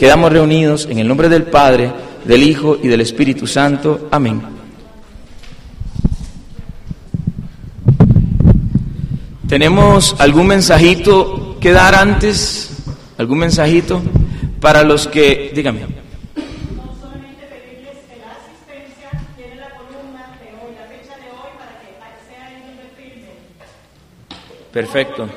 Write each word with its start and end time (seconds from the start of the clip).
Quedamos 0.00 0.32
reunidos 0.32 0.86
en 0.88 1.00
el 1.00 1.08
nombre 1.08 1.28
del 1.28 1.42
Padre, 1.42 1.92
del 2.24 2.44
Hijo 2.44 2.78
y 2.80 2.86
del 2.86 3.00
Espíritu 3.00 3.48
Santo. 3.48 4.06
Amén. 4.12 4.40
¿Tenemos 9.48 10.14
algún 10.20 10.46
mensajito 10.46 11.58
que 11.58 11.72
dar 11.72 11.96
antes? 11.96 12.70
¿Algún 13.18 13.38
mensajito 13.38 14.00
para 14.60 14.84
los 14.84 15.08
que... 15.08 15.50
Dígame. 15.52 15.84
Perfecto. 24.70 25.28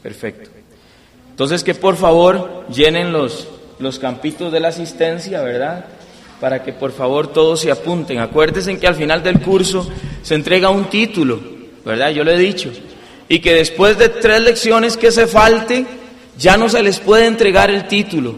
Perfecto. 0.00 0.49
Entonces 1.40 1.64
que 1.64 1.74
por 1.74 1.96
favor 1.96 2.66
llenen 2.68 3.14
los, 3.14 3.48
los 3.78 3.98
campitos 3.98 4.52
de 4.52 4.60
la 4.60 4.68
asistencia, 4.68 5.40
¿verdad? 5.40 5.86
Para 6.38 6.62
que 6.62 6.74
por 6.74 6.92
favor 6.92 7.28
todos 7.28 7.60
se 7.60 7.70
apunten. 7.70 8.18
Acuérdense 8.18 8.78
que 8.78 8.86
al 8.86 8.94
final 8.94 9.22
del 9.22 9.40
curso 9.40 9.88
se 10.20 10.34
entrega 10.34 10.68
un 10.68 10.90
título, 10.90 11.40
¿verdad? 11.82 12.10
Yo 12.10 12.24
lo 12.24 12.32
he 12.32 12.36
dicho. 12.36 12.70
Y 13.26 13.38
que 13.38 13.54
después 13.54 13.96
de 13.96 14.10
tres 14.10 14.42
lecciones 14.42 14.98
que 14.98 15.10
se 15.10 15.26
falte, 15.26 15.86
ya 16.36 16.58
no 16.58 16.68
se 16.68 16.82
les 16.82 17.00
puede 17.00 17.24
entregar 17.24 17.70
el 17.70 17.88
título, 17.88 18.34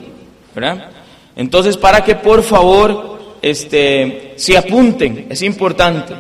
¿verdad? 0.54 0.92
Entonces 1.34 1.76
para 1.76 2.04
que 2.04 2.14
por 2.14 2.44
favor 2.44 3.18
este, 3.42 4.34
se 4.36 4.56
apunten, 4.56 5.26
es 5.28 5.42
importante. 5.42 6.14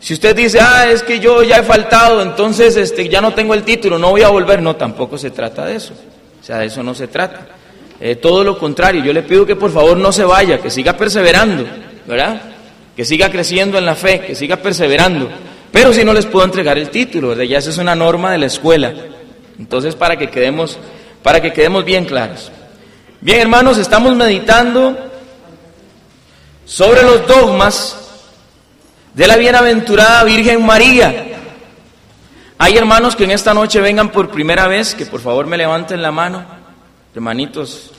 Si 0.00 0.12
usted 0.12 0.36
dice, 0.36 0.58
ah, 0.60 0.90
es 0.90 1.02
que 1.02 1.18
yo 1.18 1.42
ya 1.42 1.60
he 1.60 1.62
faltado, 1.62 2.20
entonces 2.20 2.76
este, 2.76 3.08
ya 3.08 3.22
no 3.22 3.32
tengo 3.32 3.54
el 3.54 3.62
título, 3.62 3.98
no 3.98 4.10
voy 4.10 4.20
a 4.20 4.28
volver, 4.28 4.60
no, 4.60 4.76
tampoco 4.76 5.16
se 5.16 5.30
trata 5.30 5.64
de 5.64 5.76
eso. 5.76 5.94
De 6.58 6.66
eso 6.66 6.82
no 6.82 6.94
se 6.94 7.08
trata. 7.08 7.46
Eh, 8.00 8.16
todo 8.16 8.42
lo 8.42 8.58
contrario, 8.58 9.04
yo 9.04 9.12
le 9.12 9.22
pido 9.22 9.46
que 9.46 9.56
por 9.56 9.70
favor 9.70 9.96
no 9.96 10.10
se 10.10 10.24
vaya, 10.24 10.58
que 10.58 10.70
siga 10.70 10.94
perseverando, 10.96 11.64
¿verdad? 12.06 12.42
Que 12.96 13.04
siga 13.04 13.30
creciendo 13.30 13.78
en 13.78 13.86
la 13.86 13.94
fe, 13.94 14.20
que 14.20 14.34
siga 14.34 14.56
perseverando. 14.56 15.30
Pero 15.70 15.92
si 15.92 16.04
no 16.04 16.12
les 16.12 16.26
puedo 16.26 16.44
entregar 16.44 16.76
el 16.78 16.90
título, 16.90 17.28
¿verdad? 17.28 17.44
Ya 17.44 17.58
esa 17.58 17.70
es 17.70 17.78
una 17.78 17.94
norma 17.94 18.32
de 18.32 18.38
la 18.38 18.46
escuela. 18.46 18.92
Entonces, 19.58 19.94
para 19.94 20.16
que 20.16 20.30
quedemos, 20.30 20.78
para 21.22 21.40
que 21.40 21.52
quedemos 21.52 21.84
bien 21.84 22.04
claros. 22.04 22.50
Bien, 23.20 23.40
hermanos, 23.40 23.78
estamos 23.78 24.16
meditando 24.16 24.96
sobre 26.64 27.02
los 27.02 27.26
dogmas 27.26 27.96
de 29.14 29.26
la 29.26 29.36
bienaventurada 29.36 30.24
Virgen 30.24 30.64
María. 30.64 31.29
Hay 32.62 32.76
hermanos 32.76 33.16
que 33.16 33.24
en 33.24 33.30
esta 33.30 33.54
noche 33.54 33.80
vengan 33.80 34.12
por 34.12 34.28
primera 34.28 34.68
vez, 34.68 34.94
que 34.94 35.06
por 35.06 35.22
favor 35.22 35.46
me 35.46 35.56
levanten 35.56 36.02
la 36.02 36.12
mano. 36.12 36.44
Hermanitos, 37.14 37.90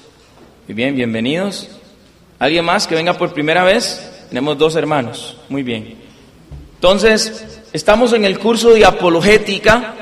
muy 0.67 0.75
bien, 0.75 0.95
bienvenidos. 0.95 1.67
¿Alguien 2.37 2.63
más 2.63 2.85
que 2.85 2.93
venga 2.93 3.13
por 3.13 3.33
primera 3.33 3.63
vez? 3.63 4.27
Tenemos 4.29 4.59
dos 4.59 4.75
hermanos, 4.75 5.35
muy 5.49 5.63
bien. 5.63 5.97
Entonces, 6.75 7.63
estamos 7.73 8.13
en 8.13 8.23
el 8.23 8.37
curso 8.37 8.69
de 8.69 8.85
apologética, 8.85 9.95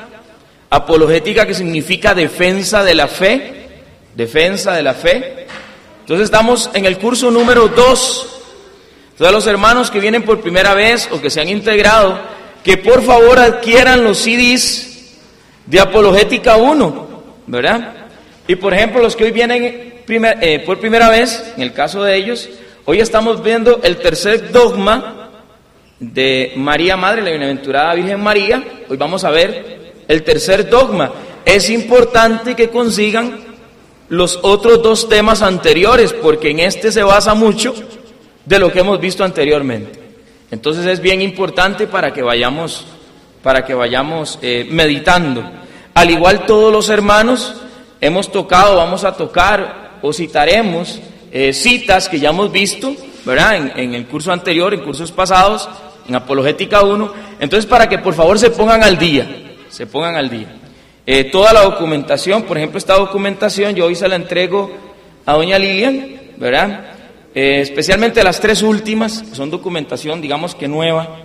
apologética 0.68 1.46
que 1.46 1.54
significa 1.54 2.14
defensa 2.14 2.84
de 2.84 2.94
la 2.94 3.08
fe, 3.08 3.66
defensa 4.14 4.74
de 4.74 4.82
la 4.82 4.92
fe. 4.92 5.46
Entonces 6.00 6.26
estamos 6.26 6.68
en 6.74 6.84
el 6.84 6.98
curso 6.98 7.30
número 7.30 7.68
dos 7.68 8.30
todos 9.16 9.32
los 9.32 9.46
hermanos 9.46 9.90
que 9.90 10.00
vienen 10.00 10.22
por 10.22 10.42
primera 10.42 10.72
vez 10.74 11.08
o 11.12 11.20
que 11.20 11.28
se 11.30 11.40
han 11.42 11.48
integrado, 11.48 12.18
que 12.64 12.76
por 12.76 13.02
favor 13.02 13.38
adquieran 13.38 14.04
los 14.04 14.18
CDs 14.18 15.16
de 15.66 15.80
Apologética 15.80 16.56
1, 16.56 17.22
¿verdad? 17.46 17.94
Y 18.46 18.56
por 18.56 18.74
ejemplo, 18.74 19.00
los 19.00 19.16
que 19.16 19.24
hoy 19.24 19.30
vienen 19.30 20.02
eh, 20.08 20.62
por 20.66 20.80
primera 20.80 21.08
vez, 21.08 21.52
en 21.56 21.62
el 21.62 21.72
caso 21.72 22.02
de 22.02 22.16
ellos, 22.16 22.48
hoy 22.84 23.00
estamos 23.00 23.42
viendo 23.42 23.80
el 23.82 23.96
tercer 23.98 24.50
dogma 24.50 25.30
de 26.00 26.54
María 26.56 26.96
Madre, 26.96 27.22
la 27.22 27.30
Bienaventurada 27.30 27.94
Virgen 27.94 28.20
María. 28.20 28.64
Hoy 28.88 28.96
vamos 28.96 29.22
a 29.22 29.30
ver 29.30 29.92
el 30.08 30.22
tercer 30.24 30.68
dogma. 30.68 31.12
Es 31.44 31.70
importante 31.70 32.56
que 32.56 32.70
consigan 32.70 33.38
los 34.08 34.40
otros 34.42 34.82
dos 34.82 35.08
temas 35.08 35.42
anteriores, 35.42 36.12
porque 36.12 36.50
en 36.50 36.60
este 36.60 36.90
se 36.90 37.02
basa 37.04 37.34
mucho 37.34 37.74
de 38.44 38.58
lo 38.58 38.72
que 38.72 38.80
hemos 38.80 39.00
visto 39.00 39.22
anteriormente. 39.22 39.99
Entonces 40.50 40.86
es 40.86 41.00
bien 41.00 41.22
importante 41.22 41.86
para 41.86 42.12
que 42.12 42.22
vayamos, 42.22 42.84
para 43.42 43.64
que 43.64 43.74
vayamos 43.74 44.38
eh, 44.42 44.66
meditando. 44.70 45.48
Al 45.94 46.10
igual 46.10 46.46
todos 46.46 46.72
los 46.72 46.88
hermanos 46.88 47.54
hemos 48.00 48.32
tocado, 48.32 48.76
vamos 48.76 49.04
a 49.04 49.12
tocar 49.12 49.98
o 50.02 50.12
citaremos 50.12 51.00
eh, 51.30 51.52
citas 51.52 52.08
que 52.08 52.18
ya 52.18 52.30
hemos 52.30 52.50
visto, 52.50 52.94
¿verdad? 53.24 53.78
En, 53.78 53.94
el 53.94 54.06
curso 54.06 54.32
anterior, 54.32 54.74
en 54.74 54.80
cursos 54.80 55.12
pasados, 55.12 55.68
en 56.08 56.16
Apologética 56.16 56.82
1. 56.82 57.12
Entonces 57.38 57.66
para 57.66 57.88
que 57.88 57.98
por 57.98 58.14
favor 58.14 58.38
se 58.38 58.50
pongan 58.50 58.82
al 58.82 58.98
día, 58.98 59.54
se 59.68 59.86
pongan 59.86 60.16
al 60.16 60.28
día. 60.28 60.56
Eh, 61.06 61.24
toda 61.24 61.52
la 61.52 61.62
documentación, 61.62 62.42
por 62.42 62.56
ejemplo, 62.56 62.78
esta 62.78 62.94
documentación 62.94 63.74
yo 63.74 63.86
hoy 63.86 63.94
se 63.94 64.08
la 64.08 64.16
entrego 64.16 64.70
a 65.26 65.34
doña 65.34 65.58
Lilian, 65.58 66.20
¿verdad? 66.36 66.89
Eh, 67.34 67.60
especialmente 67.60 68.24
las 68.24 68.40
tres 68.40 68.62
últimas, 68.62 69.24
son 69.32 69.50
documentación, 69.50 70.20
digamos 70.20 70.54
que 70.54 70.66
nueva, 70.66 71.18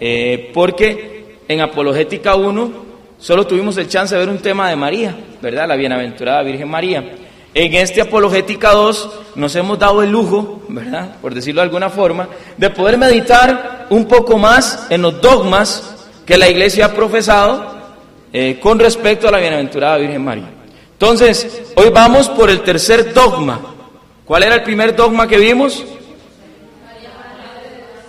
eh, 0.00 0.50
porque 0.54 1.36
en 1.48 1.60
Apologética 1.60 2.34
1 2.34 2.72
solo 3.18 3.46
tuvimos 3.46 3.76
el 3.76 3.88
chance 3.88 4.14
de 4.14 4.20
ver 4.20 4.30
un 4.30 4.38
tema 4.38 4.70
de 4.70 4.76
María, 4.76 5.14
¿verdad? 5.42 5.68
La 5.68 5.76
bienaventurada 5.76 6.42
Virgen 6.42 6.68
María. 6.68 7.04
En 7.52 7.74
este 7.74 8.00
Apologética 8.00 8.70
2 8.70 9.10
nos 9.34 9.54
hemos 9.56 9.78
dado 9.78 10.02
el 10.02 10.10
lujo, 10.10 10.62
¿verdad? 10.68 11.16
Por 11.20 11.34
decirlo 11.34 11.60
de 11.60 11.66
alguna 11.66 11.90
forma, 11.90 12.28
de 12.56 12.70
poder 12.70 12.96
meditar 12.96 13.86
un 13.90 14.06
poco 14.06 14.38
más 14.38 14.86
en 14.88 15.02
los 15.02 15.20
dogmas 15.20 16.08
que 16.24 16.38
la 16.38 16.48
iglesia 16.48 16.86
ha 16.86 16.94
profesado 16.94 17.80
eh, 18.32 18.58
con 18.62 18.78
respecto 18.78 19.28
a 19.28 19.32
la 19.32 19.38
bienaventurada 19.38 19.98
Virgen 19.98 20.24
María. 20.24 20.50
Entonces, 20.92 21.72
hoy 21.74 21.90
vamos 21.90 22.28
por 22.28 22.48
el 22.48 22.60
tercer 22.60 23.12
dogma, 23.12 23.60
¿Cuál 24.30 24.44
era 24.44 24.54
el 24.54 24.62
primer 24.62 24.94
dogma 24.94 25.26
que 25.26 25.38
vimos? 25.38 25.84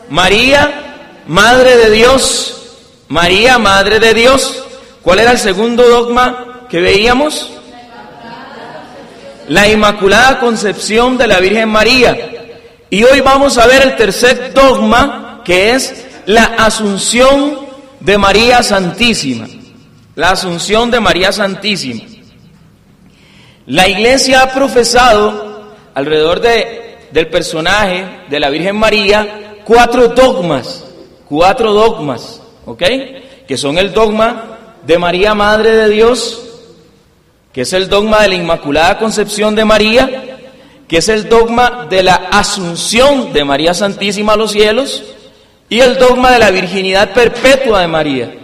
María, 0.07 1.17
Madre 1.25 1.77
de 1.77 1.89
Dios. 1.89 2.77
María, 3.07 3.57
Madre 3.57 3.99
de 3.99 4.13
Dios. 4.13 4.63
¿Cuál 5.01 5.17
era 5.17 5.31
el 5.31 5.39
segundo 5.39 5.81
dogma 5.89 6.67
que 6.69 6.79
veíamos? 6.79 7.49
La 9.47 9.67
Inmaculada 9.67 10.39
Concepción 10.39 11.17
de 11.17 11.25
la 11.25 11.39
Virgen 11.39 11.69
María. 11.69 12.15
Y 12.91 13.03
hoy 13.03 13.19
vamos 13.21 13.57
a 13.57 13.65
ver 13.65 13.81
el 13.81 13.95
tercer 13.95 14.53
dogma, 14.53 15.41
que 15.43 15.71
es 15.71 16.05
la 16.27 16.43
Asunción 16.43 17.61
de 17.99 18.19
María 18.19 18.61
Santísima. 18.61 19.47
La 20.13 20.29
Asunción 20.29 20.91
de 20.91 20.99
María 20.99 21.31
Santísima. 21.31 22.03
La 23.65 23.87
Iglesia 23.87 24.43
ha 24.43 24.51
profesado 24.51 25.50
alrededor 25.93 26.39
de, 26.39 26.97
del 27.11 27.27
personaje 27.27 28.05
de 28.29 28.39
la 28.39 28.49
Virgen 28.49 28.75
María 28.75 29.41
cuatro 29.63 30.09
dogmas, 30.09 30.83
cuatro 31.27 31.73
dogmas, 31.73 32.41
¿ok? 32.65 32.83
Que 33.47 33.57
son 33.57 33.77
el 33.77 33.93
dogma 33.93 34.75
de 34.85 34.97
María, 34.97 35.33
Madre 35.33 35.71
de 35.71 35.89
Dios, 35.89 36.41
que 37.53 37.61
es 37.61 37.73
el 37.73 37.89
dogma 37.89 38.21
de 38.21 38.29
la 38.29 38.35
Inmaculada 38.35 38.97
Concepción 38.97 39.55
de 39.55 39.65
María, 39.65 40.39
que 40.87 40.97
es 40.97 41.09
el 41.09 41.29
dogma 41.29 41.87
de 41.89 42.03
la 42.03 42.15
Asunción 42.31 43.33
de 43.33 43.43
María 43.43 43.73
Santísima 43.73 44.33
a 44.33 44.37
los 44.37 44.51
cielos, 44.51 45.03
y 45.69 45.79
el 45.79 45.97
dogma 45.97 46.31
de 46.31 46.39
la 46.39 46.51
virginidad 46.51 47.13
perpetua 47.13 47.81
de 47.81 47.87
María. 47.87 48.35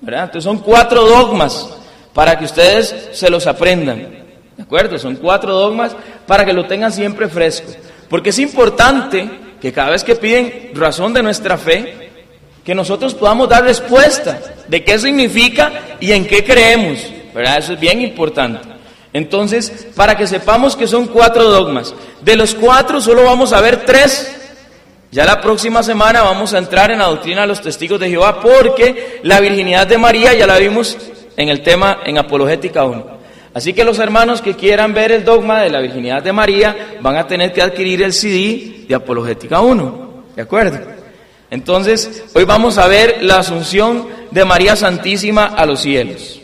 ¿verdad? 0.00 0.24
Entonces 0.24 0.44
son 0.44 0.58
cuatro 0.58 1.04
dogmas 1.06 1.68
para 2.12 2.38
que 2.38 2.44
ustedes 2.44 3.10
se 3.12 3.30
los 3.30 3.46
aprendan. 3.46 4.21
¿De 4.56 4.62
acuerdo? 4.62 4.98
Son 4.98 5.16
cuatro 5.16 5.54
dogmas 5.54 5.96
para 6.26 6.44
que 6.44 6.52
lo 6.52 6.66
tengan 6.66 6.92
siempre 6.92 7.28
fresco. 7.28 7.72
Porque 8.08 8.30
es 8.30 8.38
importante 8.38 9.28
que 9.60 9.72
cada 9.72 9.90
vez 9.90 10.04
que 10.04 10.16
piden 10.16 10.72
razón 10.74 11.14
de 11.14 11.22
nuestra 11.22 11.56
fe, 11.56 12.10
que 12.64 12.74
nosotros 12.74 13.14
podamos 13.14 13.48
dar 13.48 13.64
respuesta 13.64 14.38
de 14.68 14.84
qué 14.84 14.98
significa 14.98 15.72
y 16.00 16.12
en 16.12 16.26
qué 16.26 16.44
creemos. 16.44 16.98
¿Verdad? 17.34 17.58
Eso 17.58 17.72
es 17.72 17.80
bien 17.80 18.00
importante. 18.00 18.68
Entonces, 19.12 19.88
para 19.94 20.16
que 20.16 20.26
sepamos 20.26 20.76
que 20.76 20.86
son 20.86 21.06
cuatro 21.06 21.44
dogmas. 21.44 21.94
De 22.20 22.36
los 22.36 22.54
cuatro 22.54 23.00
solo 23.00 23.24
vamos 23.24 23.52
a 23.52 23.60
ver 23.60 23.84
tres. 23.84 24.38
Ya 25.10 25.24
la 25.26 25.40
próxima 25.40 25.82
semana 25.82 26.22
vamos 26.22 26.54
a 26.54 26.58
entrar 26.58 26.90
en 26.90 26.98
la 26.98 27.06
doctrina 27.06 27.42
de 27.42 27.46
los 27.46 27.60
testigos 27.60 28.00
de 28.00 28.08
Jehová 28.08 28.40
porque 28.40 29.20
la 29.22 29.40
virginidad 29.40 29.86
de 29.86 29.98
María 29.98 30.32
ya 30.32 30.46
la 30.46 30.56
vimos 30.56 30.96
en 31.36 31.48
el 31.50 31.62
tema 31.62 32.00
en 32.04 32.16
Apologética 32.16 32.84
1. 32.84 33.21
Así 33.54 33.74
que 33.74 33.84
los 33.84 33.98
hermanos 33.98 34.40
que 34.40 34.54
quieran 34.54 34.94
ver 34.94 35.12
el 35.12 35.24
dogma 35.24 35.60
de 35.60 35.70
la 35.70 35.80
virginidad 35.80 36.22
de 36.22 36.32
María 36.32 36.96
van 37.00 37.16
a 37.16 37.26
tener 37.26 37.52
que 37.52 37.60
adquirir 37.60 38.02
el 38.02 38.12
CD 38.12 38.86
de 38.88 38.94
Apologética 38.94 39.60
1. 39.60 40.24
¿De 40.34 40.42
acuerdo? 40.42 40.78
Entonces, 41.50 42.24
hoy 42.32 42.44
vamos 42.44 42.78
a 42.78 42.86
ver 42.86 43.22
la 43.22 43.40
asunción 43.40 44.08
de 44.30 44.44
María 44.46 44.74
Santísima 44.74 45.44
a 45.44 45.66
los 45.66 45.80
cielos. 45.80 46.40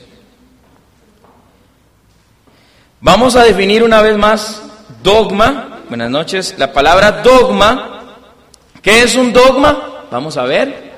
Vamos 3.01 3.37
a 3.37 3.45
definir 3.45 3.83
una 3.83 4.03
vez 4.03 4.19
más 4.19 4.63
dogma. 5.03 5.81
Buenas 5.89 6.11
noches. 6.11 6.57
La 6.59 6.75
palabra 6.75 7.23
dogma. 7.23 8.19
¿Qué 8.83 9.03
es 9.03 9.15
un 9.15 9.33
dogma? 9.33 10.05
Vamos 10.11 10.37
a 10.37 10.43
ver. 10.43 10.93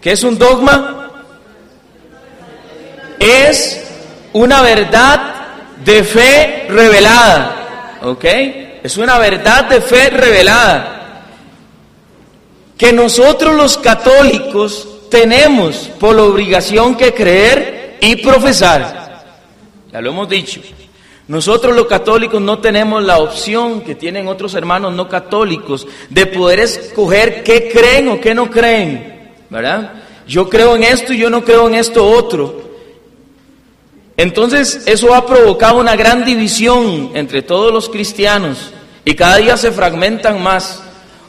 ¿Qué 0.00 0.12
es 0.12 0.22
un 0.22 0.38
dogma? 0.38 1.10
Es 3.18 3.87
una 4.32 4.62
verdad 4.62 5.34
de 5.84 6.04
fe 6.04 6.66
revelada. 6.68 7.98
¿Ok? 8.02 8.24
Es 8.82 8.96
una 8.96 9.18
verdad 9.18 9.64
de 9.68 9.80
fe 9.80 10.10
revelada. 10.10 11.24
Que 12.76 12.92
nosotros 12.92 13.56
los 13.56 13.78
católicos 13.78 14.88
tenemos 15.10 15.76
por 15.98 16.18
obligación 16.18 16.96
que 16.96 17.12
creer 17.12 17.96
y 18.00 18.16
profesar. 18.16 19.24
Ya 19.92 20.00
lo 20.00 20.10
hemos 20.10 20.28
dicho. 20.28 20.60
Nosotros 21.26 21.76
los 21.76 21.86
católicos 21.86 22.40
no 22.40 22.58
tenemos 22.58 23.02
la 23.02 23.18
opción 23.18 23.82
que 23.82 23.94
tienen 23.94 24.28
otros 24.28 24.54
hermanos 24.54 24.94
no 24.94 25.08
católicos 25.08 25.86
de 26.08 26.24
poder 26.26 26.60
escoger 26.60 27.42
qué 27.42 27.70
creen 27.70 28.08
o 28.08 28.20
qué 28.20 28.34
no 28.34 28.50
creen. 28.50 29.32
¿Verdad? 29.50 29.92
Yo 30.26 30.48
creo 30.48 30.76
en 30.76 30.84
esto 30.84 31.12
y 31.12 31.18
yo 31.18 31.28
no 31.28 31.44
creo 31.44 31.68
en 31.68 31.74
esto 31.74 32.06
otro. 32.06 32.68
Entonces 34.18 34.82
eso 34.86 35.14
ha 35.14 35.24
provocado 35.24 35.78
una 35.78 35.94
gran 35.94 36.24
división 36.24 37.12
entre 37.14 37.40
todos 37.40 37.72
los 37.72 37.88
cristianos 37.88 38.72
y 39.04 39.14
cada 39.14 39.36
día 39.36 39.56
se 39.56 39.70
fragmentan 39.70 40.42
más. 40.42 40.82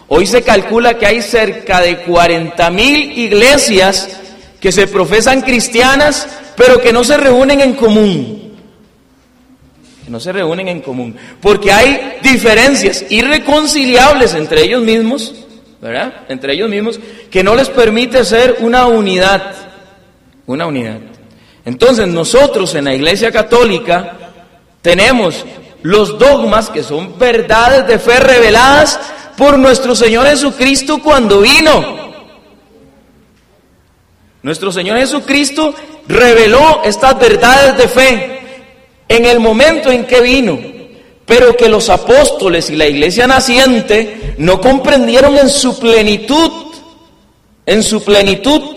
Hoy 0.08 0.26
se 0.26 0.42
calcula 0.42 0.98
que 0.98 1.06
hay 1.06 1.22
cerca 1.22 1.82
de 1.82 2.00
40 2.00 2.68
mil 2.72 3.16
iglesias 3.16 4.20
que 4.60 4.72
se 4.72 4.88
profesan 4.88 5.42
cristianas, 5.42 6.28
pero 6.58 6.82
que 6.82 6.92
no 6.92 7.04
se 7.04 7.16
reúnen 7.16 7.62
en 7.62 7.74
común. 7.74 8.56
Que 10.04 10.10
no 10.10 10.20
se 10.20 10.32
reúnen 10.32 10.68
en 10.68 10.82
común. 10.82 11.16
Porque 11.40 11.72
hay 11.72 12.18
diferencias 12.24 13.06
irreconciliables 13.12 14.34
entre 14.34 14.64
ellos 14.64 14.82
mismos, 14.82 15.36
¿verdad? 15.80 16.26
Entre 16.28 16.54
ellos 16.54 16.68
mismos, 16.68 17.00
que 17.30 17.44
no 17.44 17.54
les 17.54 17.70
permite 17.70 18.26
ser 18.26 18.58
una 18.62 18.88
unidad. 18.88 19.54
Una 20.48 20.66
unidad. 20.66 21.09
Entonces 21.70 22.08
nosotros 22.08 22.74
en 22.74 22.86
la 22.86 22.96
Iglesia 22.96 23.32
Católica 23.32 24.18
tenemos 24.82 25.46
los 25.84 26.18
dogmas 26.18 26.72
que 26.72 26.82
son 26.82 27.20
verdades 27.20 27.86
de 27.86 28.00
fe 28.00 28.20
reveladas 28.20 29.00
por 29.38 29.60
nuestro 29.60 29.96
Señor 29.96 30.26
Jesucristo 30.26 31.00
cuando 31.00 31.42
vino. 31.42 32.10
Nuestro 34.42 34.72
Señor 34.72 34.98
Jesucristo 34.98 35.76
reveló 36.08 36.82
estas 36.86 37.20
verdades 37.20 37.78
de 37.78 37.88
fe 37.88 38.40
en 39.08 39.26
el 39.26 39.40
momento 39.40 39.92
en 39.92 40.08
que 40.08 40.22
vino, 40.22 40.58
pero 41.28 41.56
que 41.56 41.70
los 41.70 41.92
apóstoles 41.92 42.72
y 42.72 42.78
la 42.78 42.88
iglesia 42.88 43.28
naciente 43.28 44.34
no 44.40 44.60
comprendieron 44.60 45.38
en 45.38 45.50
su 45.50 45.78
plenitud, 45.78 46.52
en 47.68 47.84
su 47.84 48.04
plenitud, 48.04 48.76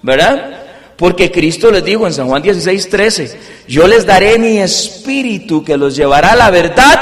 ¿verdad? 0.00 0.59
Porque 1.00 1.32
Cristo 1.32 1.70
les 1.70 1.82
dijo 1.82 2.06
en 2.06 2.12
San 2.12 2.28
Juan 2.28 2.42
16, 2.42 2.90
13, 2.90 3.40
yo 3.66 3.88
les 3.88 4.04
daré 4.04 4.38
mi 4.38 4.58
espíritu 4.58 5.64
que 5.64 5.78
los 5.78 5.96
llevará 5.96 6.32
a 6.32 6.36
la 6.36 6.50
verdad 6.50 7.00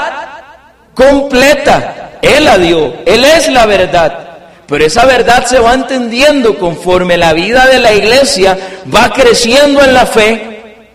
completa. 0.93 2.11
Él 2.21 2.45
la 2.45 2.57
dio, 2.57 2.93
Él 3.05 3.25
es 3.25 3.51
la 3.51 3.65
verdad. 3.65 4.37
Pero 4.67 4.85
esa 4.85 5.05
verdad 5.05 5.45
se 5.47 5.59
va 5.59 5.73
entendiendo 5.73 6.57
conforme 6.57 7.17
la 7.17 7.33
vida 7.33 7.67
de 7.67 7.79
la 7.79 7.93
iglesia 7.93 8.57
va 8.87 9.11
creciendo 9.11 9.83
en 9.83 9.93
la 9.93 10.05
fe 10.05 10.85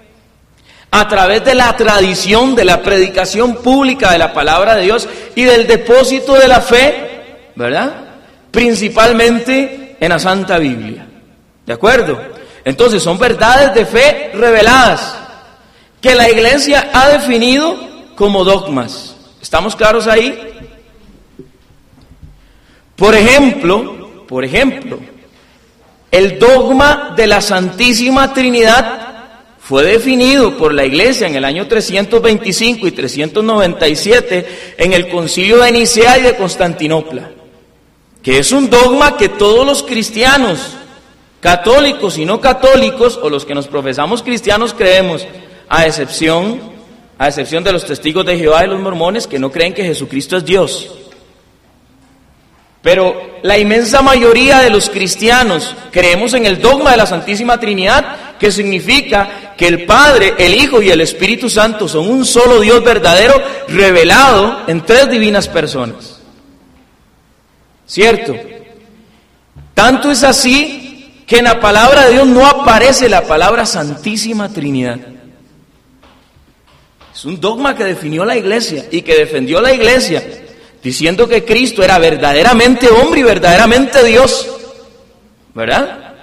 a 0.90 1.06
través 1.06 1.44
de 1.44 1.54
la 1.54 1.76
tradición, 1.76 2.54
de 2.54 2.64
la 2.64 2.82
predicación 2.82 3.56
pública 3.56 4.12
de 4.12 4.18
la 4.18 4.32
palabra 4.32 4.76
de 4.76 4.84
Dios 4.84 5.06
y 5.34 5.42
del 5.42 5.66
depósito 5.66 6.36
de 6.36 6.48
la 6.48 6.62
fe, 6.62 7.50
¿verdad? 7.54 7.96
Principalmente 8.50 9.98
en 10.00 10.08
la 10.08 10.18
Santa 10.18 10.56
Biblia. 10.56 11.06
¿De 11.66 11.72
acuerdo? 11.74 12.33
Entonces 12.64 13.02
son 13.02 13.18
verdades 13.18 13.74
de 13.74 13.84
fe 13.84 14.30
reveladas 14.34 15.18
que 16.00 16.14
la 16.14 16.30
iglesia 16.30 16.90
ha 16.92 17.08
definido 17.08 17.76
como 18.14 18.44
dogmas. 18.44 19.16
¿Estamos 19.40 19.76
claros 19.76 20.06
ahí? 20.06 20.38
Por 22.96 23.14
ejemplo, 23.14 24.24
por 24.26 24.44
ejemplo, 24.44 24.98
el 26.10 26.38
dogma 26.38 27.12
de 27.16 27.26
la 27.26 27.40
Santísima 27.40 28.32
Trinidad 28.32 29.04
fue 29.58 29.82
definido 29.82 30.56
por 30.56 30.72
la 30.72 30.84
Iglesia 30.84 31.26
en 31.26 31.36
el 31.36 31.44
año 31.44 31.66
325 31.66 32.86
y 32.86 32.92
397 32.92 34.74
en 34.78 34.92
el 34.92 35.08
Concilio 35.08 35.58
de 35.58 35.72
Nicea 35.72 36.18
y 36.18 36.22
de 36.22 36.36
Constantinopla, 36.36 37.30
que 38.22 38.38
es 38.38 38.52
un 38.52 38.68
dogma 38.68 39.16
que 39.16 39.30
todos 39.30 39.66
los 39.66 39.82
cristianos 39.82 40.76
Católicos 41.44 42.16
y 42.16 42.24
no 42.24 42.40
católicos, 42.40 43.20
o 43.22 43.28
los 43.28 43.44
que 43.44 43.54
nos 43.54 43.68
profesamos 43.68 44.22
cristianos, 44.22 44.72
creemos, 44.72 45.26
a 45.68 45.84
excepción, 45.84 46.58
a 47.18 47.28
excepción 47.28 47.62
de 47.62 47.70
los 47.70 47.84
testigos 47.84 48.24
de 48.24 48.38
Jehová 48.38 48.64
y 48.64 48.68
los 48.68 48.80
mormones 48.80 49.26
que 49.26 49.38
no 49.38 49.52
creen 49.52 49.74
que 49.74 49.84
Jesucristo 49.84 50.38
es 50.38 50.46
Dios. 50.46 50.90
Pero 52.80 53.40
la 53.42 53.58
inmensa 53.58 54.00
mayoría 54.00 54.60
de 54.60 54.70
los 54.70 54.88
cristianos 54.88 55.76
creemos 55.90 56.32
en 56.32 56.46
el 56.46 56.62
dogma 56.62 56.92
de 56.92 56.96
la 56.96 57.06
Santísima 57.06 57.60
Trinidad, 57.60 58.38
que 58.38 58.50
significa 58.50 59.52
que 59.54 59.68
el 59.68 59.84
Padre, 59.84 60.32
el 60.38 60.54
Hijo 60.54 60.80
y 60.80 60.88
el 60.88 61.02
Espíritu 61.02 61.50
Santo 61.50 61.88
son 61.88 62.08
un 62.08 62.24
solo 62.24 62.60
Dios 62.60 62.82
verdadero 62.82 63.34
revelado 63.68 64.62
en 64.66 64.80
tres 64.86 65.10
divinas 65.10 65.46
personas. 65.46 66.20
¿Cierto? 67.86 68.34
Tanto 69.74 70.10
es 70.10 70.24
así 70.24 70.83
que 71.26 71.38
en 71.38 71.44
la 71.44 71.60
palabra 71.60 72.06
de 72.06 72.12
Dios 72.12 72.26
no 72.26 72.46
aparece 72.46 73.08
la 73.08 73.22
palabra 73.22 73.64
Santísima 73.66 74.48
Trinidad. 74.48 74.98
Es 77.14 77.24
un 77.24 77.40
dogma 77.40 77.76
que 77.76 77.84
definió 77.84 78.24
la 78.24 78.36
iglesia 78.36 78.86
y 78.90 79.02
que 79.02 79.16
defendió 79.16 79.60
la 79.60 79.72
iglesia, 79.72 80.22
diciendo 80.82 81.28
que 81.28 81.44
Cristo 81.44 81.82
era 81.82 81.98
verdaderamente 81.98 82.88
hombre 82.88 83.20
y 83.20 83.24
verdaderamente 83.24 84.04
Dios. 84.04 84.50
¿Verdad? 85.54 86.14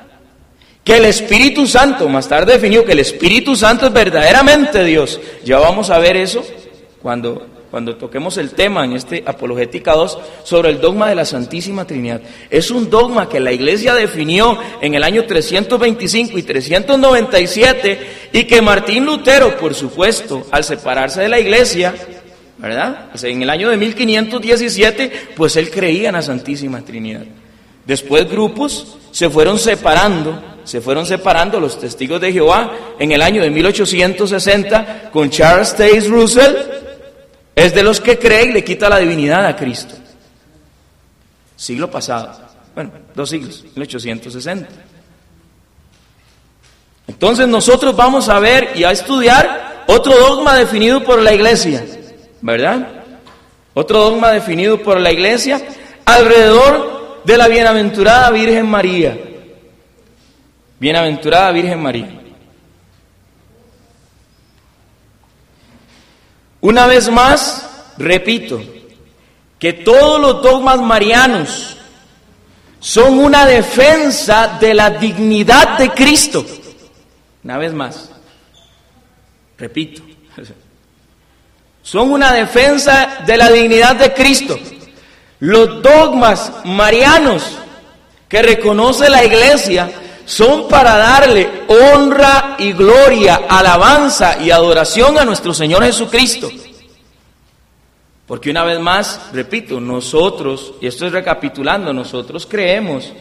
Que 0.84 0.98
el 0.98 1.06
Espíritu 1.06 1.66
Santo, 1.66 2.10
más 2.10 2.28
tarde 2.28 2.54
definió 2.54 2.84
que 2.84 2.92
el 2.92 3.00
Espíritu 3.00 3.56
Santo 3.56 3.88
es 3.88 3.94
verdaderamente 3.94 4.84
Dios. 4.84 5.20
Ya 5.46 5.58
vamos 5.60 5.90
a 5.90 6.00
ver 6.00 6.18
eso 6.18 6.44
cuando 7.02 7.48
cuando 7.72 7.96
toquemos 7.96 8.38
el 8.38 8.52
tema 8.52 8.84
en 8.84 8.98
este 8.98 9.24
Apologética 9.26 9.94
2 9.94 10.20
sobre 10.44 10.70
el 10.70 10.82
dogma 10.82 11.08
de 11.08 11.16
la 11.16 11.24
Santísima 11.24 11.86
Trinidad. 11.86 12.22
Es 12.50 12.70
un 12.70 12.90
dogma 12.90 13.30
que 13.30 13.40
la 13.40 13.54
Iglesia 13.54 13.96
definió 13.96 14.60
en 14.82 14.94
el 14.94 15.02
año 15.02 15.24
325 15.24 16.38
y 16.38 16.44
397 16.44 18.00
y 18.34 18.44
que 18.44 18.62
Martín 18.62 19.06
Lutero, 19.06 19.56
por 19.58 19.74
supuesto, 19.74 20.46
al 20.52 20.66
separarse 20.66 21.22
de 21.22 21.30
la 21.30 21.40
Iglesia, 21.40 21.96
¿verdad? 22.58 23.10
en 23.24 23.42
el 23.42 23.50
año 23.50 23.70
de 23.70 23.78
1517, 23.78 25.30
pues 25.38 25.56
él 25.56 25.72
creía 25.72 26.10
en 26.10 26.16
la 26.16 26.22
Santísima 26.22 26.82
Trinidad. 26.82 27.24
Después 27.86 28.30
grupos 28.30 28.98
se 29.12 29.30
fueron 29.30 29.58
separando, 29.58 30.44
se 30.66 30.82
fueron 30.82 31.06
separando 31.06 31.58
los 31.58 31.80
testigos 31.80 32.20
de 32.20 32.34
Jehová 32.34 32.72
en 33.00 33.14
el 33.14 33.22
año 33.22 33.42
de 33.42 33.50
1860 33.50 35.10
con 35.14 35.30
Charles 35.30 35.74
Taze 35.74 36.10
Russell 36.10 36.81
es 37.56 37.74
de 37.74 37.84
los 37.84 38.00
que 38.00 38.18
cree 38.18 38.46
y 38.46 38.52
le 38.54 38.64
quita 38.64 38.90
la 38.90 38.98
divinidad 38.98 39.46
a 39.46 39.56
Cristo. 39.56 39.96
Siglo 41.56 41.92
pasado. 41.92 42.40
Bueno, 42.74 42.92
dos 43.14 43.30
siglos, 43.30 43.64
1860. 43.76 44.68
Entonces 47.08 47.48
nosotros 47.48 47.96
vamos 47.96 48.30
a 48.30 48.40
ver 48.40 48.72
y 48.76 48.84
a 48.84 48.92
estudiar 48.92 49.84
otro 49.88 50.18
dogma 50.18 50.56
definido 50.56 51.04
por 51.04 51.22
la 51.22 51.34
iglesia, 51.34 51.86
¿verdad? 52.42 52.88
Otro 53.74 54.00
dogma 54.00 54.32
definido 54.32 54.82
por 54.82 55.00
la 55.00 55.12
iglesia 55.12 55.62
alrededor 56.06 57.22
de 57.24 57.38
la 57.38 57.48
bienaventurada 57.48 58.32
Virgen 58.32 58.68
María. 58.68 59.18
Bienaventurada 60.80 61.52
Virgen 61.52 61.80
María. 61.82 62.21
Una 66.62 66.86
vez 66.86 67.10
más, 67.10 67.68
repito, 67.98 68.62
que 69.60 69.74
todos 69.74 70.22
los 70.22 70.42
dogmas 70.42 70.80
marianos 70.80 71.78
son 72.80 73.20
una 73.20 73.46
defensa 73.46 74.58
de 74.60 74.74
la 74.74 74.92
dignidad 74.92 75.78
de 75.78 75.90
Cristo. 75.92 76.46
Una 77.44 77.58
vez 77.58 77.74
más, 77.74 78.10
repito, 79.58 80.04
son 81.82 82.12
una 82.12 82.32
defensa 82.32 83.24
de 83.26 83.38
la 83.38 83.50
dignidad 83.50 83.96
de 83.96 84.14
Cristo. 84.14 84.58
Los 85.40 85.82
dogmas 85.82 86.52
marianos 86.64 87.58
que 88.30 88.42
reconoce 88.44 89.10
la 89.10 89.26
iglesia 89.26 89.92
son 90.26 90.68
para 90.68 90.98
darle 90.98 91.64
honra 91.68 92.56
y 92.60 92.74
gloria, 92.74 93.42
alabanza 93.50 94.42
y 94.42 94.52
adoración 94.52 95.18
a 95.18 95.26
nuestro 95.26 95.54
Señor 95.54 95.84
Jesucristo. 95.84 96.50
Porque 98.28 98.50
una 98.50 98.64
vez 98.64 98.80
más, 98.80 99.30
repito, 99.34 99.82
nosotros, 99.82 100.76
y 100.80 100.88
esto 100.88 101.06
es 101.06 101.12
recapitulando, 101.12 101.92
nosotros 101.92 102.48
creemos, 102.50 103.12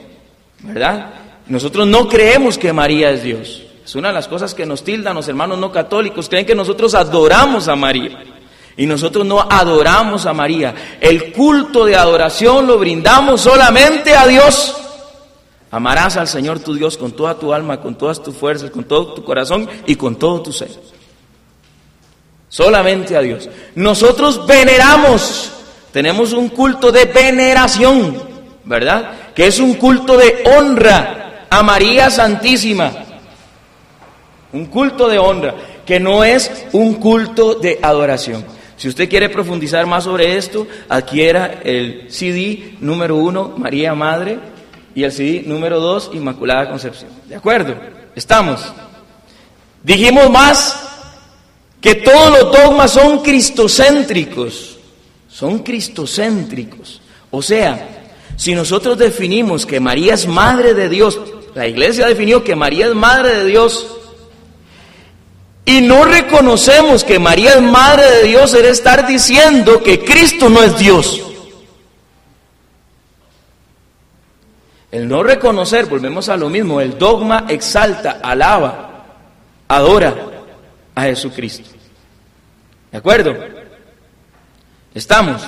¿verdad? 0.60 1.14
Nosotros 1.46 1.86
no 1.88 2.08
creemos 2.08 2.56
que 2.56 2.72
María 2.72 3.10
es 3.10 3.24
Dios. 3.24 3.62
Es 3.84 3.96
una 3.96 4.08
de 4.08 4.14
las 4.14 4.28
cosas 4.28 4.54
que 4.54 4.64
nos 4.64 4.84
tildan 4.84 5.16
los 5.16 5.26
hermanos 5.26 5.58
no 5.58 5.72
católicos. 5.72 6.28
Creen 6.28 6.46
que 6.46 6.54
nosotros 6.54 6.94
adoramos 6.94 7.66
a 7.66 7.74
María. 7.74 8.22
Y 8.76 8.86
nosotros 8.86 9.26
no 9.26 9.40
adoramos 9.40 10.26
a 10.26 10.32
María. 10.32 10.96
El 11.00 11.32
culto 11.32 11.84
de 11.84 11.96
adoración 11.96 12.68
lo 12.68 12.78
brindamos 12.78 13.40
solamente 13.40 14.14
a 14.14 14.28
Dios. 14.28 14.79
Amarás 15.70 16.16
al 16.16 16.26
Señor 16.26 16.58
tu 16.58 16.74
Dios 16.74 16.96
con 16.96 17.12
toda 17.12 17.38
tu 17.38 17.52
alma, 17.52 17.80
con 17.80 17.96
todas 17.96 18.22
tus 18.22 18.34
fuerzas, 18.34 18.70
con 18.70 18.84
todo 18.84 19.14
tu 19.14 19.22
corazón 19.22 19.68
y 19.86 19.94
con 19.94 20.16
todo 20.16 20.42
tu 20.42 20.52
ser. 20.52 20.70
Solamente 22.48 23.16
a 23.16 23.20
Dios. 23.20 23.48
Nosotros 23.76 24.44
veneramos, 24.46 25.52
tenemos 25.92 26.32
un 26.32 26.48
culto 26.48 26.90
de 26.90 27.04
veneración, 27.04 28.20
¿verdad? 28.64 29.32
Que 29.34 29.46
es 29.46 29.60
un 29.60 29.74
culto 29.74 30.16
de 30.16 30.42
honra 30.56 31.46
a 31.48 31.62
María 31.62 32.10
Santísima. 32.10 32.90
Un 34.52 34.66
culto 34.66 35.08
de 35.08 35.18
honra, 35.18 35.54
que 35.86 36.00
no 36.00 36.24
es 36.24 36.66
un 36.72 36.94
culto 36.94 37.54
de 37.54 37.78
adoración. 37.80 38.44
Si 38.76 38.88
usted 38.88 39.08
quiere 39.08 39.28
profundizar 39.28 39.86
más 39.86 40.04
sobre 40.04 40.36
esto, 40.36 40.66
adquiera 40.88 41.60
el 41.62 42.06
CD 42.10 42.74
número 42.80 43.14
uno, 43.14 43.54
María 43.56 43.94
Madre, 43.94 44.38
y 44.94 45.04
el 45.04 45.48
número 45.48 45.80
dos, 45.80 46.10
Inmaculada 46.12 46.68
Concepción. 46.68 47.10
¿De 47.28 47.36
acuerdo? 47.36 47.74
Estamos. 48.14 48.60
Dijimos 49.82 50.30
más 50.30 50.88
que 51.80 51.94
todos 51.94 52.30
los 52.30 52.52
dogmas 52.52 52.90
son 52.90 53.20
cristocéntricos, 53.22 54.78
son 55.28 55.60
cristocéntricos. 55.60 57.00
O 57.30 57.40
sea, 57.40 57.88
si 58.36 58.54
nosotros 58.54 58.98
definimos 58.98 59.64
que 59.64 59.80
María 59.80 60.14
es 60.14 60.26
madre 60.26 60.74
de 60.74 60.88
Dios, 60.88 61.18
la 61.54 61.66
iglesia 61.66 62.06
definió 62.06 62.44
que 62.44 62.56
María 62.56 62.86
es 62.86 62.94
madre 62.94 63.36
de 63.36 63.44
Dios, 63.46 63.96
y 65.64 65.82
no 65.82 66.04
reconocemos 66.04 67.04
que 67.04 67.18
María 67.18 67.54
es 67.54 67.62
madre 67.62 68.10
de 68.10 68.22
Dios, 68.24 68.54
es 68.54 68.66
estar 68.66 69.06
diciendo 69.06 69.82
que 69.82 70.04
Cristo 70.04 70.48
no 70.48 70.62
es 70.62 70.76
Dios. 70.78 71.22
El 74.90 75.06
no 75.06 75.22
reconocer, 75.22 75.86
volvemos 75.86 76.28
a 76.28 76.36
lo 76.36 76.48
mismo, 76.48 76.80
el 76.80 76.98
dogma 76.98 77.46
exalta, 77.48 78.18
alaba, 78.22 79.04
adora 79.68 80.14
a 80.94 81.02
Jesucristo. 81.02 81.70
¿De 82.90 82.98
acuerdo? 82.98 83.36
Estamos. 84.92 85.42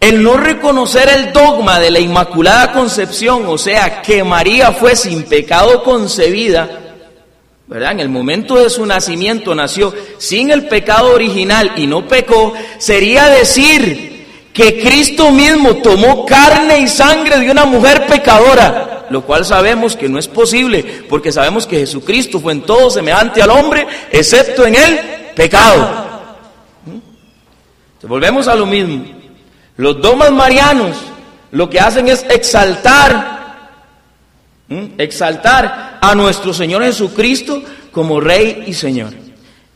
El 0.00 0.22
no 0.22 0.38
reconocer 0.38 1.08
el 1.08 1.32
dogma 1.32 1.78
de 1.78 1.90
la 1.90 2.00
Inmaculada 2.00 2.72
Concepción, 2.72 3.44
o 3.46 3.58
sea, 3.58 4.00
que 4.00 4.24
María 4.24 4.72
fue 4.72 4.96
sin 4.96 5.24
pecado 5.24 5.82
concebida, 5.82 6.68
¿verdad? 7.66 7.92
En 7.92 8.00
el 8.00 8.08
momento 8.08 8.56
de 8.56 8.70
su 8.70 8.86
nacimiento 8.86 9.54
nació 9.54 9.92
sin 10.16 10.50
el 10.50 10.66
pecado 10.68 11.12
original 11.12 11.72
y 11.76 11.86
no 11.86 12.08
pecó, 12.08 12.54
sería 12.78 13.28
decir 13.28 14.15
que 14.56 14.80
Cristo 14.80 15.30
mismo 15.30 15.76
tomó 15.76 16.24
carne 16.24 16.78
y 16.78 16.88
sangre 16.88 17.38
de 17.40 17.50
una 17.50 17.66
mujer 17.66 18.06
pecadora, 18.06 19.04
lo 19.10 19.20
cual 19.20 19.44
sabemos 19.44 19.94
que 19.94 20.08
no 20.08 20.18
es 20.18 20.28
posible, 20.28 21.04
porque 21.10 21.30
sabemos 21.30 21.66
que 21.66 21.80
Jesucristo 21.80 22.40
fue 22.40 22.54
en 22.54 22.62
todo 22.62 22.88
semejante 22.88 23.42
al 23.42 23.50
hombre, 23.50 23.86
excepto 24.10 24.66
en 24.66 24.74
el 24.74 24.98
pecado. 25.34 26.06
¿Mm? 26.86 28.06
volvemos 28.08 28.48
a 28.48 28.54
lo 28.54 28.64
mismo. 28.64 29.04
Los 29.76 30.00
domas 30.00 30.32
marianos 30.32 30.96
lo 31.50 31.68
que 31.68 31.78
hacen 31.78 32.08
es 32.08 32.24
exaltar, 32.30 33.82
¿Mm? 34.68 34.84
exaltar 34.96 35.98
a 36.00 36.14
nuestro 36.14 36.54
Señor 36.54 36.82
Jesucristo 36.82 37.62
como 37.92 38.20
Rey 38.20 38.64
y 38.66 38.72
Señor. 38.72 39.25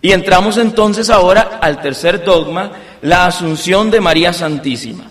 Y 0.02 0.12
entramos 0.12 0.56
entonces 0.56 1.10
ahora 1.10 1.58
al 1.60 1.80
tercer 1.82 2.24
dogma, 2.24 2.72
la 3.02 3.26
asunción 3.26 3.90
de 3.90 4.00
María 4.00 4.32
Santísima. 4.32 5.04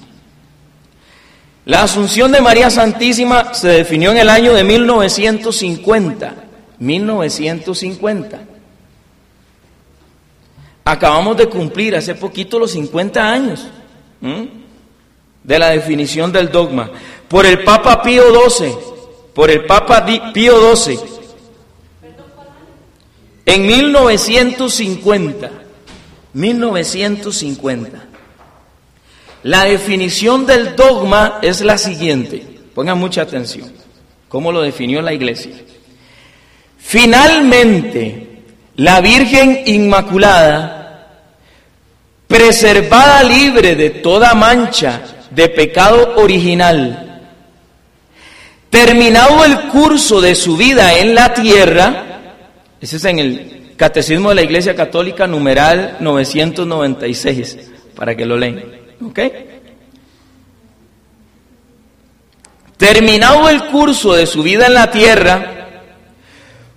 La 1.65 1.83
asunción 1.83 2.31
de 2.31 2.41
María 2.41 2.69
Santísima 2.69 3.53
se 3.53 3.67
definió 3.67 4.11
en 4.11 4.17
el 4.17 4.29
año 4.29 4.53
de 4.53 4.63
1950. 4.63 6.33
1950. 6.79 8.39
Acabamos 10.85 11.37
de 11.37 11.47
cumplir 11.47 11.95
hace 11.95 12.15
poquito 12.15 12.57
los 12.57 12.71
50 12.71 13.21
años 13.21 13.67
de 15.43 15.59
la 15.59 15.69
definición 15.69 16.31
del 16.31 16.49
dogma 16.49 16.89
por 17.27 17.45
el 17.45 17.63
Papa 17.63 18.01
Pío 18.01 18.23
XII, 18.49 18.73
por 19.35 19.51
el 19.51 19.65
Papa 19.65 20.03
Pío 20.33 20.75
XII, 20.75 20.99
en 23.49 23.65
1950. 23.65 25.51
1950. 26.33 28.05
La 29.41 29.63
definición 29.63 30.45
del 30.45 30.75
dogma 30.75 31.39
es 31.41 31.61
la 31.61 31.79
siguiente. 31.79 32.45
Pongan 32.75 32.99
mucha 32.99 33.23
atención. 33.23 33.71
¿Cómo 34.27 34.51
lo 34.51 34.61
definió 34.61 35.01
la 35.01 35.13
iglesia? 35.13 35.53
Finalmente, 36.77 38.43
la 38.75 39.01
Virgen 39.01 39.63
Inmaculada, 39.65 41.25
preservada 42.27 43.23
libre 43.23 43.75
de 43.75 43.89
toda 43.89 44.35
mancha 44.35 45.01
de 45.31 45.49
pecado 45.49 46.17
original, 46.17 47.21
terminado 48.69 49.43
el 49.43 49.69
curso 49.69 50.21
de 50.21 50.35
su 50.35 50.55
vida 50.55 50.99
en 50.99 51.15
la 51.15 51.33
tierra, 51.33 52.08
ese 52.81 52.95
es 52.97 53.05
en 53.05 53.19
el 53.19 53.73
Catecismo 53.75 54.29
de 54.29 54.35
la 54.35 54.41
Iglesia 54.41 54.75
Católica, 54.75 55.25
numeral 55.25 55.97
996, 56.01 57.57
para 57.95 58.15
que 58.15 58.25
lo 58.25 58.35
lean. 58.35 58.61
¿Ok? 59.01 59.19
Terminado 62.75 63.49
el 63.49 63.67
curso 63.67 64.13
de 64.13 64.25
su 64.25 64.43
vida 64.43 64.67
en 64.67 64.73
la 64.73 64.91
tierra, 64.91 65.55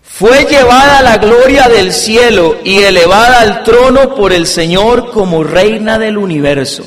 fue 0.03 0.45
llevada 0.45 0.99
a 0.99 1.03
la 1.03 1.17
gloria 1.17 1.69
del 1.69 1.93
cielo 1.93 2.59
y 2.63 2.79
elevada 2.79 3.41
al 3.41 3.65
trono 3.65 4.15
por 4.15 4.33
el 4.33 4.47
Señor 4.47 5.11
como 5.11 5.43
reina 5.43 5.99
del 5.99 6.19
universo, 6.19 6.85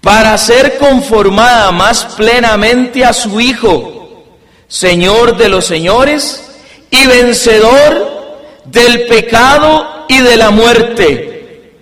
para 0.00 0.38
ser 0.38 0.78
conformada 0.78 1.72
más 1.72 2.14
plenamente 2.16 3.04
a 3.04 3.12
su 3.12 3.40
Hijo, 3.40 4.24
Señor 4.68 5.36
de 5.36 5.48
los 5.48 5.64
señores 5.64 6.45
y 6.90 7.06
vencedor 7.06 8.16
del 8.64 9.06
pecado 9.06 10.06
y 10.08 10.18
de 10.18 10.36
la 10.36 10.50
muerte. 10.50 11.72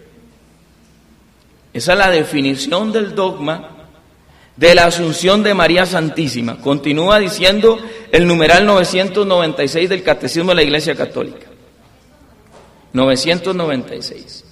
Esa 1.73 1.93
es 1.93 1.99
la 1.99 2.11
definición 2.11 2.93
del 2.93 3.15
dogma 3.15 3.71
de 4.57 4.75
la 4.75 4.87
asunción 4.87 5.43
de 5.43 5.55
María 5.55 5.85
Santísima. 5.85 6.61
Continúa 6.61 7.19
diciendo 7.19 7.79
el 8.13 8.27
numeral 8.27 8.65
996 8.67 9.89
del 9.89 10.03
Catecismo 10.03 10.51
de 10.51 10.55
la 10.55 10.63
Iglesia 10.63 10.95
Católica. 10.95 11.47
996. 12.93 14.45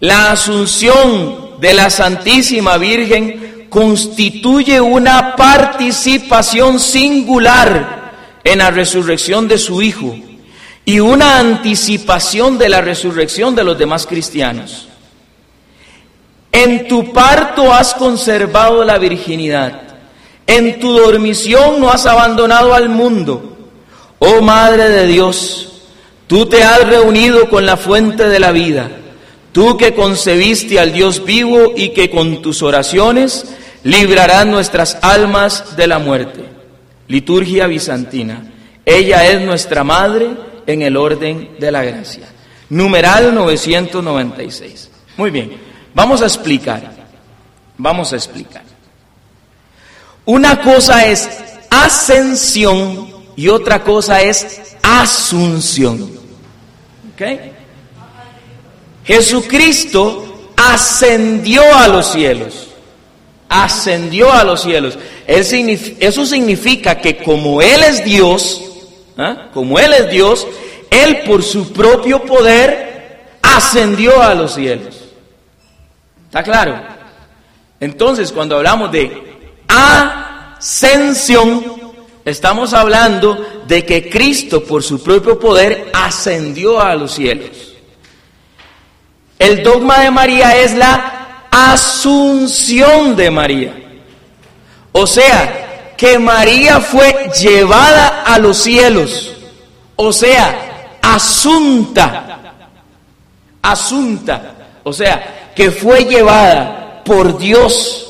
La 0.00 0.30
asunción 0.30 1.60
de 1.60 1.74
la 1.74 1.90
Santísima 1.90 2.78
Virgen 2.78 3.66
constituye 3.68 4.80
una 4.80 5.34
participación 5.34 6.78
singular 6.78 8.07
en 8.44 8.58
la 8.58 8.70
resurrección 8.70 9.48
de 9.48 9.58
su 9.58 9.82
Hijo 9.82 10.16
y 10.84 11.00
una 11.00 11.38
anticipación 11.38 12.56
de 12.56 12.70
la 12.70 12.80
resurrección 12.80 13.54
de 13.54 13.62
los 13.62 13.78
demás 13.78 14.06
cristianos. 14.06 14.88
En 16.50 16.88
tu 16.88 17.12
parto 17.12 17.72
has 17.72 17.92
conservado 17.92 18.82
la 18.84 18.96
virginidad, 18.96 19.82
en 20.46 20.80
tu 20.80 20.92
dormición 20.92 21.78
no 21.78 21.90
has 21.90 22.06
abandonado 22.06 22.72
al 22.72 22.88
mundo. 22.88 23.56
Oh 24.18 24.40
Madre 24.40 24.88
de 24.88 25.06
Dios, 25.06 25.82
tú 26.26 26.46
te 26.46 26.64
has 26.64 26.88
reunido 26.88 27.50
con 27.50 27.66
la 27.66 27.76
fuente 27.76 28.26
de 28.26 28.40
la 28.40 28.50
vida, 28.50 28.90
tú 29.52 29.76
que 29.76 29.94
concebiste 29.94 30.80
al 30.80 30.92
Dios 30.92 31.22
vivo 31.22 31.74
y 31.76 31.90
que 31.90 32.10
con 32.10 32.40
tus 32.40 32.62
oraciones 32.62 33.44
librarás 33.84 34.46
nuestras 34.46 34.96
almas 35.02 35.76
de 35.76 35.86
la 35.86 35.98
muerte. 35.98 36.57
Liturgia 37.08 37.66
bizantina. 37.66 38.42
Ella 38.84 39.26
es 39.26 39.40
nuestra 39.40 39.84
Madre 39.84 40.30
en 40.66 40.82
el 40.82 40.96
orden 40.96 41.56
de 41.58 41.72
la 41.72 41.82
gracia. 41.82 42.28
Numeral 42.70 43.34
996. 43.34 44.90
Muy 45.16 45.30
bien, 45.30 45.52
vamos 45.94 46.22
a 46.22 46.26
explicar. 46.26 46.96
Vamos 47.78 48.12
a 48.12 48.16
explicar. 48.16 48.62
Una 50.24 50.60
cosa 50.60 51.06
es 51.06 51.28
ascensión 51.70 53.08
y 53.36 53.48
otra 53.48 53.82
cosa 53.82 54.20
es 54.20 54.76
asunción. 54.82 56.10
¿Ok? 57.14 57.22
Jesucristo 59.04 60.52
ascendió 60.56 61.62
a 61.74 61.88
los 61.88 62.12
cielos. 62.12 62.67
Ascendió 63.48 64.32
a 64.32 64.44
los 64.44 64.62
cielos. 64.62 64.98
Eso 65.26 66.26
significa 66.26 66.98
que 67.00 67.16
como 67.18 67.62
Él 67.62 67.82
es 67.82 68.04
Dios, 68.04 68.62
¿ah? 69.16 69.48
como 69.54 69.78
Él 69.78 69.92
es 69.92 70.10
Dios, 70.10 70.46
Él 70.90 71.22
por 71.26 71.42
su 71.42 71.72
propio 71.72 72.22
poder 72.22 72.88
ascendió 73.42 74.22
a 74.22 74.34
los 74.34 74.54
cielos. 74.54 74.96
¿Está 76.26 76.42
claro? 76.42 76.78
Entonces, 77.80 78.32
cuando 78.32 78.56
hablamos 78.56 78.92
de 78.92 79.38
ascensión, 80.58 81.64
estamos 82.24 82.74
hablando 82.74 83.62
de 83.66 83.86
que 83.86 84.10
Cristo 84.10 84.64
por 84.64 84.82
su 84.82 85.02
propio 85.02 85.38
poder 85.38 85.90
ascendió 85.94 86.80
a 86.80 86.94
los 86.94 87.12
cielos. 87.12 87.74
El 89.38 89.62
dogma 89.62 90.00
de 90.00 90.10
María 90.10 90.56
es 90.60 90.74
la 90.74 91.17
asunción 91.50 93.16
de 93.16 93.30
María. 93.30 93.74
O 94.92 95.06
sea, 95.06 95.94
que 95.96 96.18
María 96.18 96.80
fue 96.80 97.30
llevada 97.40 98.22
a 98.24 98.38
los 98.38 98.58
cielos. 98.58 99.32
O 99.96 100.12
sea, 100.12 100.98
asunta. 101.02 102.38
Asunta. 103.60 104.54
O 104.84 104.92
sea, 104.92 105.50
que 105.54 105.70
fue 105.70 106.04
llevada 106.04 107.02
por 107.04 107.36
Dios, 107.38 108.06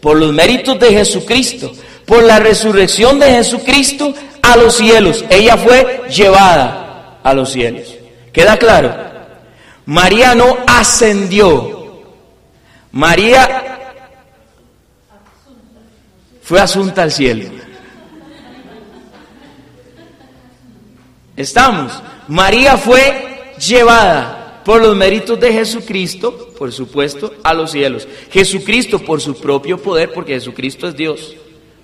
por 0.00 0.18
los 0.18 0.32
méritos 0.32 0.78
de 0.78 0.92
Jesucristo, 0.92 1.72
por 2.04 2.22
la 2.22 2.38
resurrección 2.38 3.18
de 3.18 3.30
Jesucristo 3.30 4.12
a 4.42 4.56
los 4.56 4.76
cielos. 4.76 5.24
Ella 5.30 5.56
fue 5.56 6.02
llevada 6.10 7.18
a 7.22 7.32
los 7.32 7.50
cielos. 7.52 7.94
¿Queda 8.32 8.56
claro? 8.58 8.94
María 9.86 10.34
no 10.34 10.58
ascendió. 10.66 11.79
María 12.92 13.78
fue 16.42 16.60
asunta 16.60 17.02
al 17.02 17.12
cielo. 17.12 17.48
Estamos. 21.36 22.02
María 22.28 22.76
fue 22.76 23.54
llevada 23.58 24.60
por 24.64 24.82
los 24.82 24.96
méritos 24.96 25.38
de 25.40 25.52
Jesucristo, 25.52 26.52
por 26.58 26.72
supuesto, 26.72 27.34
a 27.42 27.54
los 27.54 27.70
cielos. 27.70 28.06
Jesucristo 28.30 28.98
por 28.98 29.20
su 29.20 29.34
propio 29.36 29.80
poder, 29.80 30.12
porque 30.12 30.34
Jesucristo 30.34 30.88
es 30.88 30.96
Dios. 30.96 31.36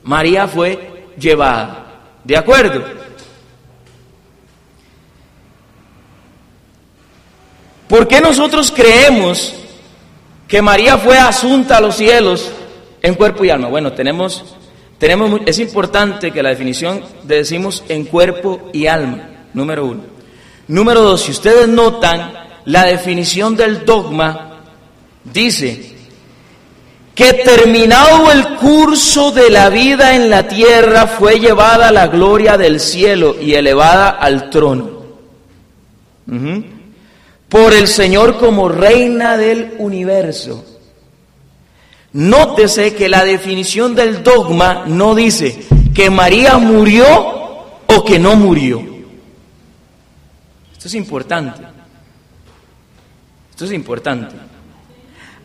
María 0.03 0.47
fue 0.47 1.07
llevada. 1.19 2.01
¿De 2.25 2.37
acuerdo? 2.37 2.85
¿Por 7.89 8.09
qué 8.09 8.21
nosotros 8.21 8.73
creemos 8.75 9.55
que 10.49 10.62
María 10.62 10.99
fue 10.99 11.19
asunta 11.19 11.79
a 11.79 11.81
los 11.81 11.97
cielos 11.97 12.50
en 13.03 13.15
cuerpo 13.15 13.45
y 13.45 13.50
alma? 13.50 13.69
Bueno, 13.69 13.93
tenemos, 13.93 14.57
tenemos, 14.99 15.41
es 15.47 15.59
importante 15.59 16.31
que 16.31 16.43
la 16.43 16.50
definición 16.50 17.03
de 17.25 17.37
decimos 17.37 17.85
en 17.88 18.05
cuerpo 18.05 18.71
y 18.73 18.87
alma, 18.87 19.29
número 19.55 19.87
uno. 19.87 20.03
Número 20.69 21.00
dos, 21.03 21.23
si 21.23 21.33
ustedes 21.33 21.69
notan, 21.69 22.33
la 22.65 22.85
definición 22.85 23.57
del 23.57 23.85
dogma 23.85 24.62
dice 25.25 25.95
que 27.15 27.33
terminado 27.33 28.31
el 28.31 28.57
curso 28.57 29.31
de 29.31 29.49
la 29.50 29.71
vida 29.71 30.15
en 30.15 30.29
la 30.29 30.47
tierra 30.49 31.07
fue 31.07 31.41
llevada 31.41 31.88
a 31.88 31.93
la 31.93 32.09
gloria 32.09 32.59
del 32.59 32.79
cielo 32.79 33.37
y 33.41 33.55
elevada 33.55 34.11
al 34.11 34.50
trono 34.50 34.97
por 37.49 37.73
el 37.73 37.87
Señor 37.87 38.38
como 38.38 38.69
reina 38.69 39.37
del 39.37 39.75
universo. 39.79 40.65
Nótese 42.12 42.94
que 42.94 43.09
la 43.09 43.25
definición 43.25 43.94
del 43.94 44.23
dogma 44.23 44.85
no 44.87 45.14
dice 45.14 45.66
que 45.94 46.11
María 46.11 46.59
murió 46.59 47.07
o 47.87 48.05
que 48.05 48.18
no 48.18 48.37
murió. 48.37 48.83
Esto 50.73 50.88
es 50.88 50.94
importante. 50.94 51.62
Esto 53.51 53.64
es 53.64 53.73
importante. 53.73 54.35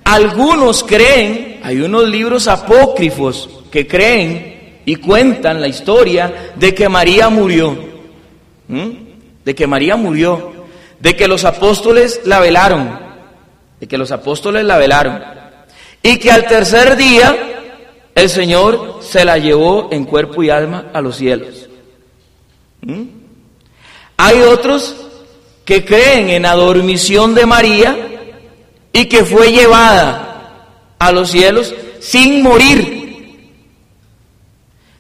Algunos 0.04 0.84
creen, 0.84 1.60
hay 1.64 1.82
unos 1.82 2.08
libros 2.08 2.48
apócrifos 2.48 3.50
que 3.72 3.88
creen 3.88 4.82
y 4.86 4.96
cuentan 4.96 5.62
la 5.62 5.68
historia 5.68 6.54
de 6.56 6.74
que 6.74 6.90
María 6.90 7.30
murió. 7.30 7.78
De 9.46 9.56
que 9.56 9.68
María 9.68 9.96
murió 9.96 10.61
de 11.02 11.16
que 11.16 11.28
los 11.28 11.46
apóstoles 11.46 12.22
la 12.26 12.40
velaron, 12.40 13.00
de 13.80 13.88
que 13.88 13.98
los 13.98 14.12
apóstoles 14.12 14.64
la 14.64 14.78
velaron, 14.78 15.24
y 16.04 16.18
que 16.18 16.32
al 16.32 16.46
tercer 16.48 16.96
día 16.96 17.36
el 18.14 18.30
Señor 18.30 19.00
se 19.02 19.26
la 19.26 19.38
llevó 19.38 19.90
en 19.92 20.06
cuerpo 20.06 20.44
y 20.44 20.50
alma 20.50 20.92
a 20.94 21.02
los 21.02 21.18
cielos. 21.18 21.68
¿Mm? 22.82 23.04
Hay 24.18 24.42
otros 24.42 24.96
que 25.66 25.84
creen 25.86 26.30
en 26.30 26.44
la 26.44 26.56
dormición 26.56 27.34
de 27.34 27.46
María 27.46 27.98
y 28.94 29.06
que 29.06 29.24
fue 29.24 29.52
llevada 29.52 30.68
a 31.00 31.12
los 31.12 31.32
cielos 31.32 31.74
sin 32.00 32.44
morir. 32.44 33.02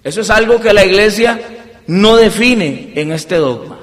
Eso 0.03 0.21
es 0.21 0.29
algo 0.31 0.59
que 0.59 0.73
la 0.73 0.83
iglesia 0.85 1.39
no 1.87 2.15
define 2.15 2.93
en 2.95 3.11
este 3.11 3.35
dogma, 3.35 3.79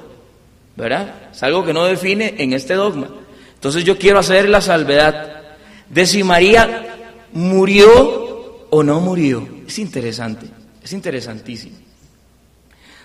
¿verdad? 0.76 1.28
Es 1.38 1.42
algo 1.44 1.64
que 1.64 1.72
no 1.72 1.85
define 1.85 2.35
en 2.38 2.53
este 2.53 2.74
dogma. 2.74 3.09
Entonces 3.55 3.85
yo 3.85 3.96
quiero 3.96 4.18
hacer 4.18 4.48
la 4.48 4.61
salvedad 4.61 5.40
de 5.88 6.05
si 6.05 6.24
María 6.24 6.96
murió 7.33 8.66
o 8.68 8.83
no 8.83 9.01
murió. 9.01 9.46
Es 9.64 9.79
interesante, 9.79 10.48
es 10.83 10.92
interesantísimo. 10.92 11.77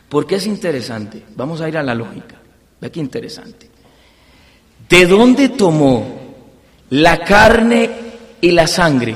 ¿Por 0.10 0.26
qué 0.26 0.38
es 0.38 0.48
interesante? 0.48 1.24
Vamos 1.36 1.62
a 1.62 1.70
ir 1.70 1.78
a 1.78 1.84
la 1.84 1.94
lógica. 1.94 2.42
Ve 2.82 2.90
qué 2.90 3.02
interesante. 3.02 3.70
¿De 4.90 5.06
dónde 5.06 5.50
tomó 5.50 6.34
la 6.90 7.20
carne 7.20 7.92
y 8.42 8.50
la 8.50 8.66
sangre? 8.66 9.16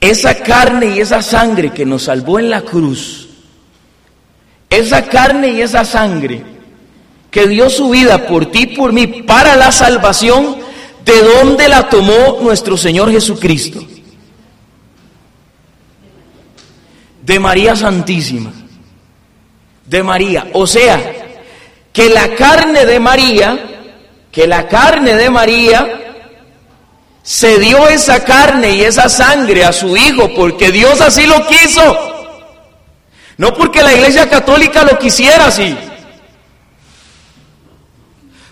Esa 0.00 0.34
carne 0.36 0.96
y 0.96 1.00
esa 1.00 1.20
sangre 1.20 1.74
que 1.74 1.84
nos 1.84 2.04
salvó 2.04 2.38
en 2.38 2.48
la 2.48 2.62
cruz. 2.62 3.28
Esa 4.70 5.06
carne 5.06 5.50
y 5.50 5.60
esa 5.60 5.84
sangre 5.84 6.56
que 7.30 7.46
dio 7.46 7.68
su 7.68 7.90
vida 7.90 8.26
por 8.26 8.46
ti 8.50 8.66
por 8.68 8.92
mí 8.92 9.06
para 9.06 9.56
la 9.56 9.70
salvación, 9.72 10.56
¿de 11.04 11.22
dónde 11.22 11.68
la 11.68 11.88
tomó 11.88 12.38
nuestro 12.40 12.76
Señor 12.76 13.10
Jesucristo? 13.10 13.80
De 17.22 17.38
María 17.38 17.76
Santísima. 17.76 18.52
De 19.84 20.02
María. 20.02 20.48
O 20.54 20.66
sea, 20.66 21.14
que 21.92 22.08
la 22.08 22.34
carne 22.34 22.86
de 22.86 23.00
María, 23.00 23.58
que 24.32 24.46
la 24.46 24.66
carne 24.68 25.14
de 25.14 25.28
María, 25.28 26.08
se 27.22 27.58
dio 27.58 27.86
esa 27.88 28.24
carne 28.24 28.70
y 28.70 28.80
esa 28.82 29.10
sangre 29.10 29.64
a 29.64 29.72
su 29.72 29.94
Hijo 29.96 30.32
porque 30.34 30.72
Dios 30.72 31.00
así 31.02 31.26
lo 31.26 31.46
quiso. 31.46 32.14
No 33.36 33.52
porque 33.52 33.82
la 33.82 33.92
Iglesia 33.92 34.28
Católica 34.28 34.82
lo 34.82 34.98
quisiera 34.98 35.46
así. 35.46 35.76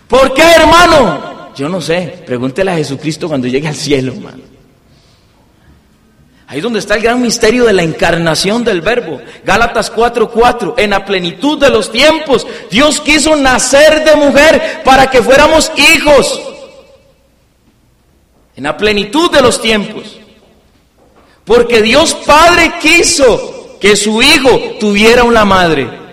¿Por 0.09 0.35
qué, 0.35 0.43
hermano? 0.43 1.53
Yo 1.57 1.69
no 1.69 1.81
sé. 1.81 2.23
Pregúntele 2.27 2.71
a 2.71 2.77
Jesucristo 2.77 3.29
cuando 3.29 3.49
llegue 3.49 3.69
al 3.69 3.75
cielo, 3.75 4.13
hermano. 4.13 4.43
Ahí 6.49 6.59
es 6.59 6.63
donde 6.63 6.79
está 6.79 6.95
el 6.95 7.03
gran 7.03 7.21
misterio 7.21 7.65
de 7.65 7.73
la 7.73 7.83
encarnación 7.83 8.63
del 8.63 8.81
verbo. 8.81 9.21
Gálatas 9.45 9.91
4:4. 9.93 10.75
En 10.77 10.91
la 10.91 11.05
plenitud 11.05 11.59
de 11.59 11.71
los 11.71 11.91
tiempos, 11.91 12.47
Dios 12.71 13.01
quiso 13.01 13.35
nacer 13.35 14.05
de 14.05 14.15
mujer 14.15 14.83
para 14.85 15.11
que 15.11 15.23
fuéramos 15.23 15.73
hijos. 15.77 16.41
En 18.55 18.63
la 18.63 18.77
plenitud 18.77 19.31
de 19.31 19.43
los 19.43 19.61
tiempos. 19.61 20.19
Porque 21.45 21.83
Dios 21.83 22.15
Padre 22.15 22.75
quiso 22.81 23.77
que 23.81 23.97
su 23.97 24.23
hijo 24.23 24.77
tuviera 24.79 25.25
una 25.25 25.45
madre. 25.45 26.06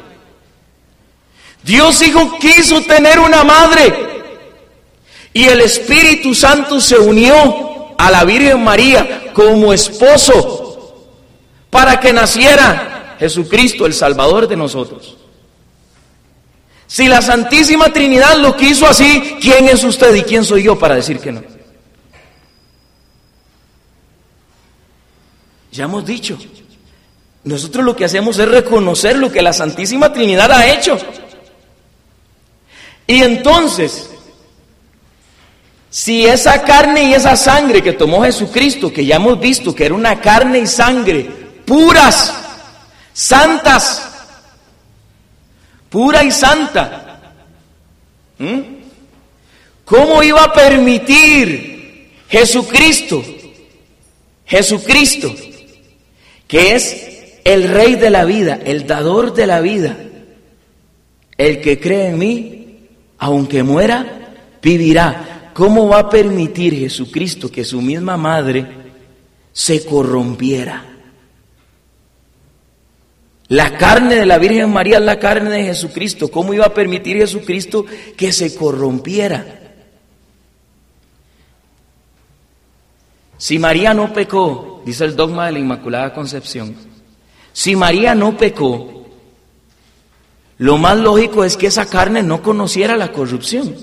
Dios 1.64 2.02
Hijo 2.02 2.38
quiso 2.40 2.82
tener 2.82 3.20
una 3.20 3.44
madre 3.44 3.94
y 5.34 5.46
el 5.46 5.62
Espíritu 5.62 6.36
Santo 6.36 6.80
se 6.80 6.98
unió 6.98 7.96
a 7.98 8.12
la 8.12 8.24
Virgen 8.24 8.64
María 8.64 9.32
como 9.34 9.74
esposo 9.74 11.06
para 11.70 12.00
que 12.00 12.14
naciera 12.14 13.16
Jesucristo, 13.20 13.86
el 13.86 13.94
Salvador 13.94 14.48
de 14.48 14.56
nosotros. 14.56 15.18
Si 16.86 17.08
la 17.08 17.22
Santísima 17.22 17.92
Trinidad 17.92 18.38
lo 18.38 18.56
quiso 18.56 18.86
así, 18.86 19.38
¿quién 19.42 19.68
es 19.68 19.84
usted 19.84 20.14
y 20.14 20.22
quién 20.22 20.46
soy 20.46 20.64
yo 20.64 20.78
para 20.78 20.96
decir 20.96 21.20
que 21.20 21.32
no? 21.32 21.44
Ya 25.72 25.86
hemos 25.86 26.06
dicho, 26.06 26.38
Nosotros 27.46 27.84
lo 27.84 27.96
que 27.96 28.06
hacemos 28.06 28.38
es 28.38 28.48
reconocer 28.48 29.18
lo 29.18 29.32
que 29.32 29.42
la 29.42 29.54
Santísima 29.54 30.14
Trinidad 30.14 30.52
ha 30.52 30.72
hecho. 30.72 31.00
Y 33.08 33.22
entonces, 33.22 34.10
si 35.90 36.26
esa 36.26 36.64
carne 36.64 37.06
y 37.06 37.14
esa 37.14 37.36
sangre 37.36 37.82
que 37.82 37.94
tomó 37.94 38.24
Jesucristo, 38.24 38.92
que 38.92 39.06
ya 39.06 39.18
hemos 39.18 39.40
visto 39.40 39.76
que 39.76 39.86
era 39.86 39.96
una 39.96 40.20
carne 40.20 40.60
y 40.60 40.68
sangre 40.68 41.44
puras, 41.66 42.34
santas, 43.14 44.10
pura 45.90 46.24
y 46.24 46.32
santa, 46.32 47.22
¿cómo 49.86 50.24
iba 50.24 50.44
a 50.44 50.54
permitir 50.54 52.12
Jesucristo, 52.28 53.24
Jesucristo, 54.46 55.34
que 56.48 56.76
es 56.76 57.40
el 57.44 57.70
rey 57.70 57.96
de 57.96 58.10
la 58.10 58.26
vida, 58.26 58.60
el 58.66 58.88
dador 58.88 59.34
de 59.34 59.48
la 59.48 59.62
vida, 59.62 59.98
el 61.38 61.62
que 61.62 61.80
cree 61.80 62.08
en 62.08 62.18
mí, 62.18 62.63
aunque 63.24 63.64
muera, 63.64 64.34
vivirá. 64.62 65.52
¿Cómo 65.54 65.88
va 65.88 66.00
a 66.00 66.10
permitir 66.10 66.78
Jesucristo 66.78 67.50
que 67.50 67.64
su 67.64 67.82
misma 67.82 68.18
madre 68.18 68.68
se 69.54 69.86
corrompiera? 69.86 70.84
La 73.48 73.78
carne 73.78 74.16
de 74.16 74.26
la 74.26 74.38
Virgen 74.38 74.74
María 74.74 74.98
es 74.98 75.04
la 75.04 75.20
carne 75.20 75.50
de 75.52 75.64
Jesucristo. 75.64 76.30
¿Cómo 76.30 76.54
iba 76.54 76.66
a 76.66 76.74
permitir 76.74 77.16
Jesucristo 77.16 77.86
que 78.18 78.34
se 78.34 78.56
corrompiera? 78.56 79.62
Si 83.38 83.58
María 83.58 83.94
no 83.94 84.12
pecó, 84.12 84.82
dice 84.86 85.06
el 85.06 85.16
dogma 85.16 85.46
de 85.46 85.54
la 85.54 85.60
Inmaculada 85.60 86.14
Concepción, 86.14 86.76
si 87.54 87.78
María 87.78 88.16
no 88.16 88.36
pecó, 88.38 89.03
lo 90.58 90.78
más 90.78 90.98
lógico 90.98 91.44
es 91.44 91.58
que 91.58 91.68
esa 91.68 91.86
carne 91.88 92.24
no 92.24 92.42
conociera 92.42 92.96
la 92.96 93.12
corrupción. 93.12 93.76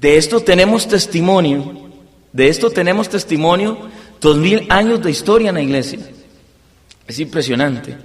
De 0.00 0.16
esto 0.16 0.40
tenemos 0.40 0.88
testimonio, 0.88 1.90
de 2.32 2.48
esto 2.48 2.70
tenemos 2.70 3.08
testimonio, 3.08 3.90
dos 4.20 4.36
mil 4.36 4.66
años 4.70 5.02
de 5.02 5.10
historia 5.10 5.50
en 5.50 5.56
la 5.56 5.62
iglesia. 5.62 6.00
Es 7.06 7.18
impresionante. 7.18 7.96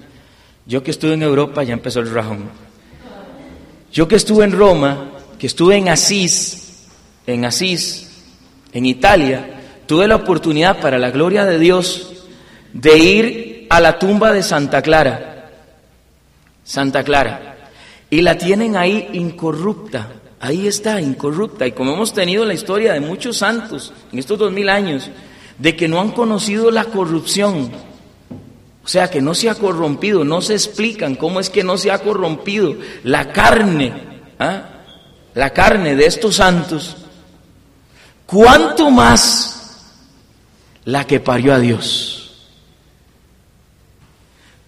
Yo 0.66 0.84
que 0.84 0.92
estuve 0.92 1.14
en 1.14 1.24
Europa, 1.24 1.64
ya 1.64 1.74
empezó 1.74 2.00
el 2.00 2.12
rajón. 2.12 2.50
Yo 3.92 4.08
que 4.08 4.16
estuve 4.16 4.44
en 4.44 4.52
Roma, 4.52 5.12
que 5.40 5.48
estuve 5.48 5.78
en 5.78 5.90
Asís, 5.90 6.88
en 7.28 7.46
Asís, 7.46 8.10
en 8.74 8.86
Italia, 8.86 9.62
tuve 9.86 10.08
la 10.08 10.16
oportunidad 10.16 10.82
para 10.82 10.98
la 10.98 11.12
gloria 11.12 11.46
de 11.46 11.60
Dios 11.60 12.12
de 12.74 12.98
ir 12.98 13.68
a 13.70 13.80
la 13.80 14.00
tumba 14.00 14.34
de 14.34 14.44
Santa 14.44 14.82
Clara. 14.82 15.35
Santa 16.66 17.04
Clara. 17.04 17.70
Y 18.10 18.22
la 18.22 18.38
tienen 18.38 18.76
ahí 18.76 19.08
incorrupta. 19.14 20.10
Ahí 20.42 20.68
está, 20.68 21.00
incorrupta. 21.00 21.66
Y 21.66 21.72
como 21.72 21.94
hemos 21.94 22.14
tenido 22.14 22.44
la 22.44 22.54
historia 22.54 22.92
de 22.92 23.00
muchos 23.00 23.38
santos 23.38 23.94
en 24.12 24.20
estos 24.20 24.38
dos 24.38 24.52
mil 24.52 24.68
años, 24.68 25.10
de 25.58 25.76
que 25.76 25.88
no 25.88 26.02
han 26.02 26.12
conocido 26.12 26.70
la 26.72 26.86
corrupción, 26.86 27.72
o 28.84 28.88
sea, 28.88 29.10
que 29.10 29.22
no 29.22 29.34
se 29.34 29.50
ha 29.50 29.56
corrompido, 29.56 30.24
no 30.26 30.42
se 30.42 30.54
explican 30.54 31.16
cómo 31.16 31.40
es 31.40 31.50
que 31.50 31.64
no 31.64 31.78
se 31.78 31.92
ha 31.92 32.00
corrompido 32.00 32.76
la 33.04 33.32
carne, 33.32 33.94
¿ah? 34.38 34.64
la 35.34 35.50
carne 35.52 35.96
de 35.96 36.06
estos 36.06 36.36
santos, 36.36 36.98
¿cuánto 38.26 38.92
más 38.92 39.94
la 40.84 41.06
que 41.06 41.20
parió 41.20 41.54
a 41.54 41.60
Dios? 41.60 42.05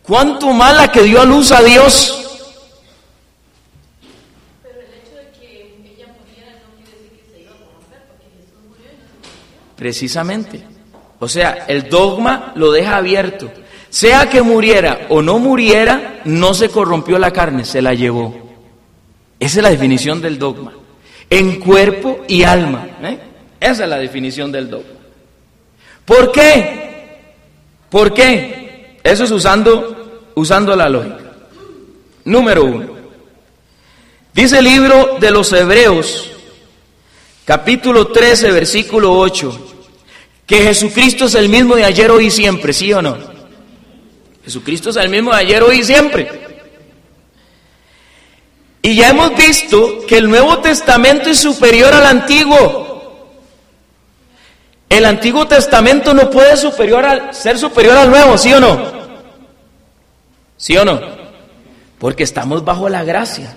¿Cuánto 0.08 0.54
más 0.54 0.74
la 0.76 0.91
que 0.91 1.04
dio 1.04 1.22
a 1.22 1.26
luz 1.26 1.52
a 1.52 1.62
Dios? 1.62 2.24
Precisamente. 9.76 10.63
O 11.20 11.28
sea, 11.28 11.65
el 11.67 11.89
dogma 11.89 12.54
lo 12.56 12.72
deja 12.72 12.98
abierto. 12.98 13.52
Sea 13.89 14.30
que 14.30 14.41
muriera 14.41 15.08
o 15.10 15.22
no 15.22 15.39
muriera, 15.39 16.22
no 16.26 16.54
se 16.54 16.70
corrompió 16.70 17.20
la 17.20 17.32
carne, 17.32 17.65
se 17.65 17.82
la 17.82 17.93
llevó. 17.93 18.36
Esa 19.39 19.60
es 19.60 19.63
la 19.63 19.70
definición 19.70 20.22
del 20.22 20.39
dogma. 20.39 20.74
En 21.30 21.60
cuerpo 21.60 22.22
y 22.28 22.43
alma. 22.43 22.88
¿eh? 23.04 23.20
Esa 23.60 23.84
es 23.84 23.89
la 23.89 23.98
definición 23.98 24.52
del 24.52 24.70
dogma. 24.70 24.93
¿Por 26.06 26.32
qué? 26.32 27.24
¿Por 27.89 28.13
qué? 28.13 29.00
Eso 29.04 29.24
es 29.24 29.32
usando, 29.32 29.96
usando 30.38 30.76
la 30.76 30.88
lógica. 30.88 31.32
Número 32.23 32.63
uno. 32.63 32.86
Dice 34.34 34.60
el 34.60 34.65
libro 34.65 35.17
de 35.19 35.32
los 35.32 35.52
Hebreos, 35.52 36.30
capítulo 37.43 38.08
13, 38.08 38.52
versículo 38.52 39.17
8, 39.17 39.73
que 40.45 40.58
Jesucristo 40.62 41.26
es 41.26 41.34
el 41.34 41.50
mismo 41.50 41.76
de 41.76 41.86
ayer, 41.86 42.12
hoy 42.12 42.28
y 42.28 42.32
siempre, 42.32 42.71
¿sí 42.71 42.93
o 42.93 43.02
no? 43.02 43.17
Jesucristo 44.43 44.91
es 44.91 44.97
el 44.97 45.10
mismo 45.10 45.32
de 45.32 45.38
ayer, 45.38 45.63
hoy 45.63 45.80
y 45.80 45.84
siempre. 45.84 46.30
Y 48.84 48.95
ya 48.95 49.10
hemos 49.10 49.36
visto 49.36 50.06
que 50.06 50.19
el 50.19 50.30
Nuevo 50.30 50.60
Testamento 50.60 51.32
es 51.32 51.39
superior 51.39 51.91
al 51.95 52.06
Antiguo. 52.06 52.86
El 54.88 55.04
Antiguo 55.04 55.47
Testamento 55.47 56.13
no 56.13 56.30
puede 56.30 56.56
superior 56.58 57.34
ser 57.34 57.58
superior 57.58 57.97
al 57.97 58.12
Nuevo, 58.12 58.38
¿sí 58.38 58.54
o 58.54 58.60
no? 58.60 58.96
¿Sí 60.58 60.76
o 60.76 60.84
no? 60.84 61.00
Porque 62.00 62.24
estamos 62.24 62.65
bajo 62.65 62.89
la 62.89 63.04
gracia, 63.04 63.56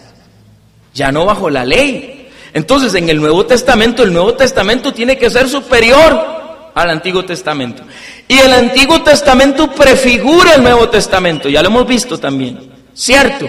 ya 0.95 1.11
no 1.11 1.25
bajo 1.25 1.51
la 1.51 1.65
ley. 1.65 2.31
Entonces, 2.53 2.95
en 2.95 3.09
el 3.09 3.21
Nuevo 3.21 3.47
Testamento, 3.47 4.03
el 4.03 4.13
Nuevo 4.13 4.35
Testamento 4.35 4.93
tiene 4.93 5.17
que 5.17 5.31
ser 5.31 5.49
superior 5.49 6.71
al 6.75 6.91
Antiguo 6.91 7.25
Testamento. 7.25 7.83
Y 8.29 8.39
el 8.39 8.53
Antiguo 8.53 9.03
Testamento 9.03 9.71
prefigura 9.73 10.55
el 10.55 10.63
Nuevo 10.63 10.89
Testamento, 10.89 11.49
ya 11.49 11.63
lo 11.63 11.69
hemos 11.69 11.87
visto 11.87 12.19
también, 12.19 12.71
¿cierto? 12.95 13.47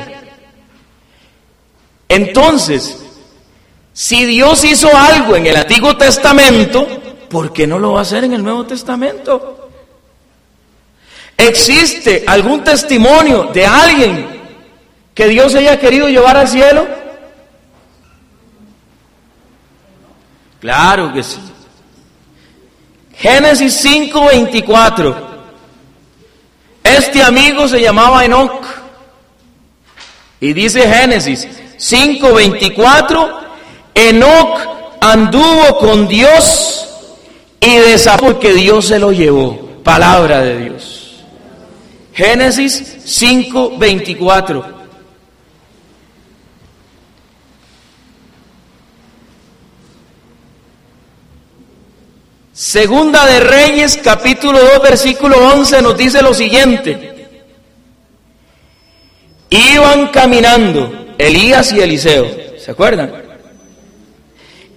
Entonces, 2.08 2.98
si 3.94 4.26
Dios 4.26 4.64
hizo 4.64 4.90
algo 4.96 5.36
en 5.36 5.46
el 5.46 5.56
Antiguo 5.56 5.96
Testamento, 5.98 6.88
¿por 7.30 7.54
qué 7.54 7.68
no 7.68 7.80
lo 7.80 7.94
va 7.94 8.00
a 8.00 8.02
hacer 8.04 8.24
en 8.24 8.34
el 8.34 8.44
Nuevo 8.44 8.66
Testamento? 8.66 9.61
¿Existe 11.48 12.24
algún 12.28 12.64
testimonio 12.64 13.50
de 13.52 13.66
alguien 13.66 14.28
que 15.16 15.28
Dios 15.28 15.56
haya 15.56 15.80
querido 15.80 16.08
llevar 16.08 16.38
al 16.38 16.48
cielo? 16.48 16.88
Claro 20.60 21.12
que 21.12 21.24
sí. 21.24 21.40
Génesis 23.16 23.84
5:24. 23.84 25.16
Este 26.84 27.24
amigo 27.24 27.68
se 27.68 27.82
llamaba 27.82 28.24
Enoch. 28.24 28.64
Y 30.40 30.54
dice 30.54 30.82
Génesis 30.82 31.48
5:24, 31.78 33.32
Enoch 33.96 34.60
anduvo 35.00 35.78
con 35.80 36.08
Dios 36.08 36.88
y 37.60 37.78
desapareció 37.78 38.28
porque 38.28 38.54
Dios 38.54 38.86
se 38.86 39.00
lo 39.00 39.12
llevó. 39.12 39.60
Palabra 39.84 40.42
de 40.42 40.58
Dios. 40.58 40.91
Génesis 42.14 42.98
5:24. 43.06 44.82
Segunda 52.54 53.26
de 53.26 53.40
Reyes, 53.40 54.00
capítulo 54.04 54.60
2, 54.60 54.84
versículo 54.84 55.38
11, 55.54 55.82
nos 55.82 55.98
dice 55.98 56.22
lo 56.22 56.34
siguiente. 56.34 57.30
Iban 59.50 60.10
caminando 60.10 61.08
Elías 61.18 61.72
y 61.72 61.80
Eliseo, 61.80 62.28
¿se 62.58 62.72
acuerdan? 62.72 63.12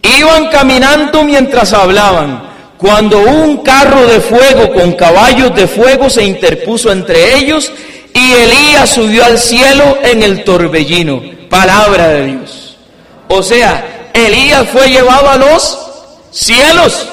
Iban 0.03 0.49
caminando 0.49 1.25
mientras 1.25 1.73
hablaban, 1.73 2.54
cuando 2.79 3.19
un 3.21 3.59
carro 3.59 4.07
de 4.07 4.21
fuego 4.21 4.73
con 4.75 4.93
caballos 4.93 5.55
de 5.55 5.67
fuego 5.67 6.11
se 6.11 6.25
interpuso 6.25 6.91
entre 6.91 7.37
ellos 7.37 7.73
y 8.13 8.33
Elías 8.33 8.91
subió 8.91 9.25
al 9.25 9.39
cielo 9.39 9.99
en 10.03 10.23
el 10.23 10.45
torbellino. 10.45 11.23
Palabra 11.49 12.09
de 12.09 12.27
Dios. 12.27 12.77
O 13.29 13.43
sea, 13.43 14.11
Elías 14.13 14.69
fue 14.69 14.89
llevado 14.89 15.29
a 15.29 15.37
los 15.37 15.79
cielos. 16.31 17.09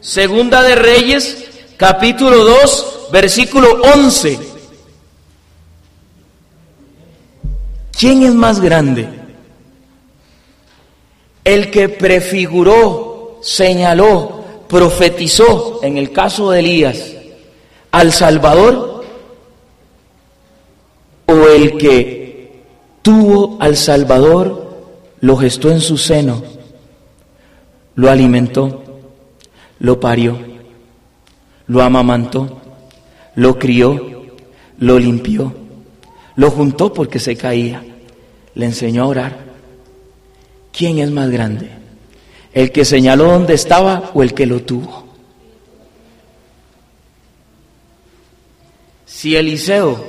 Segunda 0.00 0.62
de 0.62 0.74
Reyes, 0.74 1.44
capítulo 1.76 2.44
2, 2.44 3.08
versículo 3.12 3.80
11. 3.94 4.38
¿Quién 7.98 8.22
es 8.22 8.34
más 8.34 8.60
grande? 8.60 9.08
El 11.44 11.70
que 11.70 11.88
prefiguró, 11.88 13.11
señaló, 13.42 14.44
profetizó 14.68 15.80
en 15.82 15.98
el 15.98 16.12
caso 16.12 16.50
de 16.50 16.60
Elías 16.60 17.12
al 17.90 18.12
Salvador 18.12 19.04
o 21.26 21.46
el 21.48 21.76
que 21.76 22.62
tuvo 23.02 23.58
al 23.60 23.76
Salvador 23.76 24.62
lo 25.20 25.36
gestó 25.36 25.70
en 25.70 25.80
su 25.80 25.98
seno, 25.98 26.42
lo 27.94 28.10
alimentó, 28.10 28.82
lo 29.78 30.00
parió, 30.00 30.38
lo 31.66 31.82
amamantó, 31.82 32.60
lo 33.34 33.58
crió, 33.58 34.22
lo 34.78 34.98
limpió, 34.98 35.52
lo 36.36 36.50
juntó 36.50 36.92
porque 36.92 37.18
se 37.18 37.36
caía, 37.36 37.84
le 38.54 38.66
enseñó 38.66 39.04
a 39.04 39.08
orar. 39.08 39.38
¿Quién 40.72 40.98
es 40.98 41.10
más 41.10 41.30
grande? 41.30 41.81
¿El 42.54 42.70
que 42.70 42.84
señaló 42.84 43.24
dónde 43.24 43.54
estaba 43.54 44.10
o 44.14 44.22
el 44.22 44.34
que 44.34 44.46
lo 44.46 44.60
tuvo? 44.60 45.06
Si 49.06 49.36
Eliseo, 49.36 50.04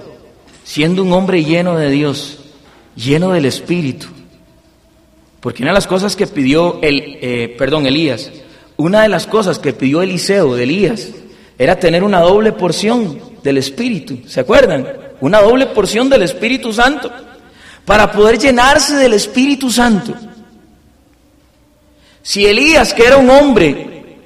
siendo 0.64 1.04
un 1.04 1.14
hombre 1.14 1.44
lleno 1.44 1.78
de 1.78 1.90
Dios, 1.90 2.40
lleno 2.96 3.32
del 3.32 3.46
Espíritu, 3.46 4.08
porque 5.40 5.62
una 5.62 5.72
de 5.72 5.76
las 5.76 5.88
cosas 5.88 6.16
que 6.16 6.28
pidió 6.28 6.80
el, 6.82 7.18
eh, 7.22 7.56
perdón, 7.58 7.86
Elías, 7.86 8.32
una 8.78 9.04
de 9.04 9.10
las 9.10 9.28
cosas 9.28 9.60
que 9.60 9.74
pidió 9.74 10.02
Eliseo 10.02 10.56
de 10.56 10.64
Elías 10.64 11.10
era 11.58 11.80
tener 11.80 12.04
una 12.04 12.22
doble 12.22 12.54
porción 12.54 13.20
del 13.44 13.58
Espíritu, 13.58 14.22
¿se 14.28 14.40
acuerdan? 14.40 14.88
Una 15.22 15.42
doble 15.42 15.68
porción 15.68 16.10
del 16.10 16.24
Espíritu 16.24 16.74
Santo, 16.74 17.12
para 17.86 18.12
poder 18.12 18.40
llenarse 18.40 18.96
del 18.96 19.14
Espíritu 19.14 19.70
Santo. 19.70 20.14
Si 22.24 22.46
Elías, 22.46 22.94
que 22.94 23.06
era 23.06 23.18
un 23.18 23.30
hombre 23.30 24.18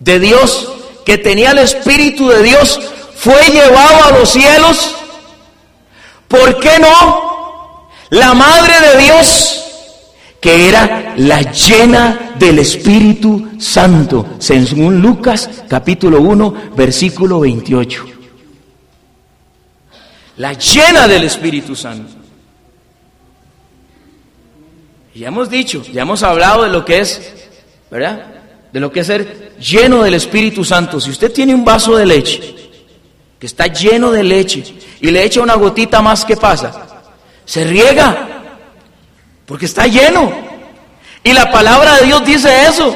de 0.00 0.18
Dios, 0.18 0.72
que 1.04 1.16
tenía 1.16 1.52
el 1.52 1.58
Espíritu 1.58 2.28
de 2.28 2.42
Dios, 2.42 2.80
fue 3.14 3.40
llevado 3.50 4.04
a 4.04 4.18
los 4.18 4.28
cielos, 4.28 4.96
¿por 6.26 6.58
qué 6.58 6.78
no? 6.80 7.88
La 8.10 8.34
Madre 8.34 8.74
de 8.80 9.02
Dios, 9.04 9.64
que 10.40 10.68
era 10.68 11.14
la 11.16 11.40
llena 11.52 12.34
del 12.36 12.58
Espíritu 12.58 13.50
Santo, 13.58 14.26
según 14.38 15.00
Lucas 15.00 15.48
capítulo 15.68 16.20
1, 16.20 16.54
versículo 16.76 17.40
28. 17.40 18.06
La 20.38 20.52
llena 20.52 21.06
del 21.06 21.24
Espíritu 21.24 21.76
Santo. 21.76 22.25
Ya 25.16 25.28
hemos 25.28 25.48
dicho, 25.48 25.82
ya 25.82 26.02
hemos 26.02 26.22
hablado 26.22 26.64
de 26.64 26.68
lo 26.68 26.84
que 26.84 26.98
es 26.98 27.32
¿verdad? 27.90 28.34
De 28.70 28.80
lo 28.80 28.92
que 28.92 29.00
es 29.00 29.06
ser 29.06 29.56
lleno 29.58 30.02
del 30.02 30.12
Espíritu 30.12 30.62
Santo. 30.62 31.00
Si 31.00 31.08
usted 31.08 31.32
tiene 31.32 31.54
un 31.54 31.64
vaso 31.64 31.96
de 31.96 32.04
leche 32.04 32.54
que 33.38 33.46
está 33.46 33.66
lleno 33.66 34.10
de 34.10 34.22
leche 34.22 34.76
y 35.00 35.10
le 35.10 35.24
echa 35.24 35.40
una 35.40 35.54
gotita 35.54 36.02
más, 36.02 36.22
¿qué 36.26 36.36
pasa? 36.36 36.86
Se 37.46 37.64
riega 37.64 38.28
porque 39.46 39.64
está 39.64 39.86
lleno. 39.86 40.30
Y 41.24 41.32
la 41.32 41.50
palabra 41.50 41.96
de 41.96 42.06
Dios 42.06 42.22
dice 42.26 42.64
eso. 42.64 42.94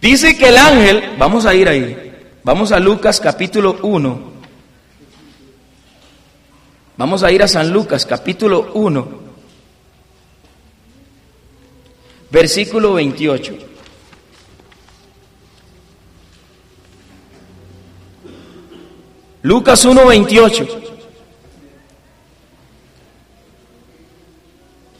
Dice 0.00 0.36
que 0.38 0.50
el 0.50 0.56
ángel, 0.56 1.16
vamos 1.18 1.46
a 1.46 1.54
ir 1.54 1.68
ahí, 1.68 2.12
vamos 2.44 2.70
a 2.70 2.78
Lucas 2.78 3.18
capítulo 3.18 3.78
1. 3.82 4.29
Vamos 7.00 7.22
a 7.22 7.32
ir 7.32 7.42
a 7.42 7.48
San 7.48 7.70
Lucas 7.70 8.04
capítulo 8.04 8.72
1. 8.74 9.08
Versículo 12.30 12.92
28. 12.92 13.54
Lucas 19.40 19.82
1:28. 19.86 20.68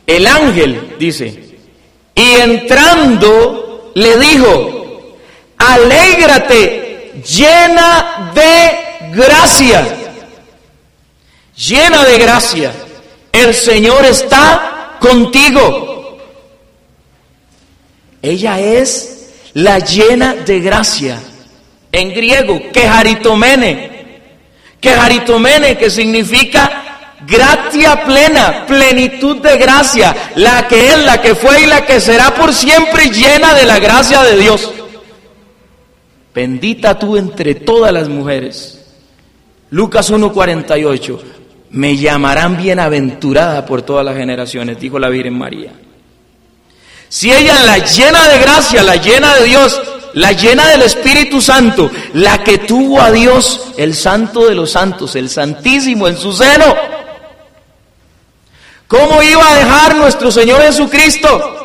El 0.07 0.27
ángel 0.27 0.97
dice, 0.99 1.59
y 2.15 2.31
entrando 2.41 3.93
le 3.95 4.17
dijo, 4.17 5.17
alégrate, 5.59 7.21
llena 7.27 8.33
de 8.35 9.11
gracia, 9.15 10.00
llena 11.69 12.05
de 12.05 12.19
gracia, 12.19 12.73
el 13.33 13.55
Señor 13.55 14.05
está 14.05 14.97
contigo. 14.99 16.19
Ella 18.23 18.61
es 18.61 19.31
la 19.55 19.79
llena 19.79 20.35
de 20.35 20.61
gracia. 20.61 21.21
En 21.93 22.13
griego, 22.15 22.61
quejaritomene. 22.73 23.91
Quejaritomene, 24.81 25.77
que 25.77 25.91
significa 25.91 27.17
gratia 27.27 28.05
plena, 28.05 28.65
plenitud 28.67 29.39
de 29.39 29.57
gracia. 29.59 30.33
La 30.37 30.67
que 30.67 30.89
es, 30.89 30.99
la 31.05 31.21
que 31.21 31.35
fue 31.35 31.63
y 31.63 31.67
la 31.67 31.85
que 31.85 32.01
será 32.01 32.35
por 32.35 32.55
siempre 32.55 33.11
llena 33.11 33.55
de 33.55 33.65
la 33.65 33.79
gracia 33.79 34.23
de 34.23 34.37
Dios. 34.39 34.73
Bendita 36.35 36.99
tú 36.99 37.17
entre 37.17 37.55
todas 37.57 37.93
las 37.93 38.09
mujeres. 38.09 38.79
Lucas 39.71 40.11
1:48. 40.11 41.40
Me 41.71 41.97
llamarán 41.97 42.57
bienaventurada 42.57 43.65
por 43.65 43.83
todas 43.83 44.05
las 44.05 44.17
generaciones, 44.17 44.79
dijo 44.81 44.99
la 44.99 45.09
Virgen 45.09 45.39
María. 45.39 45.73
Si 47.09 47.31
ella 47.33 47.61
la 47.65 47.79
llena 47.79 48.29
de 48.29 48.39
gracia, 48.39 48.83
la 48.83 48.97
llena 48.97 49.35
de 49.35 49.45
Dios, 49.45 49.81
la 50.15 50.33
llena 50.33 50.67
del 50.69 50.83
Espíritu 50.83 51.41
Santo, 51.41 51.91
la 52.15 52.43
que 52.43 52.59
tuvo 52.59 53.01
a 53.01 53.11
Dios, 53.11 53.73
el 53.77 53.95
Santo 53.95 54.47
de 54.47 54.55
los 54.55 54.71
Santos, 54.71 55.17
el 55.17 55.29
Santísimo 55.29 56.09
en 56.09 56.17
su 56.17 56.33
seno, 56.33 56.75
¿cómo 58.87 59.23
iba 59.23 59.49
a 59.49 59.55
dejar 59.57 59.97
nuestro 59.97 60.31
Señor 60.31 60.63
Jesucristo 60.63 61.57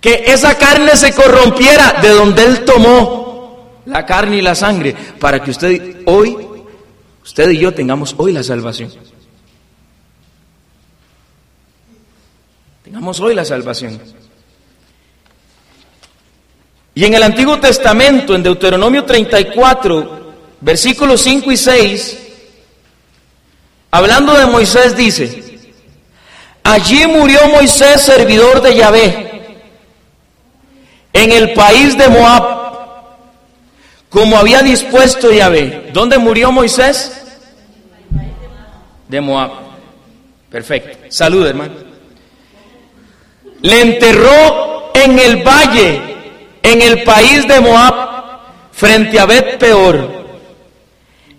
que 0.00 0.24
esa 0.26 0.56
carne 0.56 0.96
se 0.96 1.12
corrompiera 1.12 1.98
de 2.00 2.10
donde 2.10 2.44
Él 2.44 2.64
tomó 2.64 3.82
la 3.86 4.04
carne 4.04 4.36
y 4.36 4.42
la 4.42 4.54
sangre 4.54 4.94
para 5.18 5.42
que 5.42 5.50
usted 5.50 5.96
hoy, 6.06 6.36
usted 7.26 7.50
y 7.50 7.58
yo 7.58 7.74
tengamos 7.74 8.14
hoy 8.18 8.32
la 8.32 8.44
salvación? 8.44 8.92
Tengamos 12.84 13.18
hoy 13.18 13.34
la 13.34 13.44
salvación. 13.44 14.00
Y 16.94 17.04
en 17.04 17.14
el 17.14 17.22
Antiguo 17.24 17.58
Testamento, 17.58 18.36
en 18.36 18.44
Deuteronomio 18.44 19.04
34, 19.04 20.34
versículos 20.60 21.20
5 21.20 21.50
y 21.50 21.56
6, 21.56 22.18
hablando 23.90 24.34
de 24.34 24.46
Moisés, 24.46 24.96
dice, 24.96 25.58
allí 26.62 27.08
murió 27.08 27.40
Moisés, 27.48 28.02
servidor 28.02 28.62
de 28.62 28.76
Yahvé, 28.76 29.56
en 31.12 31.32
el 31.32 31.54
país 31.54 31.98
de 31.98 32.08
Moab, 32.08 32.65
como 34.16 34.38
había 34.38 34.62
dispuesto 34.62 35.30
Yahvé. 35.30 35.90
¿Dónde 35.92 36.16
murió 36.16 36.50
Moisés? 36.50 37.22
De 39.06 39.20
Moab. 39.20 39.50
Perfecto. 40.48 40.96
Salud, 41.10 41.46
hermano. 41.46 41.74
Le 43.60 43.82
enterró 43.82 44.90
en 44.94 45.18
el 45.18 45.42
valle 45.42 46.00
en 46.62 46.80
el 46.80 47.04
país 47.04 47.46
de 47.46 47.60
Moab, 47.60 47.94
frente 48.72 49.20
a 49.20 49.26
Bet 49.26 49.58
Peor. 49.58 50.08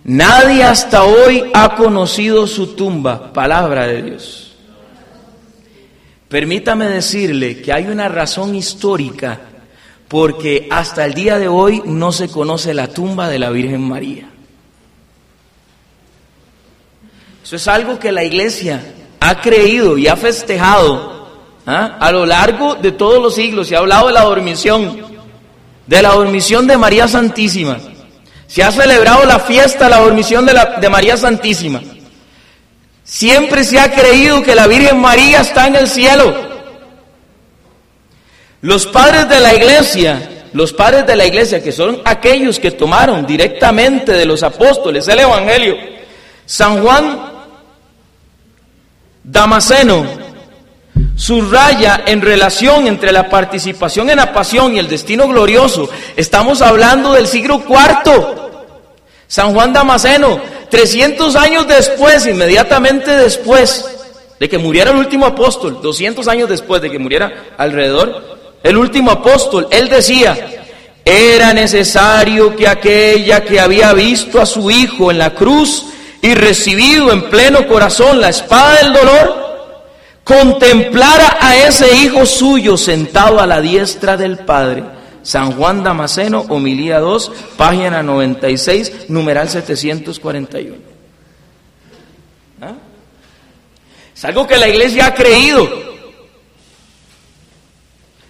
Nadie 0.04 0.64
hasta 0.64 1.04
hoy 1.04 1.50
ha 1.56 1.76
conocido 1.76 2.46
su 2.46 2.76
tumba, 2.76 3.34
palabra 3.34 3.88
de 3.88 4.04
Dios. 4.04 4.56
Permítame 6.30 6.86
decirle 6.86 7.60
que 7.60 7.74
hay 7.74 7.88
una 7.88 8.08
razón 8.08 8.54
histórica 8.54 9.40
porque 10.08 10.68
hasta 10.72 11.06
el 11.06 11.14
día 11.14 11.38
de 11.38 11.48
hoy 11.48 11.82
no 11.86 12.12
se 12.12 12.30
conoce 12.30 12.74
la 12.74 12.88
tumba 12.88 13.28
de 13.28 13.40
la 13.40 13.50
Virgen 13.50 13.82
María. 13.82 14.30
Eso 17.44 17.56
es 17.56 17.68
algo 17.68 18.00
que 18.00 18.12
la 18.12 18.24
iglesia 18.24 18.82
ha 19.20 19.42
creído 19.42 19.98
y 19.98 20.08
ha 20.08 20.16
festejado 20.16 21.30
¿ah? 21.66 21.98
a 22.00 22.12
lo 22.12 22.26
largo 22.26 22.76
de 22.76 22.92
todos 22.92 23.22
los 23.22 23.36
siglos. 23.36 23.68
Se 23.68 23.76
ha 23.76 23.80
hablado 23.80 24.08
de 24.08 24.14
la 24.14 24.24
dormición, 24.24 25.02
de 25.86 26.02
la 26.02 26.10
dormición 26.10 26.68
de 26.68 26.78
María 26.78 27.08
Santísima. 27.08 27.78
Se 28.48 28.64
ha 28.64 28.72
celebrado 28.72 29.26
la 29.26 29.40
fiesta 29.40 29.86
de 29.86 29.92
la 29.92 30.00
dormición 30.00 30.46
de, 30.46 30.54
la, 30.54 30.66
de 30.80 30.90
María 30.90 31.18
Santísima. 31.18 31.82
Siempre 33.04 33.64
se 33.64 33.80
ha 33.80 33.94
creído 33.94 34.44
que 34.44 34.56
la 34.56 34.68
Virgen 34.68 35.00
María 35.00 35.42
está 35.42 35.68
en 35.68 35.76
el 35.76 35.88
cielo. 35.88 36.57
Los 38.62 38.88
padres 38.88 39.30
de 39.30 39.40
la 39.40 39.54
iglesia, 39.54 40.46
los 40.54 40.74
padres 40.74 41.06
de 41.06 41.16
la 41.16 41.26
iglesia, 41.26 41.62
que 41.62 41.72
son 41.72 42.02
aquellos 42.06 42.60
que 42.60 42.72
tomaron 42.72 43.26
directamente 43.26 44.14
de 44.14 44.26
los 44.26 44.42
apóstoles 44.42 45.08
el 45.08 45.20
Evangelio, 45.20 45.76
San 46.46 46.82
Juan 46.82 47.20
Damasceno, 49.24 50.06
subraya 51.16 52.04
en 52.08 52.22
relación 52.22 52.88
entre 52.88 53.12
la 53.12 53.30
participación 53.30 54.10
en 54.10 54.18
la 54.18 54.34
pasión 54.34 54.74
y 54.74 54.80
el 54.80 54.88
destino 54.88 55.28
glorioso. 55.28 55.90
Estamos 56.16 56.62
hablando 56.62 57.14
del 57.14 57.28
siglo 57.28 57.64
IV. 57.68 58.48
San 59.28 59.54
Juan 59.54 59.74
Damasceno, 59.74 60.40
300 60.70 61.36
años 61.36 61.68
después, 61.68 62.26
inmediatamente 62.26 63.12
después 63.12 63.86
de 64.40 64.48
que 64.48 64.58
muriera 64.58 64.92
el 64.92 64.98
último 64.98 65.26
apóstol, 65.26 65.80
200 65.82 66.28
años 66.28 66.50
después 66.50 66.82
de 66.82 66.90
que 66.90 67.00
muriera 67.00 67.48
alrededor, 67.58 68.37
el 68.64 68.78
último 68.78 69.12
apóstol, 69.12 69.68
él 69.72 69.88
decía, 69.90 70.58
era 71.06 71.54
necesario 71.54 72.56
que 72.56 72.68
aquella 72.68 73.44
que 73.44 73.60
había 73.60 73.94
visto 73.94 74.42
a 74.42 74.46
su 74.46 74.70
hijo 74.70 75.10
en 75.10 75.20
la 75.20 75.34
cruz 75.34 75.86
y 76.22 76.34
recibido 76.34 77.12
en 77.14 77.30
pleno 77.30 77.66
corazón 77.68 78.20
la 78.20 78.30
espada 78.30 78.82
del 78.82 78.94
dolor, 78.94 79.48
contemplara 80.24 81.38
a 81.40 81.56
ese 81.56 81.96
hijo 81.96 82.26
suyo 82.26 82.76
sentado 82.76 83.40
a 83.40 83.48
la 83.48 83.62
diestra 83.62 84.18
del 84.18 84.40
Padre. 84.40 84.84
San 85.24 85.54
Juan 85.54 85.84
Damasceno, 85.84 86.46
homilía 86.50 87.00
2, 87.00 87.32
página 87.56 88.04
96, 88.04 89.10
numeral 89.10 89.50
741. 89.50 90.76
¿Ah? 92.62 92.74
Es 94.16 94.26
algo 94.26 94.46
que 94.48 94.58
la 94.58 94.68
iglesia 94.68 95.08
ha 95.08 95.14
creído. 95.14 95.87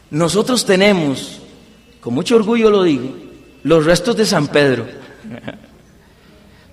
Nosotros 0.09 0.65
tenemos, 0.65 1.41
con 1.99 2.13
mucho 2.13 2.35
orgullo 2.35 2.69
lo 2.69 2.83
digo, 2.83 3.15
los 3.63 3.85
restos 3.85 4.15
de 4.15 4.25
San 4.25 4.47
Pedro, 4.47 4.85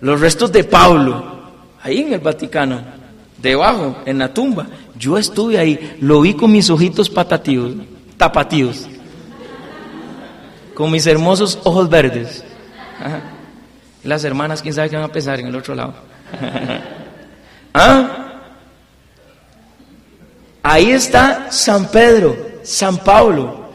los 0.01 0.21
restos 0.21 0.53
de 0.53 0.65
Pablo, 0.65 1.43
ahí 1.83 2.01
en 2.01 2.13
el 2.13 2.21
Vaticano, 2.21 2.81
debajo, 3.41 3.99
en 4.07 4.19
la 4.19 4.33
tumba. 4.33 4.67
Yo 4.99 5.19
estuve 5.19 5.59
ahí, 5.59 5.97
lo 6.01 6.21
vi 6.21 6.35
con 6.35 6.53
mis 6.53 6.71
ojitos 6.71 7.11
patatíos, 7.11 7.73
tapatíos, 8.17 8.87
con 10.75 10.91
mis 10.91 11.07
hermosos 11.07 11.59
ojos 11.65 11.89
verdes. 11.89 12.45
Las 14.05 14.23
hermanas, 14.25 14.63
quién 14.63 14.75
sabe 14.75 14.91
qué 14.91 14.97
van 14.97 15.07
a 15.07 15.13
pensar 15.13 15.41
en 15.41 15.47
el 15.47 15.57
otro 15.57 15.75
lado. 15.75 15.95
¿Ah? 17.75 18.21
Ahí 20.63 20.93
está 20.93 21.51
San 21.51 21.91
Pedro, 21.91 22.37
San 22.65 22.99
Pablo. 22.99 23.71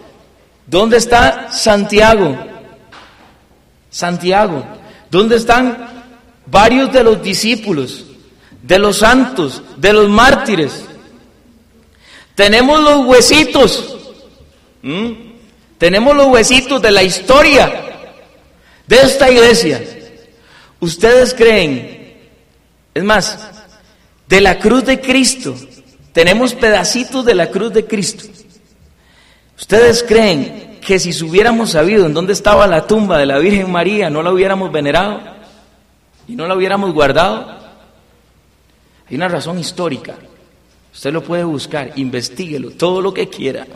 ¿Dónde 0.65 0.97
está 0.97 1.51
Santiago? 1.51 2.37
Santiago. 3.89 4.63
¿Dónde 5.09 5.37
están 5.37 5.87
varios 6.45 6.91
de 6.91 7.03
los 7.03 7.21
discípulos, 7.23 8.05
de 8.61 8.77
los 8.77 8.97
santos, 8.97 9.63
de 9.77 9.93
los 9.93 10.09
mártires? 10.09 10.85
Tenemos 12.35 12.81
los 12.81 13.05
huesitos. 13.05 13.95
Tenemos 15.77 16.15
los 16.15 16.27
huesitos 16.27 16.81
de 16.81 16.91
la 16.91 17.03
historia 17.03 17.83
de 18.85 19.01
esta 19.01 19.29
iglesia. 19.29 19.81
Ustedes 20.79 21.33
creen, 21.33 22.17
es 22.93 23.03
más, 23.03 23.37
de 24.27 24.41
la 24.41 24.59
cruz 24.59 24.85
de 24.85 25.01
Cristo, 25.01 25.55
tenemos 26.13 26.53
pedacitos 26.53 27.25
de 27.25 27.35
la 27.35 27.49
cruz 27.49 27.73
de 27.73 27.85
Cristo. 27.85 28.25
¿Ustedes 29.59 30.03
creen 30.07 30.79
que 30.81 30.99
si 30.99 31.11
hubiéramos 31.23 31.71
sabido 31.71 32.05
en 32.05 32.13
dónde 32.13 32.33
estaba 32.33 32.65
la 32.65 32.87
tumba 32.87 33.17
de 33.17 33.25
la 33.25 33.37
Virgen 33.39 33.69
María, 33.69 34.09
no 34.09 34.23
la 34.23 34.31
hubiéramos 34.31 34.71
venerado 34.71 35.19
y 36.27 36.35
no 36.35 36.47
la 36.47 36.55
hubiéramos 36.55 36.93
guardado? 36.93 37.59
Hay 39.09 39.15
una 39.15 39.27
razón 39.27 39.59
histórica. 39.59 40.15
Usted 40.93 41.11
lo 41.11 41.23
puede 41.23 41.43
buscar, 41.43 41.91
investiguelo, 41.97 42.71
todo 42.71 43.01
lo 43.01 43.13
que 43.13 43.27
quiera. 43.27 43.67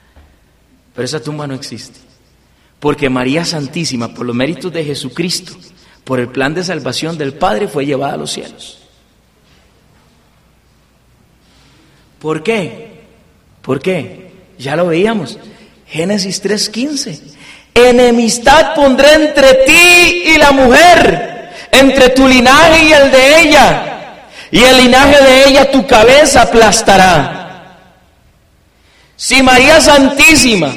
Pero 0.94 1.04
esa 1.04 1.22
tumba 1.22 1.46
no 1.46 1.54
existe. 1.54 2.00
Porque 2.80 3.10
María 3.10 3.44
Santísima, 3.44 4.14
por 4.14 4.26
los 4.26 4.34
méritos 4.34 4.72
de 4.72 4.84
Jesucristo, 4.84 5.52
por 6.04 6.20
el 6.20 6.28
plan 6.28 6.54
de 6.54 6.64
salvación 6.64 7.16
del 7.18 7.34
Padre, 7.34 7.68
fue 7.68 7.86
llevada 7.86 8.14
a 8.14 8.16
los 8.16 8.32
cielos. 8.32 8.78
¿Por 12.18 12.42
qué? 12.42 13.02
¿Por 13.60 13.80
qué? 13.80 14.21
Ya 14.62 14.76
lo 14.76 14.86
veíamos. 14.86 15.38
Génesis 15.86 16.40
3:15. 16.42 17.20
Enemistad 17.74 18.74
pondré 18.74 19.14
entre 19.14 19.54
ti 19.66 20.22
y 20.26 20.38
la 20.38 20.52
mujer, 20.52 21.50
entre 21.72 22.10
tu 22.10 22.28
linaje 22.28 22.84
y 22.84 22.92
el 22.92 23.10
de 23.10 23.40
ella 23.40 23.92
y 24.52 24.62
el 24.62 24.76
linaje 24.76 25.24
de 25.24 25.48
ella 25.48 25.70
tu 25.70 25.86
cabeza 25.86 26.42
aplastará. 26.42 27.78
Si 29.16 29.42
María 29.42 29.80
Santísima, 29.80 30.70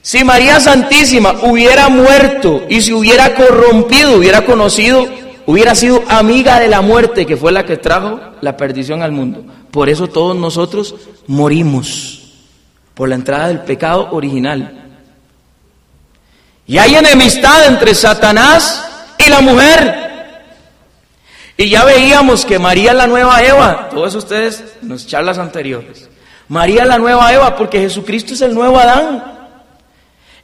si 0.00 0.22
María 0.24 0.60
Santísima 0.60 1.34
hubiera 1.42 1.88
muerto 1.88 2.62
y 2.68 2.80
se 2.80 2.94
hubiera 2.94 3.34
corrompido, 3.34 4.18
hubiera 4.18 4.44
conocido, 4.44 5.04
hubiera 5.46 5.74
sido 5.74 6.04
amiga 6.08 6.60
de 6.60 6.68
la 6.68 6.80
muerte, 6.80 7.26
que 7.26 7.36
fue 7.36 7.50
la 7.50 7.66
que 7.66 7.76
trajo 7.76 8.20
la 8.40 8.56
perdición 8.56 9.02
al 9.02 9.10
mundo. 9.10 9.44
Por 9.72 9.88
eso 9.88 10.06
todos 10.06 10.36
nosotros 10.36 10.94
morimos, 11.26 12.21
por 12.94 13.08
la 13.08 13.14
entrada 13.14 13.48
del 13.48 13.60
pecado 13.60 14.08
original. 14.12 14.82
Y 16.66 16.78
hay 16.78 16.94
enemistad 16.94 17.66
entre 17.66 17.94
Satanás 17.94 18.88
y 19.18 19.28
la 19.28 19.40
mujer. 19.40 20.02
Y 21.56 21.68
ya 21.68 21.84
veíamos 21.84 22.44
que 22.44 22.58
María 22.58 22.94
la 22.94 23.06
nueva 23.06 23.42
Eva, 23.42 23.88
todos 23.90 24.14
ustedes 24.14 24.64
en 24.80 24.88
las 24.88 25.06
charlas 25.06 25.38
anteriores. 25.38 26.08
María 26.48 26.84
la 26.84 26.98
nueva 26.98 27.32
Eva 27.32 27.56
porque 27.56 27.80
Jesucristo 27.80 28.34
es 28.34 28.40
el 28.40 28.54
nuevo 28.54 28.78
Adán. 28.78 29.22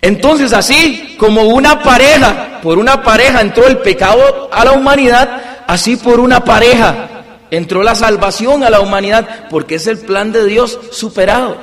Entonces 0.00 0.52
así 0.52 1.16
como 1.18 1.42
una 1.42 1.82
pareja, 1.82 2.60
por 2.62 2.78
una 2.78 3.02
pareja 3.02 3.40
entró 3.40 3.66
el 3.66 3.78
pecado 3.78 4.48
a 4.52 4.64
la 4.64 4.72
humanidad, 4.72 5.64
así 5.66 5.96
por 5.96 6.20
una 6.20 6.44
pareja 6.44 7.08
entró 7.50 7.82
la 7.82 7.94
salvación 7.94 8.62
a 8.62 8.70
la 8.70 8.80
humanidad, 8.80 9.48
porque 9.50 9.76
es 9.76 9.86
el 9.86 9.98
plan 9.98 10.32
de 10.32 10.44
Dios 10.44 10.78
superado. 10.92 11.56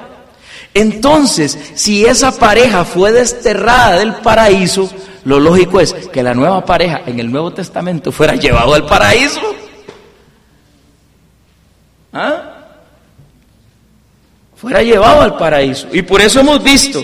Entonces, 0.75 1.57
si 1.73 2.05
esa 2.05 2.37
pareja 2.37 2.83
fue 2.83 3.13
desterrada 3.13 3.97
del 3.97 4.15
paraíso, 4.15 4.89
lo 5.23 5.39
lógico 5.39 5.79
es 5.79 5.93
que 5.93 6.21
la 6.21 6.33
nueva 6.33 6.65
pareja 6.65 7.01
en 7.05 7.17
el 7.17 7.31
Nuevo 7.31 7.53
Testamento 7.53 8.11
fuera 8.11 8.35
llevado 8.35 8.73
al 8.73 8.85
paraíso. 8.85 9.39
¿Ah? 12.11 12.51
Fuera 14.57 14.83
llevado 14.83 15.21
al 15.21 15.37
paraíso. 15.37 15.87
Y 15.93 16.01
por 16.01 16.21
eso 16.21 16.41
hemos 16.41 16.61
visto, 16.61 17.01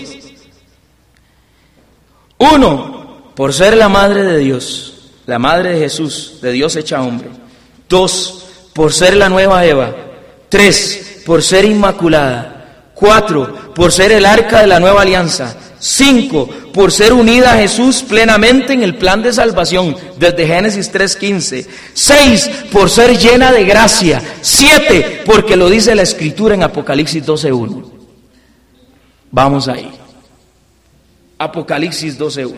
uno, 2.36 3.32
por 3.34 3.54
ser 3.54 3.74
la 3.78 3.88
madre 3.88 4.22
de 4.22 4.38
Dios, 4.38 5.12
la 5.24 5.38
madre 5.38 5.70
de 5.70 5.78
Jesús, 5.78 6.40
de 6.42 6.52
Dios 6.52 6.76
hecha 6.76 7.00
hombre. 7.00 7.30
Dos, 7.88 8.44
por 8.74 8.92
ser 8.92 9.16
la 9.16 9.30
nueva 9.30 9.64
Eva. 9.64 9.94
Tres, 10.50 11.22
por 11.24 11.42
ser 11.42 11.64
inmaculada. 11.64 12.51
Cuatro, 13.02 13.74
por 13.74 13.90
ser 13.90 14.12
el 14.12 14.24
arca 14.24 14.60
de 14.60 14.68
la 14.68 14.78
nueva 14.78 15.02
alianza. 15.02 15.56
Cinco, 15.80 16.48
por 16.72 16.92
ser 16.92 17.12
unida 17.12 17.52
a 17.52 17.56
Jesús 17.56 18.04
plenamente 18.04 18.74
en 18.74 18.84
el 18.84 18.94
plan 18.96 19.20
de 19.20 19.32
salvación, 19.32 19.96
desde 20.20 20.46
Génesis 20.46 20.92
3.15. 20.92 21.66
Seis, 21.94 22.48
por 22.70 22.88
ser 22.88 23.18
llena 23.18 23.50
de 23.50 23.64
gracia. 23.64 24.22
Siete, 24.40 25.22
porque 25.26 25.56
lo 25.56 25.68
dice 25.68 25.96
la 25.96 26.02
Escritura 26.02 26.54
en 26.54 26.62
Apocalipsis 26.62 27.26
12.1. 27.26 27.90
Vamos 29.32 29.66
ahí. 29.66 29.90
Apocalipsis 31.38 32.16
12.1. 32.16 32.54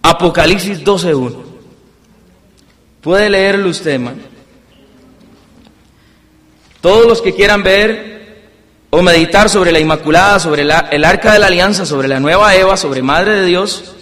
Apocalipsis 0.00 0.82
12.1. 0.82 1.36
Puede 3.02 3.28
leerlo 3.28 3.68
usted, 3.68 3.90
hermano. 3.90 4.35
Todos 6.86 7.04
los 7.04 7.20
que 7.20 7.34
quieran 7.34 7.64
ver 7.64 8.52
o 8.90 9.02
meditar 9.02 9.50
sobre 9.50 9.72
la 9.72 9.80
Inmaculada, 9.80 10.38
sobre 10.38 10.62
el 10.62 11.04
arca 11.04 11.32
de 11.32 11.40
la 11.40 11.48
alianza, 11.48 11.84
sobre 11.84 12.06
la 12.06 12.20
nueva 12.20 12.54
Eva, 12.54 12.76
sobre 12.76 13.02
Madre 13.02 13.40
de 13.40 13.46
Dios, 13.46 13.92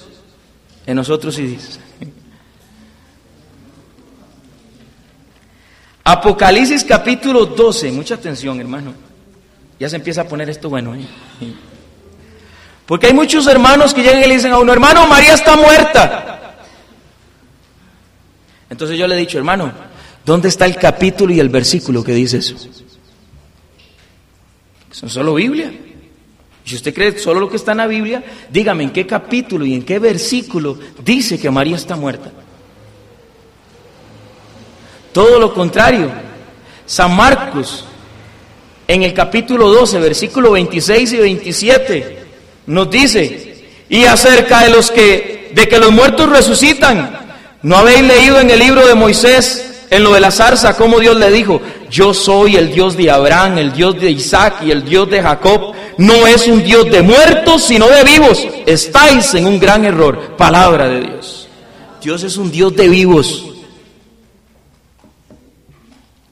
en 0.85 0.97
nosotros 0.97 1.35
sí 1.35 1.47
dice. 1.47 1.81
Apocalipsis 6.05 6.85
capítulo 6.85 7.47
12, 7.47 7.91
mucha 7.91 8.17
atención 8.17 8.61
hermano, 8.61 8.93
ya 9.81 9.89
se 9.89 9.97
empieza 9.97 10.21
a 10.21 10.29
poner 10.29 10.51
esto 10.51 10.69
bueno. 10.69 10.95
¿eh? 10.95 11.07
Porque 12.85 13.07
hay 13.07 13.15
muchos 13.15 13.47
hermanos 13.47 13.95
que 13.95 14.03
llegan 14.03 14.25
y 14.25 14.27
le 14.27 14.35
dicen 14.35 14.53
a 14.53 14.59
uno, 14.59 14.75
hermano, 14.75 15.07
María 15.07 15.33
está 15.33 15.57
muerta. 15.57 16.59
Entonces 18.69 18.99
yo 18.99 19.07
le 19.07 19.15
he 19.15 19.19
dicho, 19.21 19.39
hermano, 19.39 19.73
¿dónde 20.25 20.49
está 20.49 20.67
el 20.67 20.77
capítulo 20.77 21.33
y 21.33 21.41
el 21.41 21.49
versículo 21.49 22.03
que 22.03 22.13
dice 22.13 22.39
eso? 22.39 22.57
Son 24.91 25.09
solo 25.09 25.35
Biblia. 25.35 25.73
Si 26.65 26.77
usted 26.77 26.95
cree 26.95 27.19
solo 27.19 27.41
lo 27.41 27.51
que 27.51 27.57
está 27.57 27.73
en 27.73 27.79
la 27.79 27.87
Biblia, 27.87 28.25
dígame 28.51 28.85
en 28.85 28.91
qué 28.91 29.07
capítulo 29.07 29.67
y 29.67 29.75
en 29.75 29.83
qué 29.83 29.99
versículo 29.99 30.79
dice 31.05 31.39
que 31.39 31.51
María 31.51 31.77
está 31.77 31.97
muerta. 31.97 32.31
Todo 35.13 35.39
lo 35.39 35.53
contrario. 35.53 36.11
San 36.87 37.15
Marcos, 37.15 37.85
en 38.89 39.03
el 39.03 39.13
capítulo 39.13 39.69
12, 39.69 39.99
versículo 39.99 40.53
26 40.53 41.13
y 41.13 41.17
27, 41.17 42.19
nos 42.67 42.91
dice, 42.91 43.65
y 43.89 44.05
acerca 44.05 44.63
de 44.63 44.71
los 44.71 44.91
que, 44.91 45.51
de 45.55 45.69
que 45.69 45.79
los 45.79 45.93
muertos 45.93 46.29
resucitan, 46.29 47.19
¿no 47.63 47.77
habéis 47.77 48.03
leído 48.03 48.41
en 48.41 48.51
el 48.51 48.59
libro 48.59 48.87
de 48.87 48.95
Moisés, 48.95 49.74
en 49.97 50.03
lo 50.03 50.13
de 50.13 50.21
la 50.21 50.31
zarza, 50.31 50.77
cómo 50.77 50.99
Dios 50.99 51.17
le 51.17 51.31
dijo, 51.31 51.61
yo 51.91 52.13
soy 52.13 52.57
el 52.57 52.73
Dios 52.73 52.97
de 52.97 53.11
Abraham, 53.11 53.59
el 53.59 53.73
Dios 53.73 54.01
de 54.01 54.11
Isaac 54.11 54.63
y 54.65 54.71
el 54.71 54.85
Dios 54.85 55.09
de 55.09 55.23
Jacob? 55.23 55.73
No 55.99 56.27
es 56.27 56.47
un 56.47 56.63
Dios 56.63 56.91
de 56.91 57.03
muertos, 57.03 57.65
sino 57.65 57.87
de 57.89 58.03
vivos. 58.03 58.47
Estáis 58.67 59.35
en 59.35 59.47
un 59.47 59.61
gran 59.61 59.85
error. 59.85 60.37
Palabra 60.37 60.89
de 60.89 61.01
Dios. 61.01 61.49
Dios 62.03 62.23
es 62.25 62.37
un 62.37 62.51
Dios 62.51 62.75
de 62.75 62.89
vivos. 62.89 63.47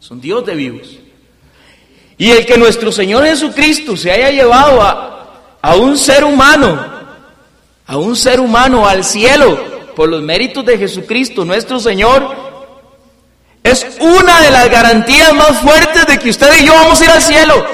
Es 0.00 0.10
un 0.10 0.20
Dios 0.20 0.44
de 0.44 0.54
vivos. 0.54 0.98
Y 2.18 2.30
el 2.30 2.44
que 2.44 2.58
nuestro 2.58 2.90
Señor 2.90 3.24
Jesucristo 3.24 3.96
se 3.96 4.10
haya 4.10 4.30
llevado 4.30 4.82
a, 4.82 5.58
a 5.62 5.76
un 5.76 5.96
ser 5.96 6.24
humano, 6.24 6.84
a 7.86 7.96
un 7.96 8.16
ser 8.16 8.40
humano 8.40 8.86
al 8.86 9.04
cielo, 9.04 9.72
por 9.94 10.08
los 10.08 10.22
méritos 10.22 10.64
de 10.64 10.78
Jesucristo, 10.78 11.44
nuestro 11.44 11.78
Señor, 11.78 12.51
es 13.62 13.86
una 14.00 14.40
de 14.40 14.50
las 14.50 14.70
garantías 14.70 15.32
más 15.34 15.60
fuertes 15.60 16.06
de 16.06 16.18
que 16.18 16.30
usted 16.30 16.60
y 16.60 16.66
yo 16.66 16.74
vamos 16.74 17.00
a 17.00 17.04
ir 17.04 17.10
al 17.10 17.22
cielo. 17.22 17.66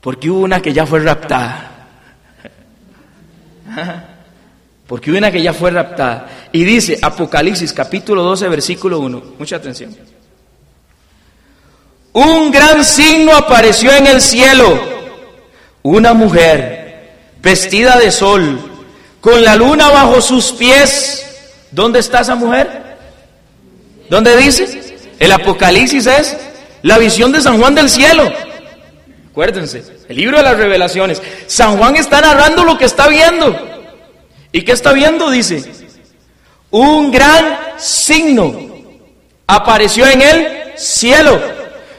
Porque 0.00 0.30
hubo 0.30 0.40
una 0.40 0.62
que 0.62 0.72
ya 0.72 0.86
fue 0.86 1.00
raptada. 1.00 1.72
Porque 4.86 5.10
hubo 5.10 5.18
una 5.18 5.32
que 5.32 5.42
ya 5.42 5.52
fue 5.52 5.72
raptada. 5.72 6.28
Y 6.52 6.62
dice 6.62 6.98
Apocalipsis 7.02 7.72
capítulo 7.72 8.22
12 8.22 8.48
versículo 8.48 9.00
1. 9.00 9.22
Mucha 9.38 9.56
atención. 9.56 9.96
Un 12.12 12.50
gran 12.50 12.84
signo 12.84 13.34
apareció 13.34 13.92
en 13.92 14.06
el 14.06 14.22
cielo. 14.22 14.80
Una 15.82 16.14
mujer 16.14 16.86
vestida 17.42 17.98
de 17.98 18.10
sol, 18.10 18.58
con 19.20 19.44
la 19.44 19.54
luna 19.54 19.88
bajo 19.88 20.20
sus 20.22 20.52
pies. 20.52 21.25
¿Dónde 21.76 21.98
está 21.98 22.20
esa 22.20 22.34
mujer? 22.34 22.96
¿Dónde 24.08 24.34
dice? 24.38 24.96
El 25.18 25.30
Apocalipsis 25.30 26.06
es 26.06 26.34
la 26.80 26.96
visión 26.96 27.32
de 27.32 27.42
San 27.42 27.60
Juan 27.60 27.74
del 27.74 27.90
cielo. 27.90 28.32
Acuérdense, 29.30 29.84
el 30.08 30.16
libro 30.16 30.38
de 30.38 30.42
las 30.42 30.56
revelaciones. 30.56 31.20
San 31.46 31.76
Juan 31.76 31.96
está 31.96 32.22
narrando 32.22 32.64
lo 32.64 32.78
que 32.78 32.86
está 32.86 33.08
viendo. 33.08 33.54
¿Y 34.52 34.62
qué 34.62 34.72
está 34.72 34.94
viendo? 34.94 35.30
Dice, 35.30 35.70
un 36.70 37.12
gran 37.12 37.58
signo 37.76 38.56
apareció 39.46 40.06
en 40.06 40.22
el 40.22 40.48
cielo. 40.78 41.38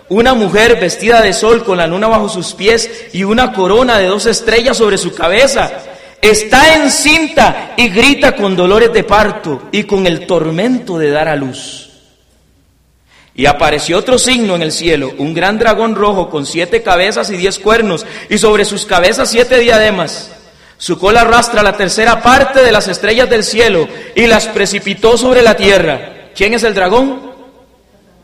Una 0.10 0.34
mujer 0.34 0.80
vestida 0.80 1.22
de 1.22 1.34
sol 1.34 1.64
con 1.64 1.78
la 1.78 1.86
luna 1.86 2.08
bajo 2.08 2.30
sus 2.30 2.56
pies 2.56 3.10
y 3.14 3.26
una 3.26 3.54
corona 3.54 4.00
de 4.00 4.08
dos 4.08 4.26
estrellas 4.26 4.76
sobre 4.76 4.98
su 4.98 5.14
cabeza. 5.14 5.70
Está 6.22 6.76
encinta 6.76 7.74
y 7.78 7.90
grita 7.90 8.36
con 8.36 8.56
dolores 8.56 8.92
de 8.92 9.04
parto 9.04 9.70
y 9.72 9.84
con 9.84 10.08
el 10.08 10.26
tormento 10.26 10.98
de 10.98 11.12
dar 11.12 11.28
a 11.28 11.36
luz. 11.36 11.90
Y 13.36 13.46
apareció 13.46 14.00
otro 14.00 14.18
signo 14.18 14.56
en 14.56 14.64
el 14.64 14.72
cielo, 14.72 15.14
un 15.20 15.36
gran 15.36 15.60
dragón 15.60 15.94
rojo 15.94 16.30
con 16.30 16.46
siete 16.48 16.82
cabezas 16.82 17.30
y 17.30 17.38
diez 17.38 17.60
cuernos, 17.60 18.04
y 18.30 18.40
sobre 18.40 18.66
sus 18.66 18.86
cabezas 18.86 19.30
siete 19.30 19.60
diademas. 19.60 20.32
Su 20.80 20.98
cola 20.98 21.22
arrastra 21.22 21.62
la 21.62 21.78
tercera 21.78 22.22
parte 22.22 22.64
de 22.64 22.72
las 22.72 22.88
estrellas 22.88 23.30
del 23.30 23.44
cielo 23.44 23.88
y 24.16 24.26
las 24.26 24.48
precipitó 24.48 25.18
sobre 25.18 25.44
la 25.44 25.56
tierra. 25.56 26.32
¿Quién 26.36 26.56
es 26.56 26.64
el 26.64 26.74
dragón? 26.74 27.32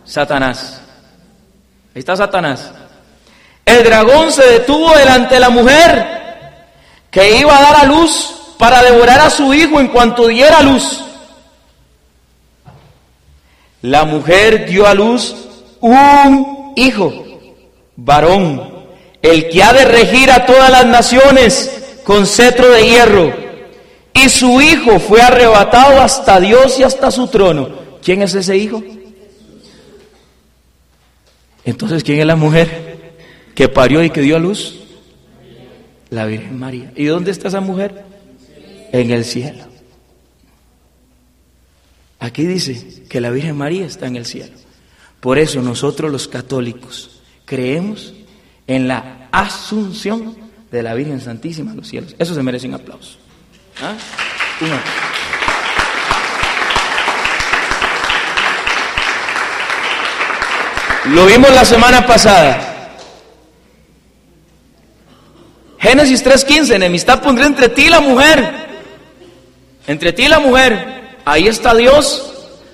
Satanás. 0.03 0.81
Ahí 1.95 1.99
está 1.99 2.15
Satanás. 2.15 2.71
El 3.65 3.83
dragón 3.83 4.31
se 4.31 4.43
detuvo 4.45 4.95
delante 4.97 5.35
de 5.35 5.39
la 5.39 5.49
mujer 5.49 6.22
que 7.13 7.37
iba 7.39 7.55
a 7.55 7.61
dar 7.61 7.75
a 7.75 7.85
luz 7.85 8.33
para 8.57 8.81
devorar 8.81 9.19
a 9.19 9.29
su 9.29 9.53
hijo 9.53 9.79
en 9.79 9.87
cuanto 9.89 10.27
diera 10.27 10.63
luz. 10.63 11.05
La 13.83 14.03
mujer 14.03 14.65
dio 14.65 14.87
a 14.87 14.95
luz 14.95 15.35
un 15.79 16.73
hijo, 16.75 17.13
varón, 17.95 18.85
el 19.21 19.47
que 19.49 19.61
ha 19.61 19.73
de 19.73 19.85
regir 19.85 20.31
a 20.31 20.45
todas 20.47 20.71
las 20.71 20.87
naciones 20.87 21.99
con 22.03 22.25
cetro 22.25 22.71
de 22.71 22.87
hierro. 22.87 23.33
Y 24.13 24.29
su 24.29 24.59
hijo 24.59 24.99
fue 24.99 25.21
arrebatado 25.21 26.01
hasta 26.01 26.39
Dios 26.39 26.79
y 26.79 26.83
hasta 26.83 27.11
su 27.11 27.27
trono. 27.27 27.69
¿Quién 28.03 28.23
es 28.23 28.33
ese 28.33 28.57
hijo? 28.57 28.81
Entonces, 31.63 32.03
¿quién 32.03 32.19
es 32.19 32.25
la 32.25 32.35
mujer 32.35 33.13
que 33.53 33.69
parió 33.69 34.03
y 34.03 34.09
que 34.09 34.21
dio 34.21 34.35
a 34.35 34.39
luz? 34.39 34.82
La 36.13 36.27
Virgen 36.27 36.59
María. 36.59 36.91
¿Y 36.95 37.05
dónde 37.05 37.31
está 37.31 37.47
esa 37.47 37.59
mujer? 37.59 38.05
En 38.91 39.09
el 39.09 39.25
cielo. 39.25 39.65
Aquí 42.19 42.45
dice 42.45 43.03
que 43.09 43.19
la 43.19 43.31
Virgen 43.31 43.57
María 43.57 43.87
está 43.87 44.05
en 44.05 44.15
el 44.15 44.27
cielo. 44.27 44.53
Por 45.19 45.39
eso 45.39 45.59
nosotros 45.63 46.11
los 46.11 46.27
católicos 46.27 47.21
creemos 47.45 48.13
en 48.67 48.87
la 48.87 49.27
asunción 49.31 50.37
de 50.71 50.83
la 50.83 50.93
Virgen 50.93 51.19
Santísima 51.19 51.71
a 51.71 51.75
los 51.75 51.87
cielos. 51.87 52.15
Eso 52.19 52.35
se 52.35 52.43
merece 52.43 52.67
un 52.67 52.75
aplauso. 52.75 53.17
¿Ah? 53.81 53.95
Lo 61.05 61.25
vimos 61.25 61.51
la 61.51 61.65
semana 61.65 62.05
pasada. 62.05 62.72
Génesis 65.83 66.23
3:15, 66.23 66.75
enemistad 66.75 67.21
pondré 67.21 67.45
entre 67.45 67.67
ti 67.67 67.83
y 67.83 67.89
la 67.89 67.99
mujer. 67.99 68.51
Entre 69.85 70.13
ti 70.13 70.23
y 70.23 70.27
la 70.29 70.39
mujer. 70.39 71.17
Ahí 71.25 71.47
está 71.47 71.75
Dios, 71.75 72.33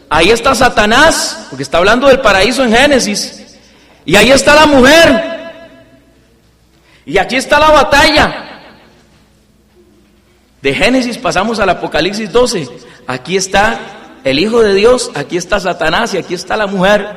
ahí 0.09 0.29
está 0.29 0.53
Satanás, 0.53 1.47
porque 1.49 1.63
está 1.63 1.79
hablando 1.79 2.07
del 2.07 2.19
paraíso 2.19 2.63
en 2.63 2.71
Génesis, 2.71 3.57
y 4.05 4.15
ahí 4.15 4.31
está 4.31 4.55
la 4.55 4.65
mujer, 4.65 5.23
y 7.05 7.17
aquí 7.17 7.35
está 7.35 7.59
la 7.59 7.69
batalla. 7.69 8.45
De 10.61 10.73
Génesis 10.73 11.17
pasamos 11.17 11.59
al 11.59 11.69
Apocalipsis 11.69 12.31
12, 12.31 12.67
aquí 13.07 13.37
está 13.37 13.79
el 14.23 14.39
Hijo 14.39 14.61
de 14.61 14.73
Dios, 14.73 15.11
aquí 15.15 15.37
está 15.37 15.59
Satanás 15.59 16.13
y 16.13 16.17
aquí 16.17 16.33
está 16.33 16.57
la 16.57 16.67
mujer, 16.67 17.07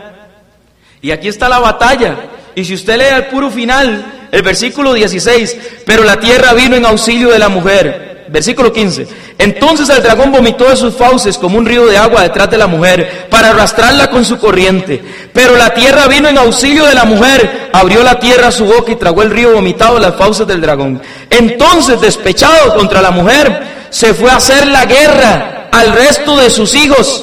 y 1.01 1.11
aquí 1.11 1.29
está 1.29 1.49
la 1.49 1.59
batalla. 1.59 2.17
Y 2.55 2.65
si 2.65 2.75
usted 2.75 2.99
lee 2.99 3.17
el 3.17 3.27
puro 3.27 3.51
final, 3.51 4.22
el 4.33 4.43
versículo 4.43 4.95
16, 4.95 5.57
pero 5.87 6.03
la 6.03 6.19
tierra 6.19 6.53
vino 6.55 6.75
en 6.75 6.85
auxilio 6.85 7.31
de 7.31 7.39
la 7.39 7.49
mujer 7.49 8.13
Versículo 8.33 8.73
15. 8.73 9.07
Entonces 9.37 9.91
el 9.91 10.03
dragón 10.03 10.33
vomitó 10.33 10.69
de 10.69 10.77
sus 10.77 10.97
fauces 10.97 11.37
como 11.37 11.59
un 11.59 11.67
río 11.67 11.85
de 11.87 11.99
agua 11.99 12.23
detrás 12.23 12.51
de 12.51 12.57
la 12.57 12.67
mujer 12.67 13.27
para 13.29 13.51
arrastrarla 13.51 14.09
con 14.09 14.25
su 14.25 14.39
corriente. 14.39 15.03
Pero 15.35 15.55
la 15.57 15.75
tierra 15.75 16.09
vino 16.09 16.29
en 16.29 16.39
auxilio 16.39 16.87
de 16.87 16.95
la 16.95 17.05
mujer, 17.05 17.69
abrió 17.75 18.03
la 18.03 18.19
tierra 18.19 18.51
su 18.51 18.65
boca 18.65 18.91
y 18.91 18.97
tragó 18.97 19.21
el 19.23 19.31
río 19.31 19.53
vomitado 19.53 19.97
de 19.97 20.01
las 20.01 20.17
fauces 20.17 20.47
del 20.47 20.63
dragón. 20.63 21.03
Entonces, 21.29 22.01
despechado 22.01 22.75
contra 22.75 23.03
la 23.03 23.11
mujer, 23.11 23.87
se 23.91 24.15
fue 24.15 24.31
a 24.31 24.37
hacer 24.37 24.67
la 24.67 24.87
guerra 24.87 25.69
al 25.71 25.93
resto 25.93 26.35
de 26.39 26.49
sus 26.49 26.75
hijos. 26.75 27.23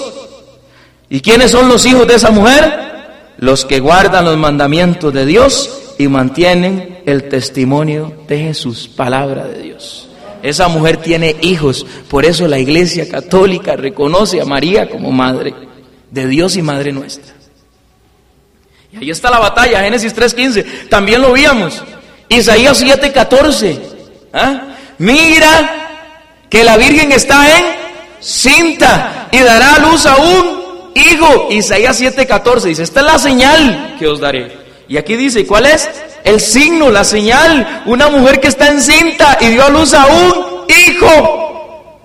¿Y 1.10 1.22
quiénes 1.22 1.50
son 1.50 1.70
los 1.70 1.88
hijos 1.88 2.08
de 2.08 2.16
esa 2.16 2.30
mujer? 2.30 3.34
Los 3.40 3.66
que 3.66 3.80
guardan 3.80 4.26
los 4.26 4.38
mandamientos 4.38 5.12
de 5.12 5.26
Dios 5.26 5.89
y 6.00 6.08
mantienen 6.08 7.02
el 7.06 7.28
testimonio 7.28 8.24
de 8.26 8.40
Jesús, 8.40 8.88
palabra 8.88 9.44
de 9.44 9.62
Dios. 9.62 10.08
Esa 10.42 10.70
mujer 10.70 10.98
tiene 10.98 11.36
hijos, 11.42 11.86
por 12.10 12.26
eso 12.26 12.48
la 12.48 12.58
Iglesia 12.58 13.10
Católica 13.10 13.76
reconoce 13.76 14.40
a 14.40 14.46
María 14.46 14.90
como 14.90 15.12
madre 15.12 15.54
de 16.10 16.26
Dios 16.26 16.56
y 16.56 16.62
madre 16.62 16.94
nuestra. 16.94 17.34
Y 18.94 18.98
ahí 18.98 19.10
está 19.12 19.30
la 19.30 19.40
batalla, 19.40 19.82
Génesis 19.84 20.16
3.15, 20.16 20.88
también 20.88 21.22
lo 21.22 21.34
vimos. 21.34 21.84
Isaías 22.30 22.82
7.14, 22.82 23.80
¿ah? 24.32 24.76
mira 25.00 26.46
que 26.50 26.64
la 26.64 26.78
Virgen 26.78 27.12
está 27.12 27.60
en 27.60 27.66
cinta 28.22 29.28
y 29.34 29.40
dará 29.40 29.76
a 29.76 29.80
luz 29.80 30.06
a 30.06 30.16
un 30.16 30.92
hijo. 30.96 31.50
Isaías 31.52 32.02
7.14 32.02 32.62
dice, 32.62 32.84
esta 32.84 33.02
es 33.02 33.06
la 33.06 33.20
señal 33.20 33.98
que 34.00 34.08
os 34.08 34.22
daré. 34.22 34.59
Y 34.90 34.98
aquí 34.98 35.16
dice, 35.16 35.46
¿cuál 35.46 35.68
es? 35.68 35.88
el 36.24 36.40
signo, 36.40 36.92
la 36.92 37.04
señal, 37.04 37.84
una 37.86 38.10
mujer 38.10 38.40
que 38.40 38.48
está 38.48 38.68
encinta 38.68 39.38
y 39.42 39.48
dio 39.48 39.66
a 39.66 39.70
luz 39.70 39.94
a 39.94 40.06
un 40.06 40.66
hijo. 40.68 42.00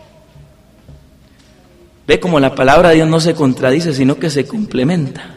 Ve 2.06 2.20
como 2.20 2.38
la 2.38 2.54
palabra 2.54 2.90
de 2.90 2.96
Dios 2.96 3.08
no 3.08 3.20
se 3.20 3.34
contradice, 3.34 3.92
sino 3.92 4.18
que 4.18 4.30
se 4.30 4.46
complementa. 4.46 5.30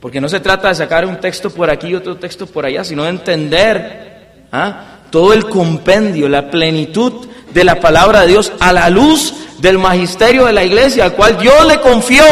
Porque 0.00 0.20
no 0.20 0.28
se 0.28 0.40
trata 0.40 0.68
de 0.68 0.74
sacar 0.74 1.06
un 1.06 1.20
texto 1.20 1.50
por 1.50 1.70
aquí 1.70 1.88
y 1.88 1.94
otro 1.94 2.16
texto 2.16 2.46
por 2.46 2.66
allá, 2.66 2.82
sino 2.82 3.04
de 3.04 3.10
entender 3.10 4.46
¿ah? 4.50 4.98
todo 5.10 5.32
el 5.32 5.48
compendio, 5.48 6.28
la 6.28 6.50
plenitud 6.50 7.28
de 7.54 7.64
la 7.64 7.78
palabra 7.78 8.22
de 8.22 8.28
Dios 8.28 8.52
a 8.58 8.72
la 8.72 8.90
luz 8.90 9.34
del 9.58 9.78
magisterio 9.78 10.46
de 10.46 10.52
la 10.52 10.64
iglesia, 10.64 11.04
al 11.04 11.12
cual 11.12 11.38
Dios 11.38 11.64
le 11.66 11.80
confió 11.80 12.24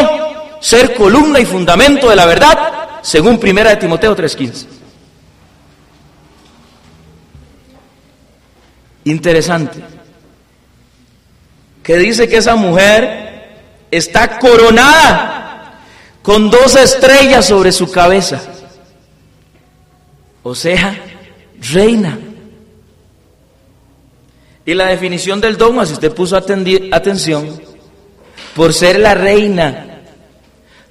ser 0.60 0.94
columna 0.94 1.38
y 1.38 1.44
fundamento 1.44 2.10
de 2.10 2.16
la 2.16 2.26
verdad, 2.26 2.79
según 3.02 3.38
primera 3.38 3.70
de 3.70 3.76
Timoteo 3.76 4.14
3:15. 4.14 4.66
Interesante. 9.04 9.82
Que 11.82 11.96
dice 11.96 12.28
que 12.28 12.36
esa 12.36 12.56
mujer 12.56 13.56
está 13.90 14.38
coronada 14.38 15.80
con 16.22 16.50
dos 16.50 16.76
estrellas 16.76 17.46
sobre 17.46 17.72
su 17.72 17.90
cabeza. 17.90 18.40
O 20.42 20.54
sea, 20.54 20.96
reina. 21.72 22.18
Y 24.64 24.74
la 24.74 24.86
definición 24.86 25.40
del 25.40 25.56
dogma, 25.56 25.86
si 25.86 25.94
usted 25.94 26.12
puso 26.14 26.36
atención, 26.36 27.60
por 28.54 28.72
ser 28.72 29.00
la 29.00 29.14
reina, 29.14 30.02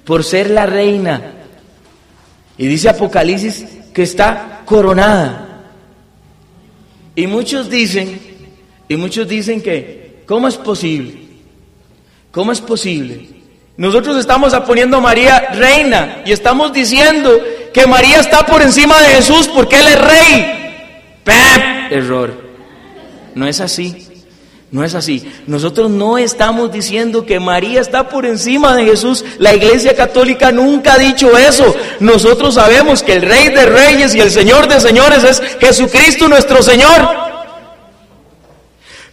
por 0.04 0.24
ser 0.24 0.50
la 0.50 0.66
reina. 0.66 1.39
Y 2.60 2.66
dice 2.66 2.90
Apocalipsis 2.90 3.64
que 3.94 4.02
está 4.02 4.60
coronada. 4.66 5.62
Y 7.16 7.26
muchos 7.26 7.70
dicen, 7.70 8.20
y 8.86 8.96
muchos 8.96 9.26
dicen 9.26 9.62
que, 9.62 10.24
¿cómo 10.26 10.46
es 10.46 10.58
posible? 10.58 11.22
¿Cómo 12.30 12.52
es 12.52 12.60
posible? 12.60 13.30
Nosotros 13.78 14.18
estamos 14.18 14.54
poniendo 14.66 14.98
a 14.98 15.00
María 15.00 15.40
reina 15.54 16.20
y 16.26 16.32
estamos 16.32 16.70
diciendo 16.74 17.32
que 17.72 17.86
María 17.86 18.20
está 18.20 18.44
por 18.44 18.60
encima 18.60 19.00
de 19.00 19.08
Jesús 19.08 19.48
porque 19.48 19.80
Él 19.80 19.88
es 19.88 19.98
rey. 19.98 20.74
¡Pep! 21.24 21.92
Error. 21.92 22.42
No 23.34 23.48
es 23.48 23.58
así. 23.62 24.06
No 24.72 24.84
es 24.84 24.94
así. 24.94 25.28
Nosotros 25.48 25.90
no 25.90 26.16
estamos 26.16 26.70
diciendo 26.70 27.26
que 27.26 27.40
María 27.40 27.80
está 27.80 28.08
por 28.08 28.24
encima 28.24 28.76
de 28.76 28.84
Jesús. 28.84 29.24
La 29.38 29.54
Iglesia 29.54 29.96
Católica 29.96 30.52
nunca 30.52 30.94
ha 30.94 30.98
dicho 30.98 31.36
eso. 31.36 31.74
Nosotros 31.98 32.54
sabemos 32.54 33.02
que 33.02 33.14
el 33.14 33.22
Rey 33.22 33.48
de 33.48 33.66
Reyes 33.66 34.14
y 34.14 34.20
el 34.20 34.30
Señor 34.30 34.68
de 34.68 34.80
Señores 34.80 35.24
es 35.24 35.40
Jesucristo 35.58 36.28
nuestro 36.28 36.62
Señor. 36.62 37.08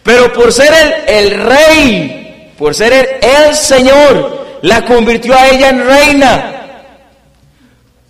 Pero 0.04 0.32
por 0.32 0.52
ser 0.52 0.72
el, 1.08 1.32
el 1.32 1.40
Rey, 1.44 2.52
por 2.56 2.74
ser 2.74 2.92
el, 2.92 3.06
el 3.48 3.54
Señor, 3.54 4.58
la 4.62 4.84
convirtió 4.84 5.34
a 5.34 5.48
ella 5.48 5.70
en 5.70 5.84
reina. 5.84 6.54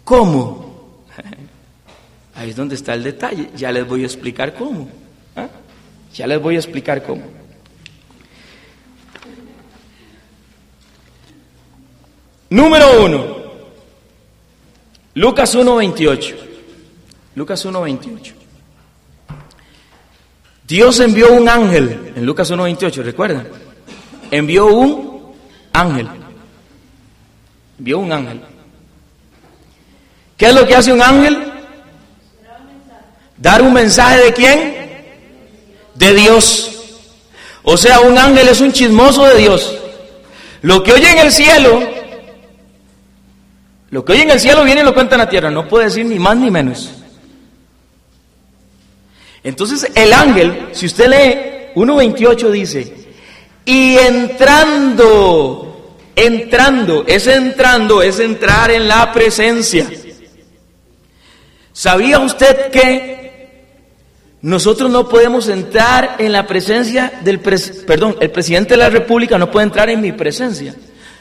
¿Cómo? 0.05 0.59
Ahí 2.35 2.51
es 2.51 2.57
donde 2.57 2.75
está 2.75 2.95
el 2.95 3.03
detalle. 3.03 3.51
Ya 3.57 3.73
les 3.73 3.87
voy 3.87 4.03
a 4.03 4.07
explicar 4.07 4.55
cómo. 4.55 4.89
¿Ah? 5.35 5.49
Ya 6.15 6.27
les 6.27 6.41
voy 6.41 6.57
a 6.57 6.59
explicar 6.59 7.03
cómo. 7.03 7.38
Número 12.51 13.03
uno, 13.03 13.37
Lucas 15.15 15.55
1.28. 15.55 16.35
Lucas 17.35 17.67
1.28. 17.67 18.33
Dios 20.67 21.01
envió 21.01 21.33
un 21.33 21.49
ángel, 21.49 22.13
en 22.15 22.27
Lucas 22.27 22.51
1.28, 22.51 23.03
¿recuerdan? 23.03 23.49
Envió 24.31 24.67
un 24.67 25.35
ángel. 25.73 26.09
Envió 27.79 27.99
un 27.99 28.13
ángel. 28.13 28.41
¿Qué 30.37 30.47
es 30.47 30.55
lo 30.55 30.67
que 30.67 30.75
hace 30.75 30.93
un 30.93 31.03
ángel? 31.03 31.53
Dar 33.37 33.63
un 33.63 33.73
mensaje 33.73 34.25
de 34.25 34.33
quién? 34.33 34.77
De 35.95 36.15
Dios. 36.15 36.71
O 37.63 37.77
sea, 37.77 38.01
un 38.01 38.17
ángel 38.17 38.49
es 38.49 38.61
un 38.61 38.73
chismoso 38.73 39.25
de 39.25 39.37
Dios. 39.37 39.75
Lo 40.63 40.83
que 40.83 40.93
oye 40.93 41.11
en 41.11 41.19
el 41.19 41.33
cielo 41.33 41.98
lo 43.91 44.05
que 44.05 44.13
hoy 44.13 44.21
en 44.21 44.31
el 44.31 44.41
cielo 44.41 44.65
viene 44.65 44.83
y 44.83 44.85
lo 44.85 44.95
cuenta 44.95 45.15
en 45.15 45.21
la 45.21 45.29
tierra, 45.29 45.51
no 45.51 45.67
puede 45.67 45.87
decir 45.87 46.05
ni 46.05 46.19
más 46.19 46.37
ni 46.37 46.51
menos. 46.51 46.91
Entonces 49.43 49.91
el 49.95 50.13
ángel, 50.13 50.69
si 50.73 50.87
usted 50.87 51.09
lee 51.09 51.73
1.28 51.75 52.51
dice, 52.51 52.95
y 53.65 53.97
entrando, 53.97 55.97
entrando, 56.17 57.05
es 57.07 57.27
entrando, 57.27 58.03
es 58.03 58.19
entrar 58.19 58.71
en 58.71 58.89
la 58.89 59.11
presencia. 59.13 59.89
¿Sabía 61.73 62.19
usted 62.19 62.71
que 62.71 63.19
nosotros 64.43 64.91
no 64.91 65.09
podemos 65.09 65.49
entrar 65.49 66.17
en 66.19 66.33
la 66.33 66.47
presencia 66.47 67.21
del, 67.23 67.41
perdón, 67.41 68.17
el 68.21 68.31
presidente 68.31 68.71
de 68.71 68.79
la 68.79 68.91
República 68.91 69.39
no 69.39 69.51
puede 69.51 69.65
entrar 69.65 69.89
en 69.89 70.01
mi 70.01 70.13
presencia? 70.13 70.75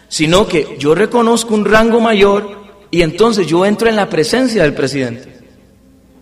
Sino 0.10 0.48
que 0.48 0.76
yo 0.80 0.96
reconozco 0.96 1.54
un 1.54 1.66
rango 1.66 2.00
mayor 2.00 2.58
y 2.92 3.02
entonces 3.02 3.48
yo 3.48 3.66
entro 3.66 3.90
en 3.90 3.96
la 3.96 4.10
presencia 4.10 4.64
del 4.64 4.74
presidente. 4.74 5.40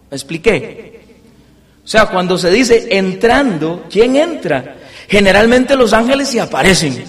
¿Me 0.10 0.18
expliqué? 0.18 1.06
O 1.84 1.88
sea, 1.88 2.08
cuando 2.08 2.38
se 2.38 2.50
dice 2.50 2.88
entrando, 2.92 3.84
¿quién 3.90 4.16
entra? 4.16 4.78
Generalmente 5.08 5.76
los 5.76 5.94
ángeles 5.94 6.30
se 6.30 6.42
aparecen. 6.42 7.06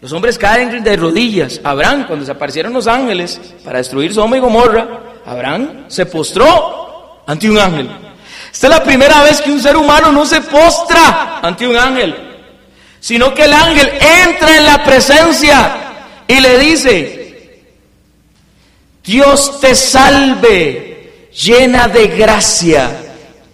Los 0.00 0.12
hombres 0.12 0.38
caen 0.38 0.82
de 0.82 0.96
rodillas. 0.96 1.60
Abraham, 1.62 2.06
cuando 2.06 2.24
se 2.24 2.32
aparecieron 2.32 2.72
los 2.72 2.86
ángeles 2.86 3.40
para 3.62 3.78
destruir 3.78 4.14
Sodoma 4.14 4.38
y 4.38 4.40
Gomorra, 4.40 5.20
Abraham 5.26 5.84
se 5.88 6.06
postró 6.06 7.22
ante 7.26 7.50
un 7.50 7.58
ángel. 7.58 7.88
Esta 8.50 8.66
es 8.66 8.70
la 8.70 8.82
primera 8.82 9.22
vez 9.22 9.40
que 9.40 9.52
un 9.52 9.60
ser 9.60 9.76
humano 9.76 10.10
no 10.10 10.24
se 10.24 10.40
postra 10.40 11.38
ante 11.42 11.66
un 11.66 11.76
ángel 11.76 12.31
sino 13.02 13.34
que 13.34 13.46
el 13.46 13.52
ángel 13.52 13.90
entra 14.24 14.56
en 14.56 14.64
la 14.64 14.84
presencia 14.84 15.74
y 16.28 16.38
le 16.38 16.56
dice, 16.60 17.62
Dios 19.02 19.60
te 19.60 19.74
salve, 19.74 21.28
llena 21.34 21.88
de 21.88 22.06
gracia, 22.06 22.90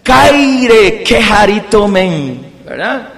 caire 0.03 1.03
men, 1.89 2.45
¿verdad? 2.63 3.09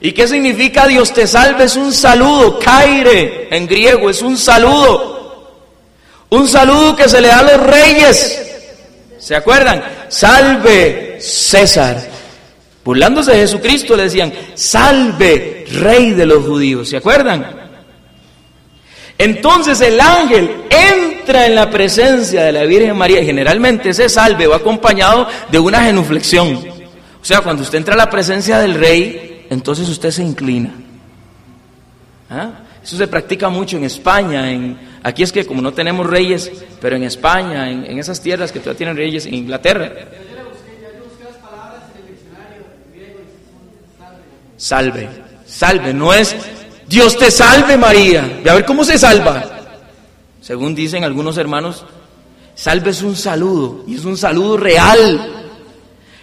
¿Y 0.00 0.10
qué 0.10 0.26
significa 0.26 0.88
Dios 0.88 1.12
te 1.12 1.28
salve? 1.28 1.62
Es 1.62 1.76
un 1.76 1.92
saludo, 1.92 2.58
caire 2.58 3.46
en 3.48 3.68
griego, 3.68 4.10
es 4.10 4.22
un 4.22 4.36
saludo. 4.36 5.14
Un 6.28 6.48
saludo 6.48 6.96
que 6.96 7.08
se 7.08 7.20
le 7.20 7.28
da 7.28 7.38
a 7.38 7.42
los 7.44 7.60
reyes. 7.62 8.42
¿Se 9.20 9.36
acuerdan? 9.36 9.80
Salve 10.08 11.18
César 11.20 12.15
burlándose 12.86 13.32
de 13.32 13.38
Jesucristo, 13.38 13.96
le 13.96 14.04
decían, 14.04 14.32
salve, 14.54 15.64
rey 15.72 16.12
de 16.12 16.24
los 16.24 16.46
judíos, 16.46 16.88
¿se 16.88 16.96
acuerdan? 16.96 17.44
Entonces 19.18 19.80
el 19.80 20.00
ángel 20.00 20.48
entra 20.70 21.46
en 21.46 21.56
la 21.56 21.68
presencia 21.68 22.44
de 22.44 22.52
la 22.52 22.62
Virgen 22.62 22.96
María 22.96 23.20
y 23.20 23.26
generalmente 23.26 23.90
ese 23.90 24.08
salve 24.08 24.46
va 24.46 24.56
acompañado 24.56 25.26
de 25.50 25.58
una 25.58 25.82
genuflexión. 25.82 26.54
O 27.20 27.24
sea, 27.24 27.40
cuando 27.40 27.64
usted 27.64 27.78
entra 27.78 27.94
a 27.94 27.98
la 27.98 28.08
presencia 28.08 28.60
del 28.60 28.74
rey, 28.74 29.46
entonces 29.50 29.88
usted 29.88 30.12
se 30.12 30.22
inclina. 30.22 30.72
¿Ah? 32.30 32.50
Eso 32.84 32.96
se 32.96 33.08
practica 33.08 33.48
mucho 33.48 33.76
en 33.76 33.82
España, 33.82 34.44
aquí 35.02 35.24
es 35.24 35.32
que 35.32 35.44
como 35.44 35.60
no 35.60 35.72
tenemos 35.72 36.06
reyes, 36.06 36.52
pero 36.80 36.94
en 36.94 37.02
España, 37.02 37.68
en, 37.68 37.84
en 37.84 37.98
esas 37.98 38.20
tierras 38.20 38.52
que 38.52 38.60
todavía 38.60 38.78
tienen 38.78 38.96
reyes, 38.96 39.26
en 39.26 39.34
Inglaterra, 39.34 39.90
salve, 44.56 45.08
salve, 45.46 45.92
no 45.92 46.12
es 46.12 46.34
Dios 46.88 47.18
te 47.18 47.30
salve 47.30 47.76
María, 47.76 48.22
de 48.42 48.50
a 48.50 48.54
ver 48.54 48.64
cómo 48.64 48.84
se 48.84 48.98
salva. 48.98 49.44
Según 50.40 50.74
dicen 50.74 51.02
algunos 51.02 51.36
hermanos, 51.36 51.84
salve 52.54 52.90
es 52.90 53.02
un 53.02 53.16
saludo 53.16 53.84
y 53.86 53.96
es 53.96 54.04
un 54.04 54.16
saludo 54.16 54.56
real. 54.56 55.32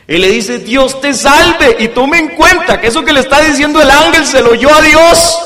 Él 0.08 0.22
le 0.22 0.30
dice, 0.30 0.60
Dios 0.60 1.00
te 1.02 1.14
salve 1.14 1.78
y 1.80 1.90
tome 1.90 2.20
en 2.20 2.30
cuenta 2.30 2.80
que 2.80 2.88
eso 2.88 3.04
que 3.04 3.14
le 3.14 3.22
está 3.22 3.42
diciendo 3.42 3.82
el 3.82 3.90
ángel 3.90 4.26
se 4.26 4.42
lo 4.42 4.52
oyó 4.52 4.74
a 4.74 4.82
Dios. 4.82 5.40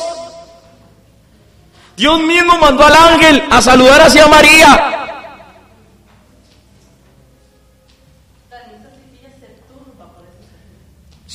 Dios 1.95 2.19
mismo 2.21 2.57
mandó 2.59 2.85
al 2.85 2.95
ángel 2.95 3.43
a 3.49 3.61
saludar 3.61 4.01
hacia 4.01 4.27
María. 4.27 4.96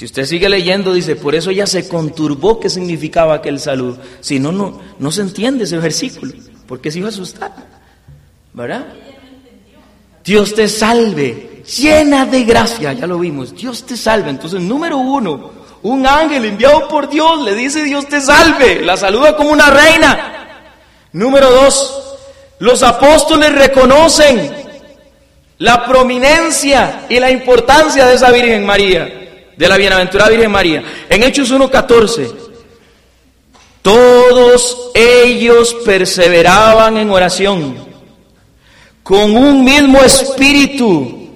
Si 0.03 0.07
usted 0.07 0.26
sigue 0.26 0.48
leyendo, 0.48 0.92
dice, 0.92 1.14
por 1.14 1.36
eso 1.36 1.50
ella 1.50 1.64
se 1.64 1.86
conturbó 1.86 2.59
qué 2.59 2.68
significaba 2.68 3.34
aquel 3.34 3.61
saludo. 3.61 3.98
Si 4.20 4.40
no, 4.40 4.50
no, 4.50 4.80
no 4.98 5.12
se 5.12 5.20
entiende 5.20 5.62
ese 5.62 5.78
versículo, 5.78 6.32
porque 6.66 6.90
se 6.90 6.98
iba 6.98 7.07
a 7.07 7.11
asustar. 7.11 7.55
¿Verdad? 8.53 8.84
Dios 10.24 10.57
te 10.57 10.66
salve, 10.66 11.62
llena 11.78 12.26
de 12.26 12.42
gracia, 12.42 12.94
ya 12.94 13.07
lo 13.07 13.16
vimos, 13.16 13.55
Dios 13.55 13.86
te 13.86 13.96
salve. 13.96 14.30
Entonces, 14.30 14.61
número 14.61 14.98
uno, 14.98 15.53
un 15.82 16.05
ángel 16.05 16.46
enviado 16.46 16.88
por 16.88 17.09
Dios 17.09 17.40
le 17.44 17.55
dice 17.55 17.84
Dios 17.84 18.09
te 18.09 18.20
salve, 18.20 18.84
la 18.84 18.96
saluda 18.96 19.36
como 19.36 19.53
una 19.53 19.70
reina. 19.70 20.64
Número 21.12 21.48
dos, 21.48 22.16
los 22.59 22.82
apóstoles 22.82 23.53
reconocen 23.53 24.53
la 25.59 25.86
prominencia 25.86 27.07
y 27.09 27.20
la 27.20 27.30
importancia 27.30 28.05
de 28.05 28.14
esa 28.16 28.32
Virgen 28.32 28.66
María 28.66 29.20
de 29.62 29.68
la 29.68 29.76
bienaventurada 29.76 30.28
Virgen 30.28 30.50
María. 30.50 30.82
En 31.08 31.22
Hechos 31.22 31.52
1.14, 31.52 32.34
Todos 33.80 34.90
ellos 34.92 35.76
perseveraban 35.84 36.96
en 36.96 37.08
oración, 37.10 37.76
con 39.04 39.36
un 39.36 39.62
mismo 39.62 40.00
espíritu, 40.00 41.28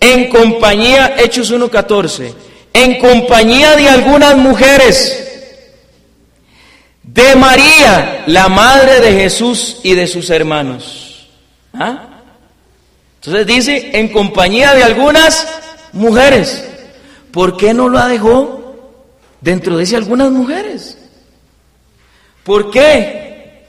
en 0.00 0.28
compañía, 0.28 1.14
Hechos 1.16 1.52
1.14, 1.52 2.34
en 2.72 2.98
compañía 2.98 3.76
de 3.76 3.88
algunas 3.88 4.36
mujeres, 4.36 5.24
de 7.04 7.36
María, 7.36 8.24
la 8.26 8.48
madre 8.48 8.98
de 8.98 9.12
Jesús 9.12 9.76
y 9.84 9.94
de 9.94 10.08
sus 10.08 10.28
hermanos. 10.30 11.28
¿Ah? 11.72 12.08
Entonces 13.20 13.46
dice, 13.46 13.90
en 13.92 14.08
compañía 14.08 14.74
de 14.74 14.82
algunas 14.82 15.46
mujeres. 15.92 16.64
¿Por 17.32 17.56
qué 17.56 17.74
no 17.74 17.88
lo 17.88 18.04
dejó 18.06 18.94
dentro 19.40 19.76
de 19.76 19.84
ese 19.84 19.96
algunas 19.96 20.30
mujeres? 20.30 20.98
¿Por 22.44 22.70
qué? 22.70 23.64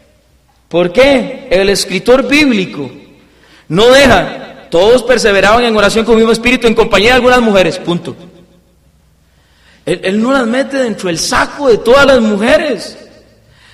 ¿Por 0.67 0.91
qué 0.91 1.47
el 1.49 1.69
escritor 1.69 2.27
bíblico 2.27 2.89
no 3.67 3.87
deja? 3.91 4.67
Todos 4.69 5.03
perseveraban 5.03 5.63
en 5.65 5.75
oración 5.75 6.05
con 6.05 6.13
el 6.13 6.19
mismo 6.19 6.31
espíritu 6.31 6.67
en 6.67 6.75
compañía 6.75 7.09
de 7.09 7.15
algunas 7.15 7.41
mujeres, 7.41 7.77
punto. 7.79 8.15
Él, 9.85 10.21
no 10.21 10.31
las 10.31 10.45
mete 10.45 10.77
dentro 10.77 11.07
del 11.07 11.17
saco 11.17 11.67
de 11.67 11.79
todas 11.79 12.05
las 12.05 12.21
mujeres, 12.21 12.97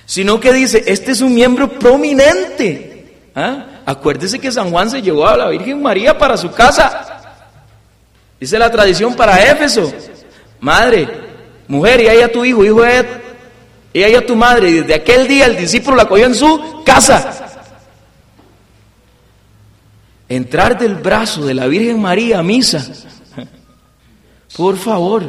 sino 0.06 0.40
que 0.40 0.52
dice, 0.52 0.82
este 0.86 1.12
es 1.12 1.20
un 1.20 1.34
miembro 1.34 1.68
prominente. 1.78 3.30
¿Ah? 3.34 3.66
Acuérdese 3.84 4.38
que 4.38 4.50
San 4.50 4.70
Juan 4.70 4.90
se 4.90 5.02
llevó 5.02 5.28
a 5.28 5.36
la 5.36 5.48
Virgen 5.48 5.82
María 5.82 6.16
para 6.16 6.38
su 6.38 6.50
casa. 6.52 7.15
Dice 8.38 8.58
la 8.58 8.70
tradición 8.70 9.14
para 9.14 9.42
Éfeso. 9.50 9.92
Madre, 10.60 11.08
mujer, 11.68 12.00
y 12.02 12.08
ahí 12.08 12.20
a 12.20 12.30
tu 12.30 12.44
hijo, 12.44 12.64
hijo 12.64 12.82
de 12.82 13.26
y 13.92 14.02
ahí 14.02 14.14
a 14.14 14.26
tu 14.26 14.36
madre. 14.36 14.68
Y 14.68 14.72
desde 14.74 14.94
aquel 14.94 15.26
día 15.26 15.46
el 15.46 15.56
discípulo 15.56 15.96
la 15.96 16.06
cogió 16.06 16.26
en 16.26 16.34
su 16.34 16.82
casa. 16.84 17.46
Entrar 20.28 20.78
del 20.78 20.96
brazo 20.96 21.46
de 21.46 21.54
la 21.54 21.66
Virgen 21.66 22.00
María 22.00 22.40
a 22.40 22.42
misa. 22.42 22.86
Por 24.54 24.76
favor, 24.76 25.24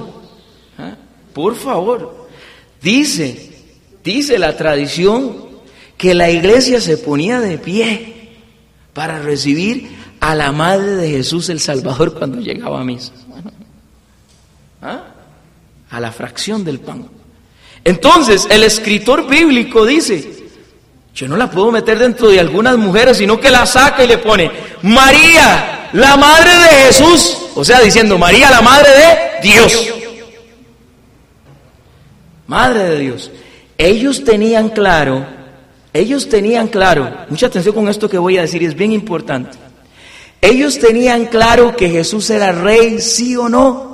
¿ah? 0.78 0.96
por 1.34 1.56
favor. 1.56 2.28
Dice, 2.82 3.52
dice 4.04 4.38
la 4.38 4.58
tradición 4.58 5.48
que 5.98 6.14
la 6.14 6.30
iglesia 6.30 6.82
se 6.82 6.98
ponía 6.98 7.40
de 7.40 7.58
pie 7.58 8.38
para 8.94 9.20
recibir 9.20 9.96
a 10.20 10.36
la 10.36 10.52
madre 10.52 10.96
de 10.96 11.10
Jesús 11.10 11.50
el 11.50 11.60
Salvador 11.60 12.14
cuando 12.14 12.40
llegaba 12.40 12.82
a 12.82 12.84
misa. 12.84 13.12
¿Ah? 14.82 15.04
A 15.90 16.00
la 16.00 16.12
fracción 16.12 16.64
del 16.64 16.80
pan. 16.80 17.08
Entonces, 17.84 18.48
el 18.50 18.64
escritor 18.64 19.28
bíblico 19.28 19.86
dice, 19.86 20.46
yo 21.16 21.28
no 21.28 21.38
la 21.38 21.50
puedo 21.50 21.72
meter 21.72 21.98
dentro 21.98 22.30
de 22.30 22.40
algunas 22.40 22.78
mujeres, 22.78 23.18
sino 23.18 23.40
que 23.40 23.50
la 23.50 23.66
saca 23.66 24.04
y 24.04 24.08
le 24.08 24.18
pone, 24.18 24.52
María, 24.84 25.90
la 25.94 26.18
madre 26.18 26.52
de 26.52 26.68
Jesús. 26.86 27.38
O 27.56 27.64
sea, 27.64 27.80
diciendo, 27.80 28.18
María, 28.18 28.52
la 28.52 28.62
madre 28.62 28.90
de 28.90 29.50
Dios. 29.50 29.94
Madre 32.46 32.84
de 32.84 33.00
Dios. 33.00 33.32
Ellos 33.78 34.24
tenían 34.24 34.70
claro, 34.70 35.26
ellos 35.94 36.30
tenían 36.30 36.68
claro, 36.68 37.26
mucha 37.30 37.48
atención 37.48 37.76
con 37.76 37.88
esto 37.88 38.10
que 38.10 38.18
voy 38.18 38.38
a 38.38 38.42
decir, 38.42 38.64
es 38.64 38.76
bien 38.76 38.92
importante. 38.92 39.58
Ellos 40.42 40.80
tenían 40.80 41.26
claro 41.26 41.76
que 41.76 41.90
Jesús 41.90 42.30
era 42.30 42.52
rey, 42.52 43.02
sí 43.02 43.36
o 43.36 43.50
no. 43.50 43.88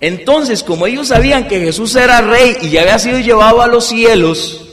Entonces, 0.00 0.62
como 0.62 0.86
ellos 0.86 1.08
sabían 1.08 1.46
que 1.46 1.60
Jesús 1.60 1.94
era 1.94 2.20
rey 2.20 2.56
y 2.62 2.70
ya 2.70 2.82
había 2.82 2.98
sido 2.98 3.18
llevado 3.18 3.60
a 3.62 3.66
los 3.66 3.86
cielos, 3.86 4.66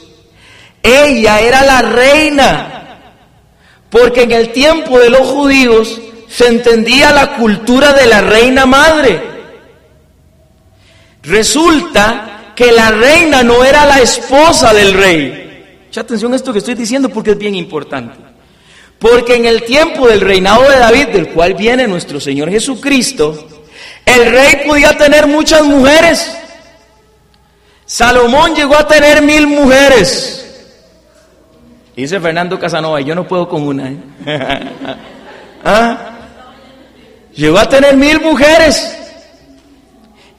ella 0.82 1.42
era 1.42 1.64
la 1.64 1.82
reina. 1.82 2.74
Porque 3.90 4.24
en 4.24 4.32
el 4.32 4.52
tiempo 4.52 5.00
de 5.00 5.10
los 5.10 5.28
judíos 5.28 6.02
se 6.30 6.48
entendía 6.48 7.12
la 7.12 7.36
cultura 7.38 7.94
de 7.94 8.06
la 8.06 8.22
reina 8.22 8.66
madre. 8.66 9.22
Resulta 11.24 12.54
que 12.56 12.72
la 12.72 12.92
reina 12.92 13.44
no 13.44 13.64
era 13.64 13.86
la 13.86 14.00
esposa 14.00 14.74
del 14.74 14.94
rey. 14.94 15.84
Mucha 15.86 16.02
atención 16.02 16.34
a 16.34 16.36
esto 16.36 16.52
que 16.52 16.60
estoy 16.60 16.76
diciendo 16.76 17.10
porque 17.10 17.32
es 17.32 17.38
bien 17.38 17.56
importante. 17.56 18.27
Porque 19.00 19.36
en 19.36 19.46
el 19.46 19.64
tiempo 19.64 20.08
del 20.08 20.22
reinado 20.22 20.64
de 20.64 20.80
David, 20.80 21.08
del 21.10 21.30
cual 21.30 21.54
viene 21.54 21.88
nuestro 21.88 22.20
Señor 22.20 22.50
Jesucristo, 22.50 23.48
el 24.06 24.32
rey 24.32 24.64
podía 24.68 24.98
tener 24.98 25.28
muchas 25.28 25.64
mujeres. 25.64 26.36
Salomón 27.86 28.56
llegó 28.56 28.76
a 28.76 28.88
tener 28.88 29.22
mil 29.22 29.48
mujeres. 29.48 30.44
Dice 31.96 32.20
Fernando 32.20 32.60
Casanova, 32.60 33.02
yo 33.02 33.14
no 33.14 33.28
puedo 33.28 33.48
con 33.48 33.64
una. 33.64 33.90
¿eh? 33.90 33.98
¿Ah? 35.64 35.98
Llegó 37.34 37.60
a 37.60 37.70
tener 37.70 37.96
mil 37.96 38.20
mujeres. 38.20 38.96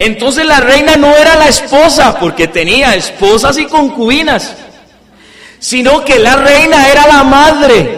Entonces 0.00 0.46
la 0.46 0.60
reina 0.60 0.96
no 0.96 1.14
era 1.16 1.36
la 1.36 1.48
esposa, 1.48 2.18
porque 2.18 2.48
tenía 2.48 2.94
esposas 2.94 3.58
y 3.58 3.66
concubinas, 3.66 4.54
sino 5.58 6.04
que 6.04 6.18
la 6.18 6.36
reina 6.36 6.88
era 6.88 7.06
la 7.06 7.24
madre 7.24 7.97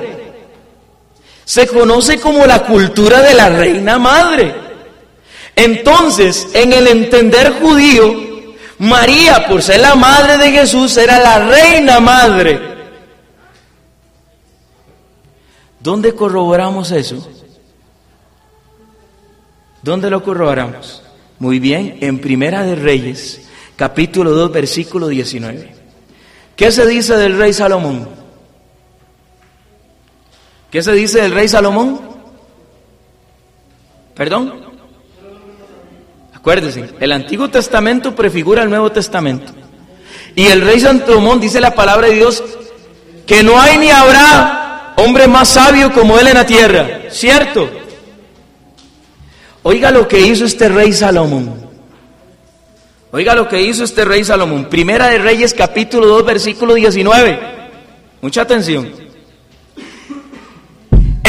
se 1.51 1.67
conoce 1.67 2.21
como 2.21 2.47
la 2.47 2.63
cultura 2.63 3.21
de 3.23 3.35
la 3.35 3.49
reina 3.49 3.99
madre. 3.99 4.55
Entonces, 5.57 6.47
en 6.55 6.73
el 6.73 6.87
entender 6.87 7.55
judío, 7.61 8.55
María, 8.79 9.49
por 9.49 9.61
ser 9.61 9.81
la 9.81 9.97
madre 9.97 10.39
de 10.39 10.53
Jesús, 10.53 10.97
era 10.97 11.19
la 11.19 11.45
reina 11.49 11.99
madre. 11.99 12.61
¿Dónde 15.81 16.15
corroboramos 16.15 16.93
eso? 16.93 17.29
¿Dónde 19.83 20.09
lo 20.09 20.23
corroboramos? 20.23 21.03
Muy 21.41 21.59
bien, 21.59 21.99
en 22.01 22.21
Primera 22.21 22.63
de 22.63 22.77
Reyes, 22.77 23.49
capítulo 23.75 24.31
2, 24.35 24.53
versículo 24.53 25.09
19. 25.09 25.75
¿Qué 26.55 26.71
se 26.71 26.87
dice 26.87 27.17
del 27.17 27.37
rey 27.37 27.53
Salomón? 27.53 28.20
¿Qué 30.71 30.83
se 30.83 30.93
dice 30.93 31.21
del 31.21 31.33
rey 31.33 31.49
Salomón? 31.49 32.01
¿Perdón? 34.15 34.55
Acuérdense, 36.33 36.91
el 37.01 37.13
Antiguo 37.13 37.49
Testamento 37.49 38.15
prefigura 38.15 38.63
el 38.63 38.71
Nuevo 38.71 38.91
Testamento. 38.93 39.53
Y 40.37 40.47
el 40.47 40.63
rey 40.63 40.81
Salomón 40.81 41.41
dice 41.41 41.61
la 41.61 41.75
palabra 41.75 42.07
de 42.07 42.15
Dios 42.15 42.43
que 43.27 43.43
no 43.43 43.61
hay 43.61 43.79
ni 43.79 43.91
habrá 43.91 44.95
hombre 44.97 45.27
más 45.27 45.49
sabio 45.49 45.93
como 45.93 46.19
él 46.19 46.29
en 46.29 46.35
la 46.35 46.47
tierra. 46.47 47.03
¿Cierto? 47.11 47.69
Oiga 49.63 49.91
lo 49.91 50.07
que 50.07 50.21
hizo 50.21 50.45
este 50.45 50.69
rey 50.69 50.93
Salomón. 50.93 51.69
Oiga 53.11 53.35
lo 53.35 53.49
que 53.49 53.61
hizo 53.61 53.85
este 53.85 54.05
rey 54.05 54.25
Salomón. 54.25 54.67
Primera 54.67 55.09
de 55.09 55.19
Reyes 55.19 55.53
capítulo 55.53 56.07
2 56.07 56.25
versículo 56.25 56.75
19. 56.75 57.41
Mucha 58.23 58.43
atención. 58.43 59.10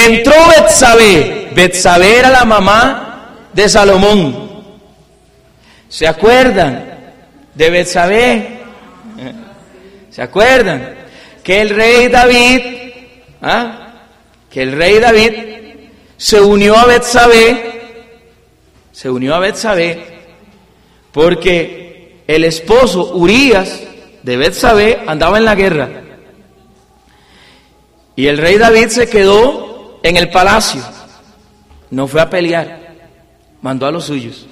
Entró 0.07 0.33
Betsabé. 0.47 1.49
Betsabé 1.53 2.19
era 2.19 2.29
la 2.29 2.45
mamá 2.45 3.47
de 3.53 3.69
Salomón. 3.69 4.49
¿Se 5.89 6.07
acuerdan 6.07 7.13
de 7.53 7.69
Betsabé? 7.69 8.59
¿Se 10.09 10.21
acuerdan? 10.21 10.95
Que 11.43 11.61
el 11.61 11.69
rey 11.69 12.07
David, 12.07 12.61
¿ah? 13.41 13.93
que 14.49 14.61
el 14.61 14.71
rey 14.73 14.99
David 14.99 15.33
se 16.17 16.39
unió 16.39 16.77
a 16.77 16.85
Betsabé, 16.85 17.81
se 18.91 19.09
unió 19.09 19.35
a 19.35 19.39
Betsabé, 19.39 20.05
porque 21.11 22.23
el 22.27 22.43
esposo 22.43 23.15
Urias 23.15 23.81
de 24.23 24.37
Betsabé 24.37 24.99
andaba 25.07 25.37
en 25.37 25.45
la 25.45 25.55
guerra. 25.55 25.89
Y 28.15 28.27
el 28.27 28.37
rey 28.37 28.57
David 28.57 28.87
se 28.89 29.09
quedó 29.09 29.60
en 30.03 30.17
el 30.17 30.29
palacio. 30.29 30.81
No 31.89 32.07
fue 32.07 32.21
a 32.21 32.29
pelear, 32.29 32.93
mandó 33.61 33.85
a 33.85 33.91
los 33.91 34.05
suyos. 34.05 34.47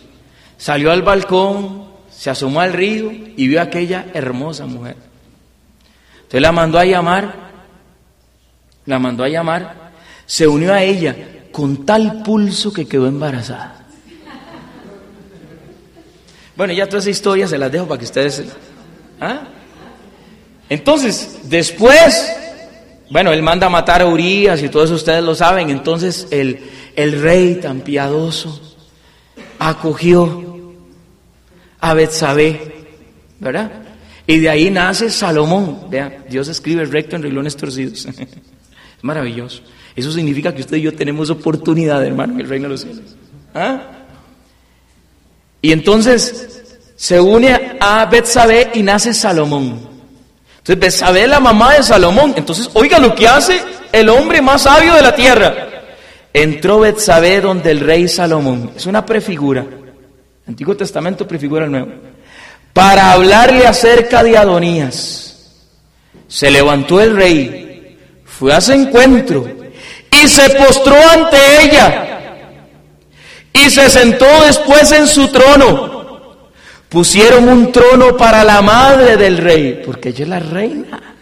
Salió 0.58 0.92
al 0.92 1.02
balcón, 1.02 1.90
se 2.12 2.30
asomó 2.30 2.60
al 2.62 2.74
río 2.74 3.12
y 3.12 3.48
vio 3.48 3.60
a 3.60 3.64
aquella 3.64 4.08
hermosa 4.14 4.66
mujer. 4.66 4.98
Entonces 6.18 6.42
la 6.42 6.52
mandó 6.52 6.78
a 6.78 6.86
llamar, 6.86 7.34
la 8.86 9.00
mandó 9.00 9.24
a 9.24 9.30
llamar, 9.30 9.92
se 10.26 10.48
unió 10.48 10.74
a 10.74 10.84
ella 10.84 11.16
con 11.52 11.86
tal 11.86 12.22
pulso 12.24 12.74
que 12.74 12.88
quedó 12.88 13.08
embarazada. 13.08 13.88
Bueno, 16.56 16.74
ya 16.74 16.88
toda 16.88 17.00
esa 17.00 17.10
historia 17.10 17.48
se 17.48 17.58
las 17.58 17.72
dejo 17.72 17.88
para 17.88 18.00
que 18.00 18.06
ustedes... 18.06 18.44
¿ah? 19.22 19.44
Entonces, 20.68 21.40
después 21.44 22.36
bueno, 23.10 23.32
él 23.32 23.42
manda 23.42 23.68
a 23.68 23.70
matar 23.70 24.02
a 24.02 24.06
Urias 24.06 24.62
y 24.62 24.70
todos 24.70 24.92
ustedes 24.92 25.24
lo 25.24 25.36
saben. 25.36 25.70
Entonces 25.70 26.28
el, 26.32 26.60
el 26.96 27.22
rey 27.22 27.56
tan 27.56 27.82
piadoso 27.82 28.62
acogió 29.58 30.74
a 31.80 31.94
Betsabé, 31.94 32.86
¿verdad? 33.40 33.72
Y 34.28 34.40
de 34.40 34.50
ahí 34.50 34.70
nace 34.70 35.10
Salomón. 35.10 35.90
Vea, 35.90 36.24
Dios 36.30 36.48
escribe 36.48 36.86
recto 36.86 37.16
en 37.16 37.24
reglones 37.24 37.58
torcidos. 37.58 38.06
es 38.06 38.28
maravilloso. 39.02 39.64
Eso 39.96 40.12
significa 40.12 40.54
que 40.54 40.62
usted 40.62 40.78
y 40.78 40.82
yo 40.82 40.94
tenemos 40.94 41.30
oportunidad, 41.30 42.06
hermano, 42.06 42.34
en 42.34 42.42
el 42.42 42.48
reino 42.48 42.66
de 42.66 42.70
los 42.70 42.82
cielos. 42.82 43.16
¿Ah? 43.56 43.82
Y 45.62 45.72
entonces 45.72 46.78
se 46.96 47.20
une 47.20 47.78
a 47.80 48.06
Betsabé 48.06 48.70
y 48.76 48.84
nace 48.84 49.14
Salomón. 49.14 49.89
Entonces 50.76 51.28
la 51.28 51.40
mamá 51.40 51.74
de 51.74 51.84
Salomón. 51.84 52.34
Entonces, 52.36 52.70
oiga 52.74 53.00
lo 53.00 53.16
que 53.16 53.28
hace 53.28 53.62
el 53.92 54.10
hombre 54.10 54.42
más 54.42 54.64
sabio 54.64 54.94
de 54.94 55.02
la 55.02 55.16
tierra. 55.16 55.56
Entró 56.34 56.80
Betsabé 56.80 57.42
donde 57.42 57.72
el 57.72 57.80
rey 57.80 58.08
Salomón. 58.08 58.72
Es 58.76 58.86
una 58.86 59.06
prefigura. 59.06 59.66
Antiguo 60.48 60.76
Testamento 60.76 61.28
prefigura 61.28 61.66
el 61.66 61.72
Nuevo. 61.72 61.92
Para 62.74 63.12
hablarle 63.12 63.66
acerca 63.66 64.24
de 64.24 64.38
Adonías. 64.38 65.30
Se 66.28 66.52
levantó 66.52 67.02
el 67.02 67.16
rey, 67.16 67.98
fue 68.24 68.54
a 68.54 68.62
su 68.62 68.72
encuentro 68.72 69.48
y 70.12 70.28
se 70.28 70.48
postró 70.52 70.96
ante 71.12 71.64
ella 71.64 72.10
y 73.52 73.70
se 73.72 73.90
sentó 73.90 74.28
después 74.46 74.92
en 74.92 75.08
su 75.08 75.28
trono. 75.30 75.99
Pusieron 76.90 77.48
un 77.48 77.72
trono 77.72 78.18
para 78.18 78.44
la 78.44 78.62
madre 78.62 79.16
del 79.16 79.38
rey, 79.38 79.84
porque 79.86 80.10
ella 80.10 80.24
es 80.24 80.30
la 80.30 80.40
reina. 80.40 81.16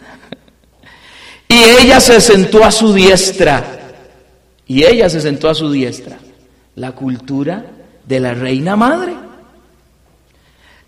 Y 1.50 1.62
ella 1.62 2.00
se 2.00 2.22
sentó 2.22 2.64
a 2.64 2.72
su 2.72 2.94
diestra. 2.94 3.64
Y 4.66 4.86
ella 4.86 5.10
se 5.10 5.20
sentó 5.20 5.50
a 5.50 5.56
su 5.56 5.70
diestra. 5.70 6.18
La 6.76 6.94
cultura 6.94 7.66
de 8.06 8.20
la 8.20 8.34
reina 8.34 8.78
madre. 8.78 9.14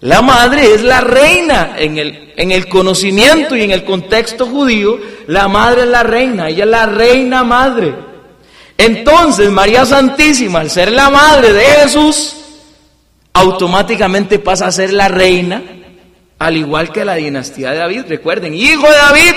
La 0.02 0.22
madre 0.22 0.76
es 0.76 0.82
la 0.82 1.02
reina 1.02 1.76
en 1.78 1.98
el, 1.98 2.34
en 2.38 2.52
el 2.52 2.70
conocimiento 2.70 3.58
y 3.58 3.64
en 3.64 3.72
el 3.72 3.84
contexto 3.84 4.46
judío. 4.46 4.98
La 5.28 5.50
madre 5.50 5.82
es 5.82 5.88
la 5.90 6.04
reina, 6.04 6.48
ella 6.48 6.64
es 6.64 6.70
la 6.70 6.86
reina 6.86 7.44
madre. 7.44 7.94
Entonces 8.78 9.50
María 9.50 9.86
Santísima, 9.86 10.62
al 10.62 10.70
ser 10.70 10.94
la 10.94 11.10
madre 11.10 11.52
de 11.52 11.66
Jesús, 11.66 12.39
automáticamente 13.34 14.40
pasa 14.40 14.68
a 14.68 14.72
ser 14.72 14.94
la 14.94 15.08
reina, 15.08 15.62
al 16.38 16.58
igual 16.58 16.92
que 16.92 17.06
la 17.06 17.16
dinastía 17.16 17.72
de 17.72 17.78
David. 17.78 18.04
Recuerden, 18.08 18.54
hijo 18.54 18.88
de 18.88 18.96
David. 18.96 19.36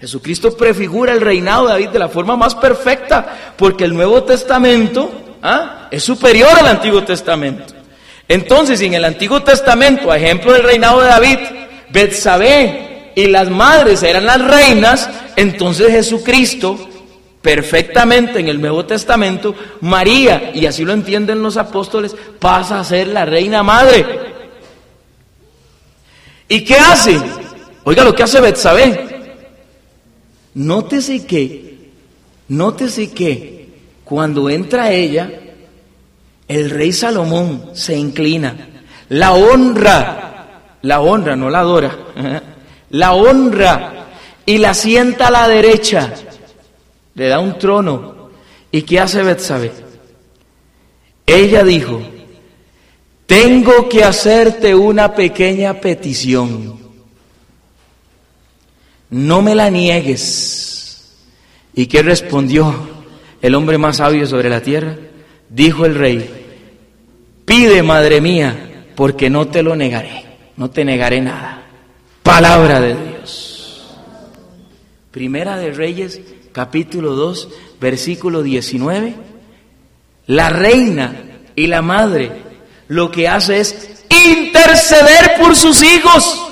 Jesucristo 0.00 0.56
prefigura 0.56 1.12
el 1.12 1.20
reinado 1.20 1.66
de 1.66 1.72
David 1.72 1.88
de 1.88 1.98
la 1.98 2.08
forma 2.08 2.36
más 2.36 2.54
perfecta, 2.54 3.54
porque 3.56 3.84
el 3.84 3.94
Nuevo 3.94 4.22
Testamento 4.22 5.36
¿ah? 5.42 5.88
es 5.90 6.04
superior 6.04 6.50
al 6.56 6.66
Antiguo 6.66 7.02
Testamento. 7.02 7.74
Entonces, 8.28 8.78
si 8.78 8.86
en 8.86 8.94
el 8.94 9.04
Antiguo 9.04 9.42
Testamento, 9.42 10.10
a 10.10 10.18
ejemplo 10.18 10.52
del 10.52 10.62
reinado 10.62 11.00
de 11.00 11.08
David, 11.08 11.38
Betsabé 11.90 13.12
y 13.16 13.26
las 13.26 13.48
madres 13.50 14.02
eran 14.02 14.26
las 14.26 14.40
reinas, 14.40 15.08
entonces 15.34 15.90
Jesucristo 15.90 16.88
perfectamente 17.42 18.40
en 18.40 18.48
el 18.48 18.60
Nuevo 18.60 18.84
Testamento, 18.84 19.54
María, 19.80 20.50
y 20.54 20.66
así 20.66 20.84
lo 20.84 20.92
entienden 20.92 21.42
los 21.42 21.56
apóstoles, 21.56 22.14
pasa 22.38 22.80
a 22.80 22.84
ser 22.84 23.08
la 23.08 23.24
reina 23.24 23.62
madre. 23.62 24.06
¿Y 26.48 26.64
qué 26.64 26.74
hace? 26.74 27.20
Oiga 27.84 28.04
lo 28.04 28.14
que 28.14 28.22
hace 28.22 28.40
Betsabé. 28.40 29.06
Nótese 30.54 31.26
que, 31.26 31.90
nótese 32.48 33.12
que 33.12 33.68
cuando 34.04 34.50
entra 34.50 34.90
ella, 34.90 35.30
el 36.48 36.70
rey 36.70 36.92
Salomón 36.92 37.70
se 37.74 37.96
inclina, 37.96 38.56
la 39.10 39.32
honra, 39.32 40.78
la 40.82 41.00
honra, 41.00 41.36
no 41.36 41.50
la 41.50 41.60
adora, 41.60 41.96
la 42.90 43.12
honra 43.12 44.06
y 44.46 44.58
la 44.58 44.72
sienta 44.74 45.28
a 45.28 45.30
la 45.30 45.46
derecha 45.46 46.12
le 47.18 47.26
da 47.26 47.40
un 47.40 47.58
trono. 47.58 48.30
¿Y 48.70 48.82
qué 48.82 49.00
hace 49.00 49.22
Betsabé? 49.22 49.72
Ella 51.26 51.64
dijo, 51.64 52.00
tengo 53.26 53.88
que 53.88 54.04
hacerte 54.04 54.74
una 54.74 55.14
pequeña 55.14 55.74
petición. 55.74 56.78
No 59.10 59.42
me 59.42 59.54
la 59.54 59.68
niegues. 59.68 61.16
¿Y 61.74 61.86
qué 61.86 62.02
respondió 62.02 62.72
el 63.42 63.54
hombre 63.54 63.78
más 63.78 63.96
sabio 63.96 64.26
sobre 64.26 64.48
la 64.48 64.62
tierra? 64.62 64.96
Dijo 65.50 65.86
el 65.86 65.96
rey, 65.96 66.30
pide, 67.44 67.82
madre 67.82 68.20
mía, 68.20 68.86
porque 68.94 69.28
no 69.28 69.48
te 69.48 69.62
lo 69.62 69.74
negaré, 69.74 70.24
no 70.56 70.70
te 70.70 70.84
negaré 70.84 71.20
nada. 71.20 71.62
Palabra 72.22 72.80
de 72.80 72.94
Dios. 72.94 73.88
Primera 75.10 75.56
de 75.56 75.72
Reyes 75.72 76.20
capítulo 76.52 77.14
2, 77.14 77.48
versículo 77.80 78.42
19, 78.42 79.14
la 80.26 80.50
reina 80.50 81.22
y 81.54 81.66
la 81.66 81.82
madre 81.82 82.30
lo 82.88 83.10
que 83.10 83.28
hace 83.28 83.60
es 83.60 84.04
interceder 84.10 85.36
por 85.38 85.54
sus 85.54 85.82
hijos. 85.82 86.44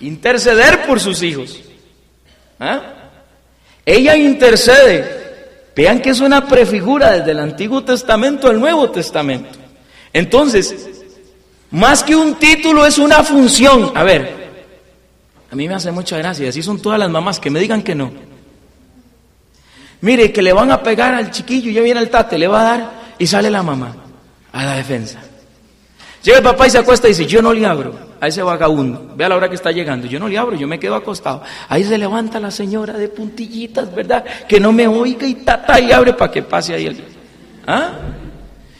Interceder 0.00 0.86
por 0.86 1.00
sus 1.00 1.22
hijos. 1.22 1.58
¿Ah? 2.58 2.80
Ella 3.84 4.16
intercede. 4.16 5.18
Vean 5.74 6.00
que 6.00 6.10
es 6.10 6.20
una 6.20 6.46
prefigura 6.46 7.12
desde 7.12 7.30
el 7.32 7.38
Antiguo 7.38 7.84
Testamento 7.84 8.48
al 8.48 8.58
Nuevo 8.58 8.90
Testamento. 8.90 9.58
Entonces, 10.12 10.74
más 11.70 12.02
que 12.02 12.16
un 12.16 12.34
título 12.36 12.86
es 12.86 12.98
una 12.98 13.22
función. 13.22 13.92
A 13.94 14.02
ver, 14.02 14.47
a 15.50 15.56
mí 15.56 15.68
me 15.68 15.74
hace 15.74 15.90
mucha 15.90 16.18
gracia, 16.18 16.48
así 16.48 16.62
son 16.62 16.80
todas 16.80 16.98
las 16.98 17.10
mamás, 17.10 17.40
que 17.40 17.50
me 17.50 17.60
digan 17.60 17.82
que 17.82 17.94
no. 17.94 18.10
Mire, 20.00 20.32
que 20.32 20.42
le 20.42 20.52
van 20.52 20.70
a 20.70 20.82
pegar 20.82 21.14
al 21.14 21.30
chiquillo, 21.30 21.70
ya 21.70 21.80
viene 21.80 22.00
el 22.00 22.10
tate, 22.10 22.38
le 22.38 22.46
va 22.46 22.60
a 22.60 22.64
dar 22.64 22.90
y 23.18 23.26
sale 23.26 23.50
la 23.50 23.62
mamá 23.62 23.96
a 24.52 24.64
la 24.64 24.74
defensa. 24.74 25.20
Llega 26.22 26.38
el 26.38 26.44
papá 26.44 26.66
y 26.66 26.70
se 26.70 26.78
acuesta 26.78 27.08
y 27.08 27.10
dice, 27.10 27.26
yo 27.26 27.40
no 27.40 27.52
le 27.52 27.64
abro 27.64 27.94
a 28.20 28.28
ese 28.28 28.42
vagabundo. 28.42 29.14
Vea 29.16 29.28
la 29.28 29.36
hora 29.36 29.48
que 29.48 29.54
está 29.54 29.70
llegando, 29.70 30.06
yo 30.06 30.18
no 30.18 30.28
le 30.28 30.36
abro, 30.36 30.56
yo 30.56 30.68
me 30.68 30.78
quedo 30.78 30.94
acostado. 30.94 31.42
Ahí 31.68 31.84
se 31.84 31.96
levanta 31.96 32.38
la 32.38 32.50
señora 32.50 32.94
de 32.94 33.08
puntillitas, 33.08 33.92
¿verdad? 33.94 34.24
Que 34.46 34.60
no 34.60 34.72
me 34.72 34.86
oiga 34.86 35.26
y 35.26 35.34
tata 35.34 35.80
y 35.80 35.92
abre 35.92 36.12
para 36.12 36.30
que 36.30 36.42
pase 36.42 36.74
ahí 36.74 36.86
el... 36.86 37.04
¿Ah? 37.66 37.92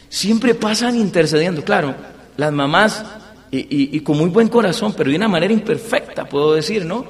Siempre 0.09 0.55
pasan 0.55 0.95
intercediendo, 0.95 1.63
claro. 1.63 1.95
Las 2.37 2.51
mamás 2.51 3.03
y, 3.51 3.99
con 4.01 4.17
muy 4.17 4.29
buen 4.29 4.47
corazón, 4.47 4.93
pero 4.95 5.09
de 5.09 5.15
una 5.15 5.27
manera 5.27 5.53
imperfecta, 5.53 6.25
puedo 6.25 6.53
decir, 6.53 6.85
¿no? 6.85 7.05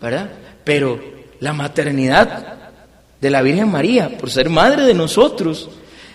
¿Verdad? 0.00 0.30
Pero 0.64 1.00
la 1.40 1.52
maternidad 1.52 2.72
de 3.20 3.30
la 3.30 3.42
Virgen 3.42 3.70
María, 3.70 4.16
por 4.18 4.30
ser 4.30 4.50
madre 4.50 4.82
de 4.82 4.94
nosotros, 4.94 5.70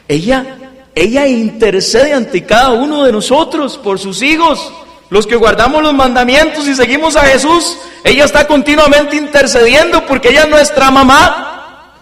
ella, 0.08 0.58
ella 0.94 1.28
intercede 1.28 2.14
ante 2.14 2.44
cada 2.46 2.74
uno 2.74 3.04
de 3.04 3.12
nosotros 3.12 3.78
por 3.78 4.00
sus 4.00 4.22
hijos, 4.22 4.72
los 5.10 5.26
que 5.26 5.38
guardamos 5.38 5.82
los 5.82 5.94
mandamientos 5.94 6.68
y 6.68 6.76
seguimos 6.76 7.16
a 7.16 7.22
Jesús. 7.22 7.78
Ella 8.04 8.26
está 8.26 8.46
continuamente 8.46 9.16
intercediendo 9.16 10.06
porque 10.06 10.30
ella 10.30 10.44
es 10.44 10.50
nuestra 10.50 10.92
mamá. 10.92 11.94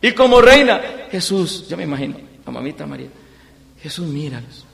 Y 0.00 0.12
como 0.12 0.40
reina, 0.40 0.80
Jesús, 1.10 1.68
yo 1.68 1.76
me 1.76 1.84
imagino, 1.84 2.16
a 2.44 2.50
mamita 2.50 2.86
María, 2.86 3.08
Jesús, 3.80 4.06
míralos. 4.08 4.64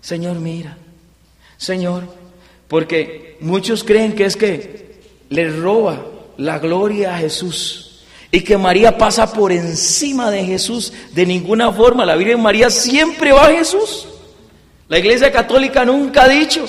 Señor, 0.00 0.38
mira. 0.38 0.76
Señor, 1.62 2.02
porque 2.66 3.36
muchos 3.38 3.84
creen 3.84 4.14
que 4.14 4.24
es 4.24 4.36
que 4.36 4.96
le 5.28 5.48
roba 5.48 6.04
la 6.36 6.58
gloria 6.58 7.14
a 7.14 7.18
Jesús 7.18 8.02
y 8.32 8.40
que 8.40 8.58
María 8.58 8.98
pasa 8.98 9.32
por 9.32 9.52
encima 9.52 10.32
de 10.32 10.44
Jesús 10.44 10.92
de 11.12 11.24
ninguna 11.24 11.70
forma. 11.70 12.04
La 12.04 12.16
Virgen 12.16 12.42
María 12.42 12.68
siempre 12.68 13.30
va 13.30 13.46
a 13.46 13.52
Jesús. 13.52 14.08
La 14.88 14.98
Iglesia 14.98 15.30
Católica 15.30 15.84
nunca 15.84 16.24
ha 16.24 16.28
dicho 16.28 16.66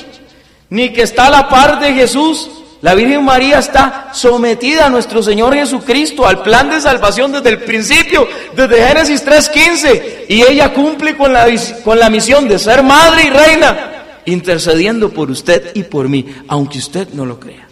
ni 0.69 0.93
que 0.93 1.01
está 1.01 1.25
a 1.25 1.31
la 1.31 1.49
par 1.49 1.79
de 1.79 1.91
Jesús. 1.93 2.51
La 2.81 2.93
Virgen 2.93 3.25
María 3.25 3.57
está 3.57 4.11
sometida 4.13 4.85
a 4.85 4.89
nuestro 4.91 5.23
Señor 5.23 5.55
Jesucristo, 5.55 6.27
al 6.27 6.43
plan 6.43 6.69
de 6.69 6.79
salvación 6.79 7.31
desde 7.31 7.49
el 7.49 7.63
principio, 7.63 8.27
desde 8.55 8.87
Génesis 8.87 9.25
3.15. 9.25 10.25
Y 10.29 10.43
ella 10.43 10.71
cumple 10.71 11.17
con 11.17 11.33
la, 11.33 11.47
con 11.83 11.97
la 11.97 12.11
misión 12.11 12.47
de 12.47 12.59
ser 12.59 12.83
madre 12.83 13.23
y 13.23 13.29
reina 13.31 13.89
intercediendo 14.25 15.09
por 15.09 15.29
usted 15.31 15.71
y 15.75 15.83
por 15.83 16.09
mí, 16.09 16.25
aunque 16.47 16.77
usted 16.79 17.09
no 17.13 17.25
lo 17.25 17.39
crea. 17.39 17.67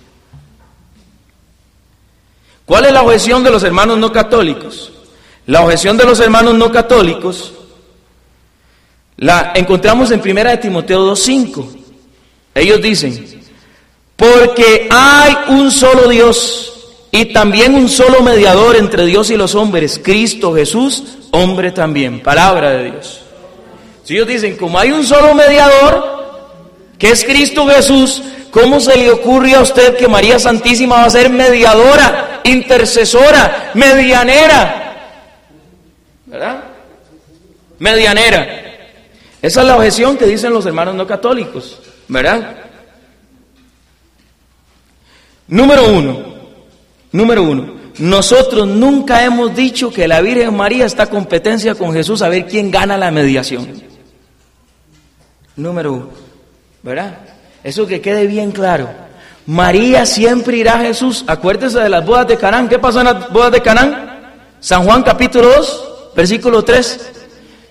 ¿Cuál 2.66 2.86
es 2.86 2.94
la 2.94 3.02
objeción 3.02 3.44
de 3.44 3.52
los 3.52 3.64
hermanos 3.64 3.98
no 3.98 4.12
católicos? 4.12 4.92
La 5.48 5.62
objeción 5.62 5.98
de 5.98 6.06
los 6.06 6.20
hermanos 6.20 6.56
no 6.56 6.72
católicos 6.72 7.54
la 9.18 9.52
encontramos 9.56 10.10
en 10.12 10.20
Primera 10.20 10.52
de 10.52 10.58
Timoteo 10.58 11.12
2.5. 11.12 11.68
Ellos 12.56 12.82
dicen, 12.82 13.44
porque 14.16 14.88
hay 14.90 15.36
un 15.50 15.72
solo 15.72 16.08
Dios 16.08 16.72
y 17.12 17.26
también 17.26 17.76
un 17.76 17.90
solo 17.90 18.22
mediador 18.22 18.76
entre 18.76 19.06
Dios 19.06 19.30
y 19.30 19.38
los 19.38 19.54
hombres, 19.54 20.00
Cristo 20.04 20.54
Jesús, 20.54 21.04
hombre 21.32 21.72
también, 21.72 22.22
palabra 22.22 22.72
de 22.72 22.92
Dios. 22.92 23.22
Si 24.04 24.16
ellos 24.16 24.28
dicen, 24.28 24.58
como 24.58 24.80
hay 24.80 24.92
un 24.92 25.04
solo 25.04 25.36
mediador, 25.36 26.21
que 27.02 27.10
es 27.10 27.24
Cristo 27.24 27.66
Jesús, 27.66 28.22
¿cómo 28.52 28.80
se 28.80 28.96
le 28.96 29.10
ocurre 29.10 29.56
a 29.56 29.62
usted 29.62 29.98
que 29.98 30.08
María 30.08 30.38
Santísima 30.38 30.98
va 30.98 31.06
a 31.06 31.10
ser 31.10 31.32
mediadora, 31.32 32.42
intercesora, 32.44 33.72
medianera? 33.74 35.18
¿Verdad? 36.28 36.64
Medianera. 37.80 38.46
Esa 39.42 39.62
es 39.62 39.68
la 39.68 39.78
objeción 39.78 40.16
que 40.16 40.28
dicen 40.28 40.54
los 40.54 40.64
hermanos 40.68 40.94
no 40.94 41.08
católicos, 41.08 41.80
¿verdad? 42.08 42.56
Número 45.48 45.88
uno, 45.88 46.24
número 47.14 47.42
uno, 47.42 47.74
nosotros 47.98 48.68
nunca 48.68 49.26
hemos 49.26 49.56
dicho 49.56 49.92
que 49.92 50.08
la 50.08 50.22
Virgen 50.22 50.56
María 50.56 50.86
está 50.86 51.08
competencia 51.08 51.74
con 51.74 51.94
Jesús 51.94 52.22
a 52.22 52.30
ver 52.30 52.46
quién 52.46 52.70
gana 52.70 52.96
la 52.96 53.10
mediación. 53.10 53.82
Número 55.56 55.94
uno, 55.94 56.21
¿verdad? 56.84 57.18
Eso 57.64 57.88
que 57.88 58.02
quede 58.02 58.28
bien 58.28 58.52
claro. 58.52 58.90
María 59.46 60.06
siempre 60.06 60.58
irá 60.58 60.76
a 60.76 60.84
Jesús. 60.84 61.24
Acuérdese 61.28 61.80
de 61.80 61.90
las 61.90 62.06
bodas 62.06 62.28
de 62.28 62.38
Canaán. 62.38 62.70
¿Qué 62.70 62.80
pasó 62.80 63.00
en 63.00 63.06
las 63.06 63.32
bodas 63.32 63.52
de 63.52 63.62
Canaán? 63.62 64.34
San 64.60 64.84
Juan 64.84 65.04
capítulo 65.04 65.50
2, 65.50 66.14
versículo 66.16 66.64
3. 66.64 67.12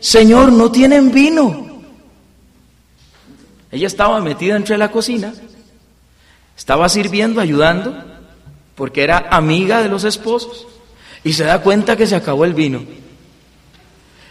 Señor, 0.00 0.52
no 0.52 0.70
tienen 0.70 1.12
vino. 1.12 1.82
Ella 3.70 3.86
estaba 3.86 4.20
metida 4.20 4.56
entre 4.56 4.76
la 4.76 4.90
cocina 4.90 5.32
estaba 6.60 6.90
sirviendo, 6.90 7.40
ayudando, 7.40 8.04
porque 8.74 9.02
era 9.02 9.28
amiga 9.30 9.82
de 9.82 9.88
los 9.88 10.04
esposos, 10.04 10.66
y 11.24 11.32
se 11.32 11.44
da 11.44 11.62
cuenta 11.62 11.96
que 11.96 12.06
se 12.06 12.14
acabó 12.14 12.44
el 12.44 12.52
vino. 12.52 12.82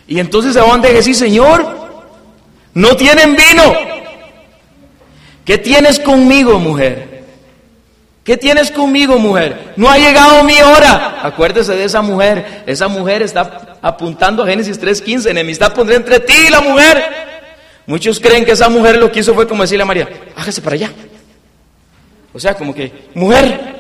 Y 0.08 0.20
entonces 0.20 0.54
se 0.54 0.62
van 0.62 0.86
a 0.86 0.90
decir, 0.90 1.16
Señor, 1.16 1.66
no 2.76 2.96
tienen 2.96 3.36
vino. 3.36 3.64
¿Qué 5.46 5.58
tienes 5.58 6.00
conmigo, 6.00 6.60
mujer? 6.60 7.20
¿Qué 8.24 8.38
tienes 8.38 8.70
conmigo, 8.70 9.18
mujer? 9.18 9.74
No 9.76 9.90
ha 9.90 9.98
llegado 9.98 10.44
mi 10.44 10.62
hora. 10.62 11.20
Acuérdese 11.24 11.76
de 11.76 11.86
esa 11.86 12.02
mujer. 12.02 12.64
Esa 12.68 12.88
mujer 12.88 13.24
está 13.24 13.78
apuntando 13.82 14.44
a 14.44 14.48
Génesis 14.48 14.80
3.15. 14.80 15.32
Enemistad 15.32 15.74
pondré 15.74 15.96
entre 15.96 16.20
ti 16.20 16.36
y 16.48 16.52
la 16.52 16.62
mujer. 16.62 17.04
Muchos 17.88 18.20
creen 18.20 18.46
que 18.46 18.52
esa 18.52 18.70
mujer 18.70 18.98
lo 18.98 19.12
que 19.12 19.22
hizo 19.22 19.34
fue 19.34 19.48
como 19.48 19.64
decirle 19.64 19.82
a 19.82 19.88
María, 19.88 20.08
hágase 20.36 20.62
para 20.62 20.76
allá. 20.76 20.92
O 22.32 22.40
sea, 22.40 22.54
como 22.54 22.76
que, 22.76 23.10
mujer, 23.16 23.80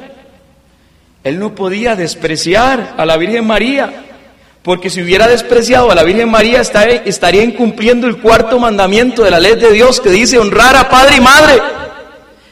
él 1.24 1.38
no 1.38 1.53
podía 1.53 1.95
despreciar 1.95 2.95
a 2.97 3.05
la 3.05 3.18
Virgen 3.18 3.45
María, 3.45 4.05
porque 4.70 4.92
si 4.92 5.02
hubiera 5.02 5.28
despreciado 5.28 5.90
a 5.90 5.96
la 5.96 6.04
Virgen 6.04 6.30
María 6.30 6.62
estaría 6.62 7.44
incumpliendo 7.44 8.06
el 8.06 8.18
cuarto 8.18 8.60
mandamiento 8.60 9.24
de 9.24 9.32
la 9.32 9.40
ley 9.40 9.56
de 9.56 9.72
Dios 9.72 10.00
que 10.00 10.12
dice 10.12 10.38
honrar 10.38 10.76
a 10.76 10.88
padre 10.88 11.16
y 11.16 11.22
madre. 11.22 11.60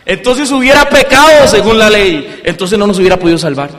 Entonces 0.04 0.52
hubiera 0.52 0.90
pecado 0.90 1.48
según 1.48 1.78
la 1.78 1.92
ley, 1.92 2.42
entonces 2.44 2.80
no 2.80 2.88
nos 2.88 2.98
hubiera 2.98 3.20
podido 3.20 3.38
salvar. 3.38 3.70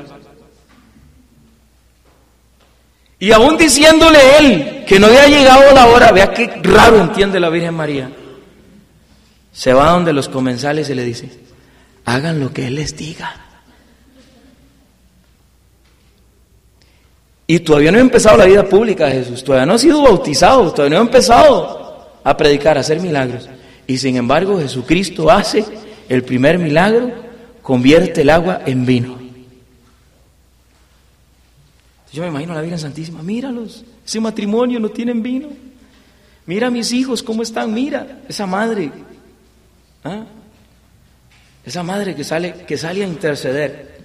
Y 3.19 3.33
aún 3.33 3.57
diciéndole 3.57 4.21
él 4.39 4.85
que 4.87 5.01
no 5.01 5.09
había 5.09 5.27
llegado 5.27 5.75
la 5.75 5.89
hora, 5.89 6.13
vea 6.13 6.33
qué 6.33 6.61
raro 6.63 7.01
entiende 7.01 7.41
la 7.41 7.49
Virgen 7.49 7.75
María. 7.75 8.09
Se 9.51 9.73
va 9.73 9.91
donde 9.91 10.13
los 10.13 10.29
comensales 10.29 10.89
y 10.89 10.95
le 10.95 11.03
dice, 11.03 11.29
hagan 12.05 12.39
lo 12.39 12.53
que 12.53 12.69
Él 12.69 12.77
les 12.77 12.97
diga. 12.97 13.48
Y 17.51 17.61
todavía 17.61 17.91
no 17.91 17.97
he 17.97 18.03
empezado 18.03 18.37
la 18.37 18.45
vida 18.45 18.69
pública 18.69 19.07
de 19.07 19.25
Jesús, 19.25 19.43
todavía 19.43 19.65
no 19.65 19.73
ha 19.73 19.79
sido 19.79 20.03
bautizado, 20.03 20.71
todavía 20.71 20.99
no 20.99 21.05
he 21.05 21.07
empezado 21.07 22.07
a 22.23 22.37
predicar, 22.37 22.77
a 22.77 22.81
hacer 22.81 23.01
milagros. 23.01 23.49
Y 23.87 23.97
sin 23.97 24.17
embargo 24.17 24.59
Jesucristo 24.59 25.31
hace 25.31 25.65
el 26.11 26.25
primer 26.25 26.59
milagro, 26.59 27.11
convierte 27.63 28.21
el 28.21 28.29
agua 28.29 28.61
en 28.67 28.85
vino. 28.85 29.19
Yo 32.13 32.23
me 32.23 32.29
imagino 32.29 32.53
a 32.53 32.57
la 32.57 32.61
Virgen 32.61 32.79
Santísima, 32.79 33.23
míralos, 33.23 33.83
ese 34.05 34.21
matrimonio 34.21 34.79
no 34.79 34.91
tienen 34.91 35.23
vino. 35.23 35.49
Mira 36.45 36.67
a 36.67 36.71
mis 36.71 36.93
hijos, 36.93 37.23
¿cómo 37.23 37.43
están? 37.43 37.73
Mira, 37.73 38.21
esa 38.29 38.47
madre. 38.47 38.93
¿Ah? 40.05 40.25
Esa 41.65 41.83
madre 41.83 42.15
que 42.15 42.25
sale, 42.25 42.67
que 42.67 42.77
sale 42.77 43.05
a 43.05 43.07
interceder. 43.07 43.98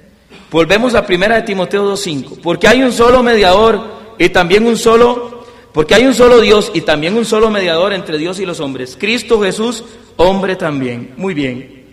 Volvemos 0.51 0.95
a 0.95 1.05
primera 1.05 1.35
de 1.35 1.41
Timoteo 1.43 1.91
2.5. 1.93 2.39
Porque 2.41 2.67
hay 2.67 2.83
un 2.83 2.91
solo 2.91 3.23
mediador 3.23 3.81
y 4.19 4.29
también 4.29 4.65
un 4.65 4.77
solo, 4.77 5.45
porque 5.73 5.95
hay 5.95 6.05
un 6.05 6.13
solo 6.13 6.39
Dios 6.39 6.71
y 6.73 6.81
también 6.81 7.17
un 7.17 7.25
solo 7.25 7.49
mediador 7.49 7.93
entre 7.93 8.17
Dios 8.17 8.39
y 8.39 8.45
los 8.45 8.59
hombres. 8.59 8.95
Cristo 8.99 9.41
Jesús, 9.41 9.83
hombre 10.17 10.55
también. 10.55 11.13
Muy 11.17 11.33
bien. 11.33 11.83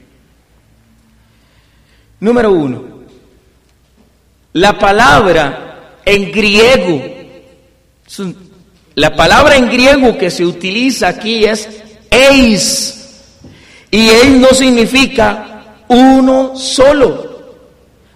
Número 2.20 2.53
uno. 2.53 2.84
La 4.53 4.78
palabra 4.78 5.99
en 6.05 6.30
griego, 6.30 7.03
la 8.97 9.14
palabra 9.14 9.57
en 9.57 9.68
griego 9.68 10.18
que 10.18 10.30
se 10.30 10.45
utiliza 10.45 11.09
aquí 11.09 11.45
es 11.45 11.68
eis. 12.11 13.22
Y 13.91 14.09
eis 14.09 14.36
no 14.36 14.49
significa 14.49 15.84
uno 15.88 16.57
solo. 16.57 17.29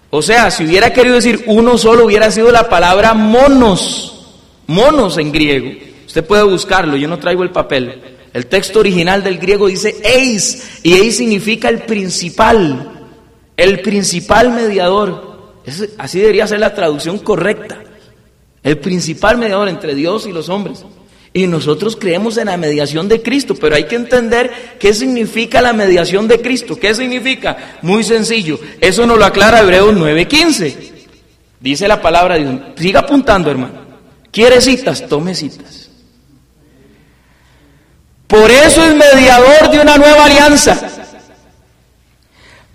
O 0.09 0.21
sea, 0.21 0.51
si 0.51 0.65
hubiera 0.65 0.93
querido 0.93 1.15
decir 1.15 1.43
uno 1.47 1.77
solo, 1.77 2.05
hubiera 2.05 2.31
sido 2.31 2.51
la 2.51 2.69
palabra 2.69 3.13
monos, 3.13 4.27
monos 4.67 5.17
en 5.17 5.31
griego. 5.31 5.71
Usted 6.05 6.25
puede 6.25 6.43
buscarlo, 6.43 6.95
yo 6.95 7.07
no 7.07 7.19
traigo 7.19 7.43
el 7.43 7.51
papel. 7.51 8.01
El 8.33 8.47
texto 8.47 8.79
original 8.79 9.23
del 9.23 9.37
griego 9.37 9.67
dice 9.67 9.95
eis, 10.03 10.79
y 10.83 10.93
eis 10.93 11.17
significa 11.17 11.69
el 11.69 11.83
principal, 11.83 13.07
el 13.57 13.81
principal 13.81 14.51
mediador. 14.51 15.53
así 15.97 16.19
debería 16.19 16.47
ser 16.47 16.59
la 16.59 16.73
traducción 16.73 17.17
correcta. 17.19 17.81
El 18.63 18.77
principal 18.79 19.37
mediador 19.37 19.69
entre 19.69 19.95
Dios 19.95 20.25
y 20.25 20.31
los 20.31 20.49
hombres. 20.49 20.83
Y 21.35 21.47
nosotros 21.47 21.97
creemos 21.97 22.37
en 22.37 22.45
la 22.45 22.55
mediación 22.55 23.09
de 23.09 23.21
Cristo, 23.21 23.55
pero 23.55 23.75
hay 23.75 23.83
que 23.83 23.97
entender 23.97 24.77
qué 24.79 24.93
significa 24.93 25.61
la 25.61 25.73
mediación 25.73 26.29
de 26.29 26.39
Cristo. 26.39 26.79
¿Qué 26.79 26.95
significa? 26.95 27.77
Muy 27.81 28.05
sencillo. 28.05 28.57
Eso 28.79 29.05
nos 29.05 29.19
lo 29.19 29.25
aclara 29.25 29.59
Hebreos 29.59 29.93
9:15. 29.93 30.93
Dice 31.59 31.89
la 31.89 32.01
palabra 32.01 32.35
de 32.35 32.45
Dios. 32.45 32.61
Siga 32.77 33.01
apuntando, 33.01 33.51
hermano. 33.51 33.73
¿Quiere 34.31 34.61
citas? 34.61 35.05
Tome 35.09 35.35
citas. 35.35 35.89
Por 38.27 38.49
eso 38.49 38.85
es 38.85 38.95
mediador 38.95 39.69
de 39.71 39.81
una 39.81 39.97
nueva 39.97 40.23
alianza. 40.23 40.89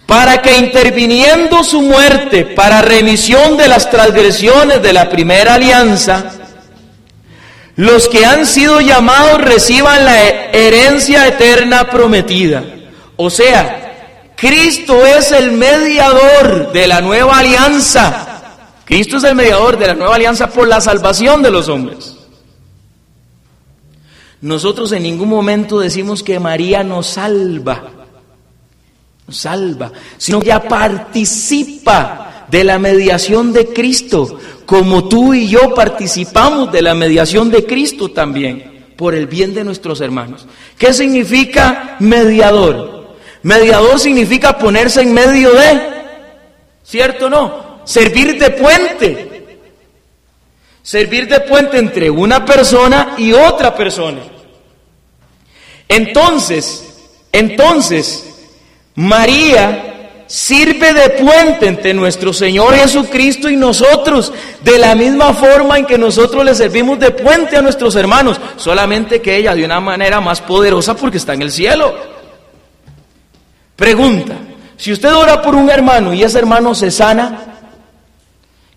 Para 0.05 0.43
que 0.43 0.59
interviniendo 0.59 1.65
su 1.65 1.81
muerte 1.81 2.45
para 2.45 2.83
remisión 2.83 3.57
de 3.57 3.69
las 3.69 3.89
transgresiones 3.89 4.83
de 4.83 4.93
la 4.93 5.09
primera 5.09 5.55
alianza, 5.55 6.40
los 7.77 8.09
que 8.09 8.25
han 8.25 8.47
sido 8.47 8.81
llamados 8.81 9.41
reciban 9.43 10.05
la 10.05 10.29
herencia 10.29 11.27
eterna 11.27 11.89
prometida. 11.91 12.65
O 13.17 13.31
sea, 13.31 14.33
Cristo 14.37 15.05
es 15.05 15.33
el 15.33 15.53
mediador 15.53 16.73
de 16.73 16.87
la 16.87 17.01
nueva 17.01 17.39
alianza. 17.39 18.27
Cristo 18.85 19.19
es 19.19 19.25
el 19.25 19.35
mediador 19.35 19.79
de 19.79 19.89
la 19.89 19.95
nueva 19.95 20.17
alianza 20.17 20.49
por 20.49 20.67
la 20.67 20.81
salvación 20.81 21.43
de 21.43 21.51
los 21.51 21.69
hombres. 21.69 22.17
Nosotros 24.41 24.91
en 24.93 25.03
ningún 25.03 25.29
momento 25.29 25.79
decimos 25.79 26.23
que 26.23 26.41
María 26.41 26.83
nos 26.83 27.07
salva, 27.07 27.83
nos 29.27 29.37
salva, 29.37 29.93
sino 30.17 30.41
que 30.41 30.47
ya 30.47 30.63
participa 30.63 32.30
de 32.51 32.65
la 32.65 32.79
mediación 32.79 33.53
de 33.53 33.67
Cristo 33.67 34.39
como 34.71 35.09
tú 35.09 35.35
y 35.35 35.49
yo 35.49 35.75
participamos 35.75 36.71
de 36.71 36.81
la 36.81 36.95
mediación 36.95 37.51
de 37.51 37.67
Cristo 37.67 38.13
también, 38.13 38.93
por 38.97 39.17
el 39.17 39.27
bien 39.27 39.53
de 39.53 39.65
nuestros 39.65 40.01
hermanos. 40.01 40.47
¿Qué 40.79 40.93
significa 40.93 41.97
mediador? 41.99 43.17
Mediador 43.43 43.99
significa 43.99 44.57
ponerse 44.57 45.03
en 45.03 45.13
medio 45.13 45.53
de, 45.53 45.81
¿cierto 46.85 47.27
o 47.27 47.31
no? 47.31 47.81
Servir 47.85 48.39
de 48.39 48.51
puente. 48.51 49.59
Servir 50.83 51.27
de 51.27 51.41
puente 51.41 51.79
entre 51.79 52.09
una 52.09 52.45
persona 52.45 53.15
y 53.19 53.33
otra 53.33 53.75
persona. 53.75 54.21
Entonces, 55.89 57.11
entonces, 57.33 58.25
María 58.95 59.90
sirve 60.31 60.95
de 60.95 61.11
puente 61.11 61.67
entre 61.67 61.93
nuestro 61.93 62.33
Señor 62.33 62.73
Jesucristo 62.77 63.51
y 63.51 63.57
nosotros, 63.57 64.33
de 64.63 64.79
la 64.79 64.95
misma 64.95 65.35
forma 65.35 65.77
en 65.77 65.87
que 65.87 65.99
nosotros 65.99 66.45
le 66.45 66.55
servimos 66.55 67.01
de 67.01 67.11
puente 67.11 67.57
a 67.57 67.63
nuestros 67.63 67.97
hermanos, 67.97 68.41
solamente 68.57 69.21
que 69.21 69.37
ella 69.37 69.57
de 69.57 69.65
una 69.65 69.81
manera 69.81 70.21
más 70.21 70.41
poderosa 70.41 70.95
porque 70.95 71.17
está 71.17 71.35
en 71.35 71.43
el 71.43 71.51
cielo. 71.51 71.93
Pregunta, 73.75 74.37
si 74.77 74.93
usted 74.93 75.13
ora 75.13 75.43
por 75.43 75.57
un 75.57 75.69
hermano 75.69 76.15
y 76.15 76.23
ese 76.23 76.39
hermano 76.39 76.77
se 76.77 76.93
sana, 76.93 77.59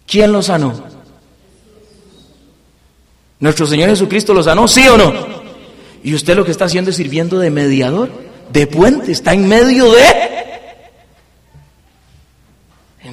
¿quién 0.07 0.31
lo 0.31 0.41
sanó? 0.41 0.73
¿Nuestro 3.39 3.67
Señor 3.67 3.89
Jesucristo 3.89 4.33
lo 4.33 4.41
sanó? 4.41 4.67
¿Sí 4.67 4.87
o 4.87 4.97
no? 4.97 5.13
Y 6.03 6.15
usted 6.15 6.35
lo 6.35 6.43
que 6.43 6.51
está 6.51 6.65
haciendo 6.65 6.89
es 6.89 6.95
sirviendo 6.95 7.37
de 7.37 7.51
mediador, 7.51 8.09
de 8.51 8.65
puente, 8.65 9.11
está 9.11 9.33
en 9.33 9.47
medio 9.47 9.91
de... 9.91 10.33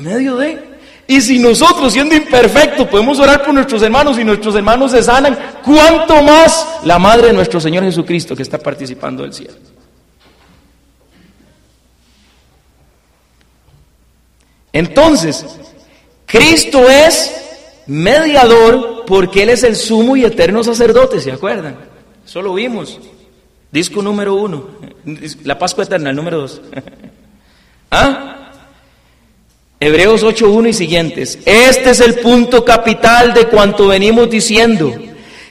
Medio 0.01 0.36
de... 0.36 0.70
Y 1.07 1.20
si 1.20 1.40
nosotros, 1.40 1.92
siendo 1.92 2.14
imperfectos, 2.14 2.86
podemos 2.86 3.18
orar 3.18 3.44
por 3.44 3.53
nuestros 3.53 3.82
hermanos 3.82 4.16
y 4.16 4.22
nuestros 4.22 4.55
hermanos 4.55 4.92
se 4.92 5.03
sanan, 5.03 5.36
¿cuánto 5.64 6.22
más 6.22 6.64
la 6.84 7.01
Madre 7.01 7.28
de 7.28 7.32
nuestro 7.32 7.61
Señor 7.61 7.82
Jesucristo 7.82 8.36
que 8.36 8.44
está 8.44 8.59
participando 8.59 9.24
del 9.24 9.32
cielo? 9.32 9.55
Entonces, 14.72 15.44
Cristo 16.26 16.88
es 16.88 17.82
mediador 17.88 19.05
porque 19.05 19.42
Él 19.42 19.48
es 19.48 19.64
el 19.64 19.74
sumo 19.74 20.14
y 20.14 20.24
eterno 20.24 20.62
sacerdote, 20.62 21.20
¿se 21.20 21.32
acuerdan? 21.32 21.76
Eso 22.24 22.40
lo 22.40 22.55
vimos. 22.55 23.01
Disco 23.72 24.01
número 24.01 24.36
uno, 24.36 24.68
la 25.42 25.59
Pascua 25.59 25.82
Eterna, 25.82 26.11
el 26.11 26.16
número 26.16 26.42
dos. 26.42 26.61
¿Ah? 27.90 28.39
Hebreos 29.83 30.22
8.1 30.22 30.68
y 30.68 30.72
siguientes. 30.74 31.39
Este 31.47 31.91
es 31.91 32.01
el 32.01 32.16
punto 32.16 32.66
capital 32.66 33.33
de 33.33 33.47
cuanto 33.47 33.87
venimos 33.87 34.28
diciendo, 34.28 34.93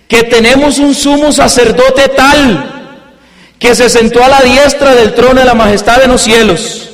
que 0.07 0.21
tenemos 0.21 0.77
un 0.77 0.93
sumo 0.93 1.31
sacerdote 1.31 2.09
tal, 2.09 3.15
que 3.57 3.73
se 3.73 3.89
sentó 3.89 4.23
a 4.23 4.27
la 4.27 4.41
diestra 4.41 4.93
del 4.93 5.15
trono 5.15 5.39
de 5.39 5.47
la 5.47 5.55
majestad 5.55 6.03
en 6.03 6.11
los 6.11 6.21
cielos. 6.21 6.91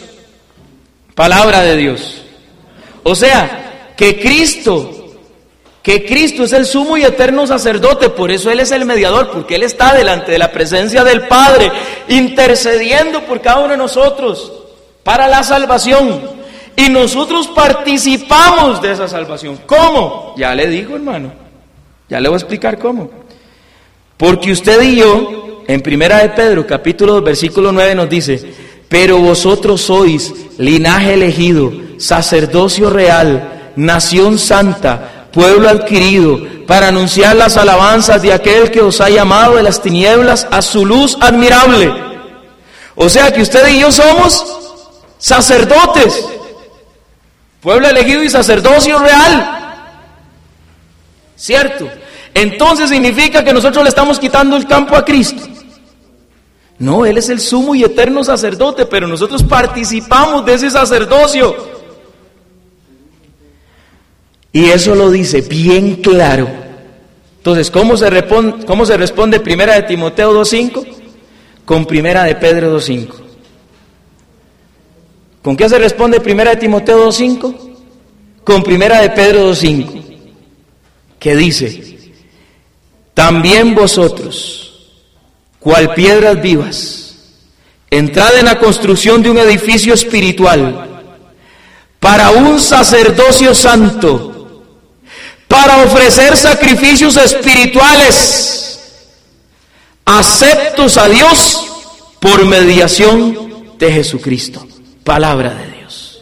Palabra 1.13 1.61
de 1.61 1.75
Dios. 1.75 2.21
O 3.03 3.15
sea, 3.15 3.91
que 3.97 4.17
Cristo, 4.17 5.13
que 5.83 6.05
Cristo 6.05 6.45
es 6.45 6.53
el 6.53 6.65
sumo 6.65 6.95
y 6.95 7.03
eterno 7.03 7.45
sacerdote, 7.47 8.11
por 8.11 8.31
eso 8.31 8.49
Él 8.49 8.61
es 8.61 8.71
el 8.71 8.85
mediador, 8.85 9.31
porque 9.31 9.55
Él 9.55 9.63
está 9.63 9.93
delante 9.93 10.31
de 10.31 10.39
la 10.39 10.53
presencia 10.53 11.03
del 11.03 11.27
Padre, 11.27 11.69
intercediendo 12.07 13.25
por 13.25 13.41
cada 13.41 13.59
uno 13.59 13.71
de 13.71 13.77
nosotros 13.77 14.53
para 15.03 15.27
la 15.27 15.43
salvación. 15.43 16.44
Y 16.75 16.89
nosotros 16.89 17.47
participamos 17.47 18.81
de 18.81 18.91
esa 18.91 19.07
salvación. 19.07 19.59
¿Cómo? 19.65 20.33
Ya 20.37 20.53
le 20.53 20.67
digo, 20.67 20.95
hermano. 20.95 21.31
Ya 22.09 22.19
le 22.19 22.27
voy 22.27 22.35
a 22.35 22.39
explicar 22.39 22.77
cómo. 22.77 23.09
Porque 24.17 24.51
usted 24.51 24.81
y 24.81 24.97
yo, 24.97 25.63
en 25.67 25.81
Primera 25.81 26.19
de 26.19 26.29
Pedro, 26.29 26.65
capítulo 26.65 27.13
2, 27.13 27.23
versículo 27.23 27.71
9, 27.71 27.95
nos 27.95 28.09
dice, 28.09 28.53
pero 28.87 29.17
vosotros 29.19 29.81
sois 29.81 30.33
linaje 30.57 31.13
elegido, 31.13 31.71
sacerdocio 31.97 32.89
real, 32.89 33.71
nación 33.75 34.37
santa, 34.37 35.27
pueblo 35.33 35.67
adquirido, 35.69 36.39
para 36.67 36.87
anunciar 36.87 37.35
las 37.35 37.57
alabanzas 37.57 38.21
de 38.21 38.33
aquel 38.33 38.71
que 38.71 38.81
os 38.81 39.01
ha 39.01 39.09
llamado 39.09 39.55
de 39.55 39.63
las 39.63 39.81
tinieblas 39.81 40.47
a 40.51 40.61
su 40.61 40.85
luz 40.85 41.17
admirable. 41.19 41.93
O 42.95 43.09
sea 43.09 43.31
que 43.31 43.41
usted 43.41 43.67
y 43.67 43.79
yo 43.81 43.91
somos 43.91 44.45
sacerdotes. 45.17 46.25
Pueblo 47.65 47.89
elegido 47.89 48.21
y 48.21 48.29
sacerdocio 48.29 48.99
real. 48.99 49.95
¿Cierto? 51.35 51.89
Entonces 52.35 52.91
significa 52.91 53.43
que 53.43 53.51
nosotros 53.51 53.83
le 53.83 53.89
estamos 53.89 54.19
quitando 54.19 54.55
el 54.55 54.67
campo 54.67 54.95
a 54.95 55.03
Cristo. 55.03 55.41
No, 56.77 57.07
Él 57.07 57.17
es 57.17 57.27
el 57.29 57.39
sumo 57.39 57.73
y 57.73 57.83
eterno 57.83 58.23
sacerdote, 58.23 58.85
pero 58.85 59.07
nosotros 59.07 59.41
participamos 59.41 60.45
de 60.45 60.53
ese 60.53 60.69
sacerdocio. 60.69 61.55
Y 64.51 64.65
eso 64.65 64.93
lo 64.93 65.09
dice 65.09 65.41
bien 65.41 66.03
claro. 66.03 66.47
Entonces, 67.37 67.71
¿cómo 67.71 67.97
se, 67.97 68.11
responde, 68.11 68.63
cómo 68.67 68.85
se 68.85 68.95
responde 68.95 69.39
primera 69.39 69.73
de 69.73 69.81
Timoteo 69.81 70.39
2.5? 70.39 70.85
Con 71.65 71.87
primera 71.87 72.25
de 72.25 72.35
Pedro 72.35 72.77
2.5. 72.77 73.24
¿Con 75.45 75.55
qué 75.55 75.69
se 75.69 75.77
responde 75.77 76.19
primera 76.21 76.49
de 76.49 76.57
Timoteo 76.57 77.07
2.5? 77.07 77.55
Con 78.43 78.63
primera 78.63 78.99
de 78.99 79.11
Pedro 79.11 79.51
2.5, 79.51 80.03
que 81.19 81.35
dice, 81.35 81.99
también 83.13 83.75
vosotros, 83.75 84.95
cual 85.59 85.93
piedras 85.93 86.41
vivas, 86.41 87.15
entrad 87.91 88.39
en 88.39 88.45
la 88.45 88.57
construcción 88.57 89.21
de 89.21 89.29
un 89.29 89.37
edificio 89.37 89.93
espiritual 89.93 91.03
para 91.99 92.31
un 92.31 92.59
sacerdocio 92.59 93.53
santo, 93.53 94.63
para 95.47 95.83
ofrecer 95.83 96.35
sacrificios 96.37 97.17
espirituales 97.17 98.79
aceptos 100.05 100.97
a 100.97 101.07
Dios 101.07 101.67
por 102.19 102.43
mediación 102.47 103.77
de 103.77 103.91
Jesucristo 103.91 104.65
palabra 105.05 105.53
de 105.53 105.77
Dios. 105.77 106.21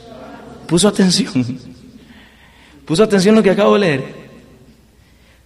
Puso 0.67 0.87
atención. 0.87 1.33
Puso 2.85 3.01
atención 3.01 3.33
lo 3.33 3.41
que 3.41 3.49
acabo 3.49 3.73
de 3.73 3.79
leer. 3.79 4.23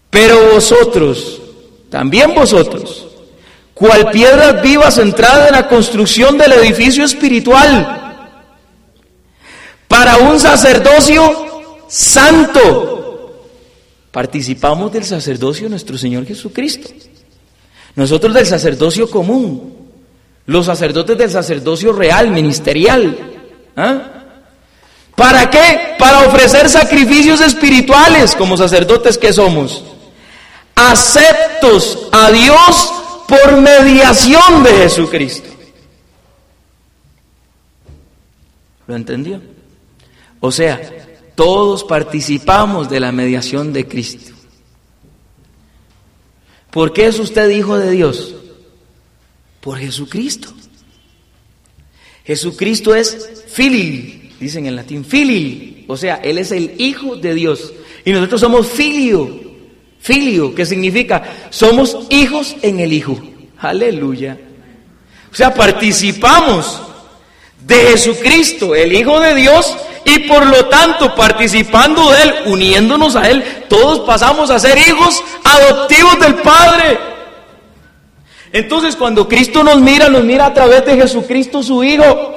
Pero 0.09 0.53
vosotros, 0.53 1.39
también 1.89 2.33
vosotros, 2.33 3.07
cual 3.73 4.09
piedras 4.09 4.61
vivas 4.61 4.97
entrada 4.97 5.47
en 5.47 5.53
la 5.53 5.67
construcción 5.67 6.37
del 6.37 6.53
edificio 6.53 7.05
espiritual, 7.05 8.25
para 9.87 10.17
un 10.17 10.39
sacerdocio 10.39 11.85
santo, 11.87 13.43
participamos 14.11 14.91
del 14.91 15.05
sacerdocio 15.05 15.65
de 15.65 15.69
nuestro 15.69 15.97
Señor 15.97 16.25
Jesucristo. 16.25 16.89
Nosotros 17.95 18.33
del 18.33 18.45
sacerdocio 18.45 19.09
común, 19.09 19.76
los 20.47 20.65
sacerdotes 20.65 21.17
del 21.17 21.29
sacerdocio 21.29 21.93
real, 21.93 22.31
ministerial. 22.31 23.15
¿ah? 23.75 24.01
¿Para 25.15 25.49
qué? 25.49 25.95
Para 25.99 26.21
ofrecer 26.21 26.69
sacrificios 26.69 27.41
espirituales 27.41 28.33
como 28.33 28.55
sacerdotes 28.57 29.17
que 29.17 29.33
somos. 29.33 29.83
Aceptos 30.73 32.07
a 32.11 32.31
Dios 32.31 32.93
por 33.27 33.57
mediación 33.57 34.63
de 34.63 34.69
Jesucristo. 34.71 35.49
¿Lo 38.87 38.95
entendió? 38.95 39.41
O 40.39 40.51
sea, 40.51 40.79
todos 41.35 41.83
participamos 41.83 42.89
de 42.89 43.01
la 43.01 43.11
mediación 43.11 43.73
de 43.73 43.85
Cristo. 43.85 44.33
¿Por 46.71 46.93
qué 46.93 47.07
es 47.07 47.19
usted 47.19 47.49
hijo 47.49 47.77
de 47.77 47.91
Dios? 47.91 48.36
Por 49.61 49.79
Jesucristo. 49.79 50.53
Jesucristo 52.25 52.93
es 52.93 53.43
fili, 53.47 54.33
dicen 54.39 54.65
en 54.65 54.75
latín, 54.75 55.05
fili, 55.05 55.85
o 55.87 55.95
sea, 55.95 56.15
Él 56.15 56.37
es 56.37 56.51
el 56.51 56.75
Hijo 56.77 57.15
de 57.15 57.33
Dios. 57.33 57.73
Y 58.03 58.11
nosotros 58.11 58.41
somos 58.41 58.67
filio, 58.67 59.39
filio, 59.99 60.53
que 60.53 60.65
significa 60.65 61.47
somos 61.49 62.07
hijos 62.09 62.55
en 62.61 62.79
el 62.79 62.91
Hijo. 62.91 63.17
Aleluya. 63.59 64.37
O 65.31 65.35
sea, 65.35 65.53
participamos 65.53 66.81
de 67.65 67.75
Jesucristo, 67.75 68.75
el 68.75 68.93
Hijo 68.93 69.19
de 69.19 69.35
Dios, 69.35 69.75
y 70.05 70.19
por 70.19 70.45
lo 70.45 70.65
tanto, 70.67 71.13
participando 71.15 72.11
de 72.11 72.23
Él, 72.23 72.33
uniéndonos 72.45 73.15
a 73.15 73.29
Él, 73.29 73.43
todos 73.67 73.99
pasamos 74.01 74.49
a 74.49 74.59
ser 74.59 74.77
hijos 74.77 75.21
adoptivos 75.43 76.19
del 76.19 76.35
Padre. 76.35 77.16
Entonces 78.51 78.95
cuando 78.95 79.27
Cristo 79.27 79.63
nos 79.63 79.81
mira, 79.81 80.09
nos 80.09 80.23
mira 80.23 80.45
a 80.45 80.53
través 80.53 80.85
de 80.85 80.95
Jesucristo 80.95 81.63
su 81.63 81.83
Hijo. 81.83 82.33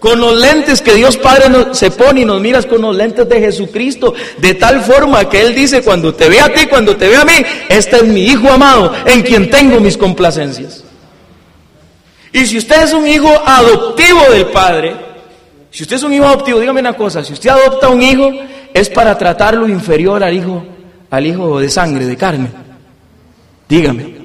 Con 0.00 0.18
los 0.18 0.34
lentes 0.34 0.80
que 0.80 0.94
Dios 0.94 1.18
Padre 1.18 1.44
se 1.72 1.90
pone 1.90 2.22
y 2.22 2.24
nos 2.24 2.40
miras 2.40 2.64
con 2.64 2.80
los 2.80 2.96
lentes 2.96 3.28
de 3.28 3.38
Jesucristo. 3.38 4.14
De 4.38 4.54
tal 4.54 4.80
forma 4.80 5.28
que 5.28 5.42
Él 5.42 5.54
dice, 5.54 5.82
cuando 5.82 6.14
te 6.14 6.30
ve 6.30 6.40
a 6.40 6.50
ti, 6.50 6.66
cuando 6.68 6.96
te 6.96 7.06
ve 7.06 7.16
a 7.16 7.24
mí, 7.26 7.34
este 7.68 7.96
es 7.96 8.04
mi 8.04 8.22
Hijo 8.22 8.50
amado 8.50 8.94
en 9.04 9.20
quien 9.20 9.50
tengo 9.50 9.78
mis 9.78 9.98
complacencias. 9.98 10.84
Y 12.32 12.46
si 12.46 12.58
usted 12.58 12.84
es 12.84 12.92
un 12.92 13.06
hijo 13.06 13.28
adoptivo 13.44 14.20
del 14.30 14.46
Padre, 14.46 14.94
si 15.70 15.82
usted 15.82 15.96
es 15.96 16.02
un 16.02 16.12
hijo 16.12 16.24
adoptivo, 16.24 16.60
dígame 16.60 16.80
una 16.80 16.94
cosa, 16.94 17.24
si 17.24 17.32
usted 17.32 17.50
adopta 17.50 17.88
un 17.88 18.02
hijo, 18.02 18.30
es 18.72 18.88
para 18.88 19.18
tratarlo 19.18 19.68
inferior 19.68 20.22
al 20.22 20.34
hijo, 20.34 20.64
al 21.10 21.26
hijo 21.26 21.60
de 21.60 21.68
sangre, 21.68 22.06
de 22.06 22.16
carne. 22.16 22.48
Dígame. 23.68 24.19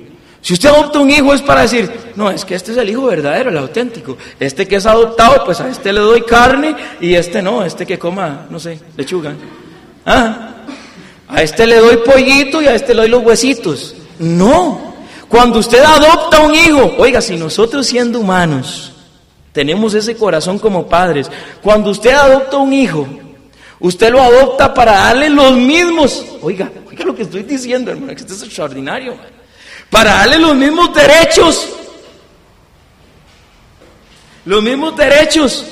Si 0.45 0.53
usted 0.53 0.69
adopta 0.69 0.99
un 0.99 1.09
hijo 1.09 1.33
es 1.33 1.41
para 1.41 1.61
decir, 1.61 1.91
no, 2.15 2.29
es 2.29 2.45
que 2.45 2.53
este 2.53 2.71
es 2.71 2.77
el 2.77 2.87
hijo 2.87 3.07
verdadero, 3.07 3.49
el 3.49 3.57
auténtico. 3.57 4.15
Este 4.39 4.67
que 4.67 4.75
es 4.75 4.85
adoptado, 4.85 5.43
pues 5.43 5.59
a 5.59 5.67
este 5.67 5.91
le 5.91 6.01
doy 6.01 6.21
carne 6.21 6.75
y 7.01 7.15
este 7.15 7.41
no, 7.41 7.65
este 7.65 7.83
que 7.83 7.97
coma, 7.97 8.45
no 8.51 8.59
sé, 8.59 8.79
lechuga. 8.95 9.33
Ah, 10.05 10.57
a 11.27 11.41
este 11.41 11.65
le 11.65 11.77
doy 11.77 11.97
pollito 11.97 12.61
y 12.61 12.67
a 12.67 12.75
este 12.75 12.93
le 12.93 13.01
doy 13.01 13.09
los 13.09 13.23
huesitos. 13.23 13.95
No, 14.19 14.93
cuando 15.27 15.57
usted 15.57 15.81
adopta 15.83 16.41
un 16.41 16.53
hijo, 16.53 16.93
oiga, 16.99 17.21
si 17.21 17.37
nosotros 17.37 17.87
siendo 17.87 18.19
humanos 18.19 18.91
tenemos 19.51 19.95
ese 19.95 20.15
corazón 20.15 20.59
como 20.59 20.85
padres, 20.85 21.27
cuando 21.63 21.89
usted 21.89 22.13
adopta 22.13 22.57
un 22.57 22.71
hijo, 22.71 23.07
usted 23.79 24.11
lo 24.11 24.21
adopta 24.21 24.71
para 24.75 24.91
darle 24.91 25.27
los 25.27 25.53
mismos. 25.53 26.23
Oiga, 26.43 26.71
oiga 26.87 27.03
lo 27.03 27.15
que 27.15 27.23
estoy 27.23 27.41
diciendo, 27.41 27.89
hermano, 27.89 28.13
que 28.13 28.21
esto 28.21 28.35
es 28.35 28.43
extraordinario. 28.43 29.34
Para 29.89 30.11
darle 30.11 30.39
los 30.39 30.55
mismos 30.55 30.93
derechos. 30.93 31.69
Los 34.45 34.63
mismos 34.63 34.95
derechos. 34.95 35.65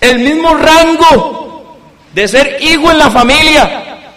El 0.00 0.18
mismo 0.18 0.54
rango 0.54 1.78
de 2.14 2.28
ser 2.28 2.58
hijo 2.60 2.90
en 2.90 2.98
la 2.98 3.10
familia. 3.10 4.12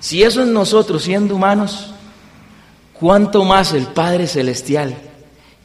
Si 0.00 0.22
eso 0.22 0.42
es 0.42 0.48
nosotros 0.48 1.02
siendo 1.02 1.34
humanos, 1.34 1.90
¿cuánto 2.92 3.44
más 3.44 3.72
el 3.72 3.86
Padre 3.86 4.26
Celestial 4.26 4.96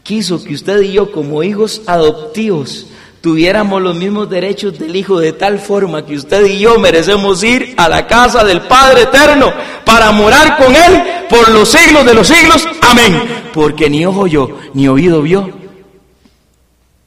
quiso 0.03 0.43
que 0.43 0.53
usted 0.53 0.81
y 0.81 0.93
yo 0.93 1.11
como 1.11 1.43
hijos 1.43 1.81
adoptivos 1.85 2.87
tuviéramos 3.21 3.81
los 3.81 3.95
mismos 3.95 4.29
derechos 4.29 4.77
del 4.77 4.95
Hijo 4.95 5.19
de 5.19 5.33
tal 5.33 5.59
forma 5.59 6.05
que 6.05 6.15
usted 6.15 6.45
y 6.45 6.59
yo 6.59 6.79
merecemos 6.79 7.43
ir 7.43 7.75
a 7.77 7.87
la 7.87 8.07
casa 8.07 8.43
del 8.43 8.61
Padre 8.61 9.03
Eterno 9.03 9.53
para 9.85 10.11
morar 10.11 10.57
con 10.57 10.75
Él 10.75 11.03
por 11.29 11.49
los 11.49 11.69
siglos 11.69 12.05
de 12.05 12.13
los 12.13 12.27
siglos. 12.27 12.67
Amén. 12.81 13.21
Porque 13.53 13.89
ni 13.89 14.05
ojo 14.05 14.27
yo, 14.27 14.59
ni 14.73 14.87
oído 14.87 15.21
vio, 15.21 15.49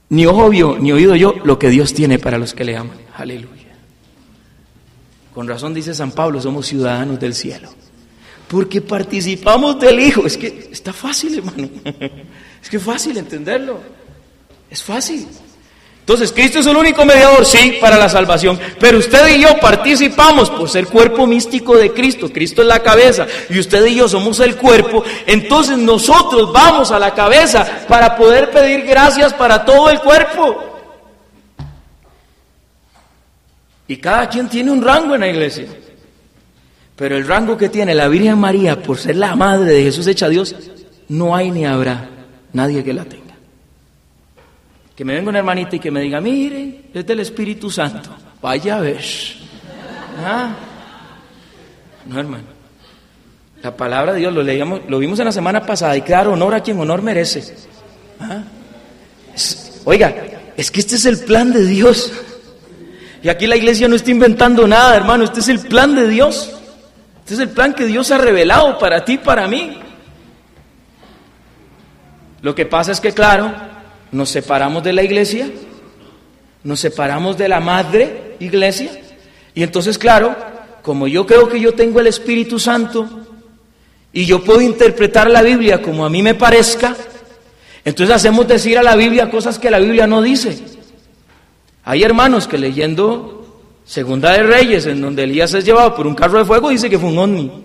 ni 0.08 0.26
ojo 0.26 0.48
vio, 0.48 0.76
ni 0.78 0.92
oído 0.92 1.16
yo 1.16 1.34
lo 1.44 1.58
que 1.58 1.68
Dios 1.68 1.92
tiene 1.92 2.18
para 2.18 2.38
los 2.38 2.54
que 2.54 2.64
le 2.64 2.76
aman. 2.76 2.96
Aleluya. 3.16 3.64
Con 5.34 5.48
razón 5.48 5.74
dice 5.74 5.94
San 5.94 6.12
Pablo, 6.12 6.40
somos 6.40 6.66
ciudadanos 6.66 7.18
del 7.18 7.34
cielo. 7.34 7.68
Porque 8.46 8.80
participamos 8.80 9.80
del 9.80 9.98
Hijo. 9.98 10.26
Es 10.26 10.36
que 10.36 10.68
está 10.70 10.92
fácil, 10.92 11.38
hermano. 11.38 11.68
Es 12.62 12.70
que 12.70 12.78
es 12.78 12.82
fácil 12.82 13.14
entenderlo. 13.18 13.78
Es 14.70 14.82
fácil. 14.82 15.26
Entonces, 16.04 16.32
Cristo 16.32 16.58
es 16.58 16.66
el 16.66 16.76
único 16.76 17.02
mediador, 17.06 17.46
sí, 17.46 17.78
para 17.80 17.96
la 17.96 18.10
salvación. 18.10 18.60
Pero 18.78 18.98
usted 18.98 19.26
y 19.36 19.40
yo 19.40 19.58
participamos 19.58 20.50
por 20.50 20.68
ser 20.68 20.86
cuerpo 20.88 21.26
místico 21.26 21.78
de 21.78 21.94
Cristo. 21.94 22.28
Cristo 22.30 22.60
es 22.60 22.68
la 22.68 22.80
cabeza 22.80 23.26
y 23.48 23.58
usted 23.58 23.86
y 23.86 23.94
yo 23.94 24.06
somos 24.06 24.38
el 24.40 24.56
cuerpo. 24.56 25.02
Entonces 25.26 25.78
nosotros 25.78 26.52
vamos 26.52 26.90
a 26.90 26.98
la 26.98 27.14
cabeza 27.14 27.86
para 27.88 28.18
poder 28.18 28.50
pedir 28.50 28.82
gracias 28.82 29.32
para 29.32 29.64
todo 29.64 29.88
el 29.88 29.98
cuerpo. 30.00 30.74
Y 33.88 33.96
cada 33.96 34.28
quien 34.28 34.50
tiene 34.50 34.70
un 34.72 34.82
rango 34.82 35.14
en 35.14 35.22
la 35.22 35.28
iglesia. 35.28 35.68
Pero 36.96 37.16
el 37.16 37.26
rango 37.26 37.56
que 37.56 37.70
tiene 37.70 37.94
la 37.94 38.08
Virgen 38.08 38.38
María 38.38 38.82
por 38.82 38.98
ser 38.98 39.16
la 39.16 39.34
madre 39.36 39.72
de 39.72 39.84
Jesús 39.84 40.06
hecha 40.06 40.28
Dios, 40.28 40.54
no 41.08 41.34
hay 41.34 41.50
ni 41.50 41.64
habrá 41.64 42.10
nadie 42.52 42.84
que 42.84 42.92
la 42.92 43.06
tenga. 43.06 43.23
Que 44.96 45.04
me 45.04 45.14
venga 45.14 45.30
una 45.30 45.40
hermanita 45.40 45.76
y 45.76 45.80
que 45.80 45.90
me 45.90 46.00
diga, 46.00 46.20
mire, 46.20 46.84
es 46.94 47.06
del 47.06 47.20
Espíritu 47.20 47.70
Santo. 47.70 48.10
Vaya 48.40 48.76
a 48.76 48.80
ver. 48.80 49.04
¿Ah? 50.24 50.54
No, 52.06 52.20
hermano. 52.20 52.44
La 53.62 53.74
palabra 53.76 54.12
de 54.12 54.20
Dios 54.20 54.32
lo 54.32 54.42
leíamos, 54.42 54.82
lo 54.88 54.98
vimos 54.98 55.18
en 55.18 55.24
la 55.24 55.32
semana 55.32 55.64
pasada 55.64 55.96
y 55.96 56.02
claro, 56.02 56.34
honor 56.34 56.54
a 56.54 56.60
quien 56.60 56.78
honor 56.78 57.02
merece. 57.02 57.56
¿Ah? 58.20 58.42
oiga, 59.84 60.14
es 60.56 60.70
que 60.70 60.80
este 60.80 60.96
es 60.96 61.06
el 61.06 61.18
plan 61.20 61.52
de 61.52 61.66
Dios. 61.66 62.12
Y 63.22 63.28
aquí 63.30 63.46
la 63.46 63.56
iglesia 63.56 63.88
no 63.88 63.96
está 63.96 64.10
inventando 64.10 64.66
nada, 64.66 64.94
hermano. 64.94 65.24
Este 65.24 65.40
es 65.40 65.48
el 65.48 65.60
plan 65.60 65.94
de 65.94 66.06
Dios. 66.08 66.52
Este 67.20 67.34
es 67.34 67.40
el 67.40 67.48
plan 67.48 67.72
que 67.72 67.86
Dios 67.86 68.10
ha 68.10 68.18
revelado 68.18 68.78
para 68.78 69.04
ti 69.04 69.16
para 69.16 69.48
mí. 69.48 69.78
Lo 72.42 72.54
que 72.54 72.66
pasa 72.66 72.92
es 72.92 73.00
que, 73.00 73.12
claro, 73.12 73.50
nos 74.14 74.30
separamos 74.30 74.84
de 74.84 74.92
la 74.92 75.02
iglesia, 75.02 75.50
nos 76.62 76.78
separamos 76.78 77.36
de 77.36 77.48
la 77.48 77.58
madre 77.60 78.36
iglesia, 78.38 78.92
y 79.54 79.62
entonces, 79.62 79.98
claro, 79.98 80.36
como 80.82 81.08
yo 81.08 81.26
creo 81.26 81.48
que 81.48 81.60
yo 81.60 81.74
tengo 81.74 81.98
el 81.98 82.06
Espíritu 82.06 82.58
Santo 82.58 83.08
y 84.12 84.24
yo 84.24 84.44
puedo 84.44 84.60
interpretar 84.60 85.28
la 85.28 85.42
Biblia 85.42 85.82
como 85.82 86.04
a 86.04 86.10
mí 86.10 86.22
me 86.22 86.34
parezca, 86.34 86.96
entonces 87.84 88.14
hacemos 88.14 88.46
decir 88.46 88.78
a 88.78 88.82
la 88.82 88.94
Biblia 88.94 89.30
cosas 89.30 89.58
que 89.58 89.70
la 89.70 89.80
Biblia 89.80 90.06
no 90.06 90.22
dice. 90.22 90.58
Hay 91.84 92.02
hermanos 92.02 92.46
que 92.46 92.56
leyendo 92.56 93.60
Segunda 93.84 94.32
de 94.32 94.44
Reyes, 94.44 94.86
en 94.86 95.00
donde 95.00 95.24
Elías 95.24 95.52
es 95.54 95.64
llevado 95.64 95.94
por 95.94 96.06
un 96.06 96.14
carro 96.14 96.38
de 96.38 96.44
fuego, 96.44 96.70
dice 96.70 96.88
que 96.88 96.98
fue 96.98 97.10
un 97.10 97.18
ovni. 97.18 97.64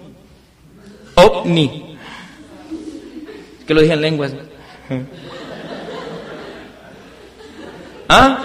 Ovni. 1.15 1.95
que 3.67 3.73
lo 3.73 3.81
dije 3.81 3.93
en 3.93 4.01
lenguas. 4.01 4.33
¿Ah? 8.09 8.43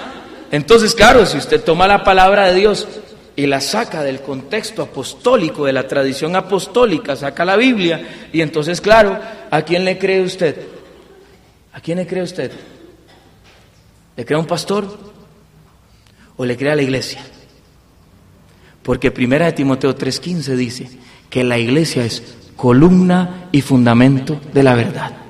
Entonces, 0.51 0.95
claro, 0.95 1.27
si 1.27 1.39
usted 1.39 1.65
toma 1.65 1.89
la 1.89 2.05
palabra 2.05 2.47
de 2.47 2.55
Dios 2.55 2.87
y 3.35 3.47
la 3.47 3.61
saca 3.61 4.03
del 4.03 4.21
contexto 4.21 4.83
apostólico, 4.83 5.65
de 5.65 5.73
la 5.73 5.89
tradición 5.89 6.37
apostólica, 6.37 7.17
saca 7.17 7.45
la 7.45 7.57
Biblia, 7.57 8.29
y 8.33 8.43
entonces, 8.43 8.81
claro, 8.81 9.19
¿a 9.51 9.63
quién 9.63 9.85
le 9.85 9.99
cree 9.99 10.23
usted? 10.23 10.69
¿A 11.73 11.81
quién 11.81 11.99
le 11.99 12.07
cree 12.07 12.23
usted? 12.23 12.53
¿Le 14.17 14.25
cree 14.25 14.37
a 14.37 14.41
un 14.41 14.47
pastor 14.47 14.97
o 16.37 16.45
le 16.45 16.57
cree 16.57 16.71
a 16.71 16.77
la 16.77 16.83
iglesia? 16.83 17.25
Porque 18.83 19.11
primera 19.11 19.47
de 19.47 19.53
Timoteo 19.53 19.97
3:15 19.97 20.55
dice 20.57 20.89
que 21.31 21.43
la 21.43 21.59
iglesia 21.59 22.05
es 22.05 22.23
columna 22.55 23.49
y 23.51 23.63
fundamento 23.63 24.41
de 24.53 24.63
la 24.63 24.75
verdad 24.75 25.24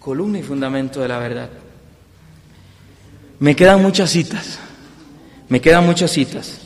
columna 0.00 0.38
y 0.38 0.42
fundamento 0.42 1.00
de 1.00 1.08
la 1.08 1.18
verdad. 1.18 1.50
Me 3.38 3.54
quedan 3.54 3.82
muchas 3.82 4.10
citas, 4.10 4.58
me 5.48 5.60
quedan 5.60 5.86
muchas 5.86 6.10
citas. 6.10 6.58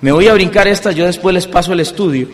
Me 0.00 0.10
voy 0.10 0.26
a 0.26 0.34
brincar 0.34 0.66
estas, 0.66 0.96
yo 0.96 1.06
después 1.06 1.34
les 1.34 1.46
paso 1.46 1.72
el 1.72 1.80
estudio. 1.80 2.28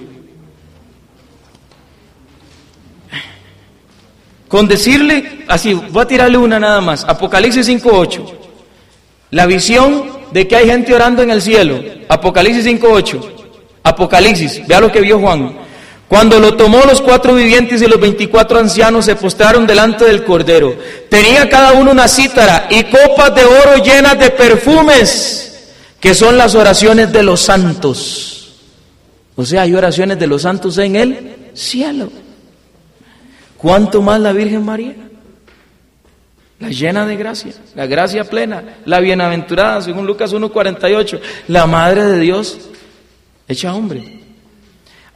Con 4.46 4.66
decirle, 4.66 5.44
así, 5.48 5.74
voy 5.74 6.02
a 6.02 6.06
tirarle 6.06 6.38
una 6.38 6.58
nada 6.58 6.80
más, 6.80 7.04
Apocalipsis 7.04 7.68
5.8, 7.68 8.32
la 9.32 9.44
visión 9.44 10.10
de 10.32 10.48
que 10.48 10.56
hay 10.56 10.66
gente 10.66 10.94
orando 10.94 11.22
en 11.22 11.30
el 11.30 11.42
cielo, 11.42 11.82
Apocalipsis 12.08 12.64
5.8, 12.64 13.30
Apocalipsis, 13.82 14.66
vea 14.66 14.80
lo 14.80 14.90
que 14.90 15.02
vio 15.02 15.18
Juan, 15.18 15.67
cuando 16.08 16.40
lo 16.40 16.56
tomó 16.56 16.80
los 16.86 17.02
cuatro 17.02 17.34
vivientes 17.34 17.82
y 17.82 17.86
los 17.86 18.00
veinticuatro 18.00 18.58
ancianos 18.58 19.04
se 19.04 19.14
postraron 19.14 19.66
delante 19.66 20.06
del 20.06 20.24
Cordero. 20.24 20.74
Tenía 21.10 21.48
cada 21.50 21.72
uno 21.72 21.90
una 21.90 22.08
cítara 22.08 22.66
y 22.70 22.84
copas 22.84 23.34
de 23.34 23.44
oro 23.44 23.76
llenas 23.84 24.18
de 24.18 24.30
perfumes, 24.30 25.74
que 26.00 26.14
son 26.14 26.38
las 26.38 26.54
oraciones 26.54 27.12
de 27.12 27.22
los 27.22 27.40
santos. 27.40 28.54
O 29.36 29.44
sea, 29.44 29.62
hay 29.62 29.74
oraciones 29.74 30.18
de 30.18 30.26
los 30.26 30.42
santos 30.42 30.78
en 30.78 30.96
el 30.96 31.36
cielo. 31.52 32.10
¿Cuánto 33.58 34.00
más 34.00 34.18
la 34.18 34.32
Virgen 34.32 34.64
María? 34.64 34.94
La 36.58 36.70
llena 36.70 37.06
de 37.06 37.16
gracia, 37.16 37.52
la 37.74 37.86
gracia 37.86 38.24
plena, 38.24 38.78
la 38.86 38.98
bienaventurada, 38.98 39.82
según 39.82 40.06
Lucas 40.06 40.32
1.48, 40.32 41.20
la 41.48 41.66
Madre 41.66 42.04
de 42.06 42.18
Dios, 42.18 42.58
hecha 43.46 43.74
hombre. 43.74 44.17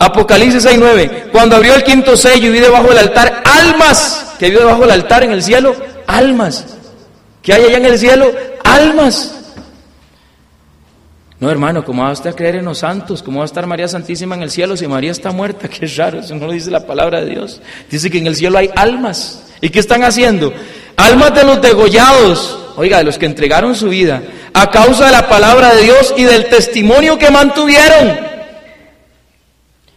Apocalipsis 0.03 0.67
6.9. 0.67 1.31
Cuando 1.31 1.55
abrió 1.55 1.75
el 1.75 1.85
quinto 1.85 2.17
sello 2.17 2.49
y 2.49 2.51
vi 2.51 2.59
debajo 2.59 2.89
del 2.89 2.99
altar 2.99 3.45
almas, 3.45 4.35
que 4.37 4.51
vio 4.51 4.59
debajo 4.59 4.81
del 4.81 4.91
altar 4.91 5.23
en 5.23 5.31
el 5.31 5.43
cielo, 5.45 5.77
almas. 6.09 6.67
que 7.41 7.53
hay 7.53 7.67
allá 7.67 7.77
en 7.77 7.85
el 7.87 7.99
cielo? 7.99 8.33
Almas. 8.65 9.37
No, 11.39 11.51
hermano, 11.51 11.85
¿cómo 11.85 12.03
va 12.03 12.11
usted 12.11 12.31
a 12.31 12.33
creer 12.35 12.57
en 12.57 12.65
los 12.65 12.79
santos? 12.79 13.23
¿Cómo 13.23 13.39
va 13.39 13.45
a 13.45 13.47
estar 13.47 13.65
María 13.67 13.87
Santísima 13.87 14.35
en 14.35 14.43
el 14.43 14.51
cielo 14.51 14.77
si 14.77 14.89
María 14.89 15.13
está 15.13 15.31
muerta? 15.31 15.69
Qué 15.69 15.87
raro, 15.87 16.19
eso 16.19 16.35
no 16.35 16.47
lo 16.47 16.53
dice 16.53 16.73
la 16.73 16.85
palabra 16.85 17.21
de 17.21 17.31
Dios. 17.31 17.61
Dice 17.89 18.11
que 18.11 18.19
en 18.19 18.27
el 18.27 18.35
cielo 18.35 18.59
hay 18.59 18.71
almas. 18.75 19.45
¿Y 19.61 19.71
qué 19.71 19.79
están 19.79 20.03
haciendo? 20.03 20.53
Almas 20.97 21.33
de 21.33 21.45
los 21.45 21.63
degollados, 21.63 22.59
oiga, 22.75 22.99
de 22.99 23.05
los 23.05 23.19
que 23.19 23.27
entregaron 23.27 23.77
su 23.77 23.91
vida, 23.91 24.21
a 24.53 24.69
causa 24.69 25.07
de 25.07 25.13
la 25.13 25.29
palabra 25.29 25.73
de 25.77 25.83
Dios 25.83 26.13
y 26.17 26.25
del 26.25 26.47
testimonio 26.47 27.17
que 27.19 27.31
mantuvieron. 27.31 28.32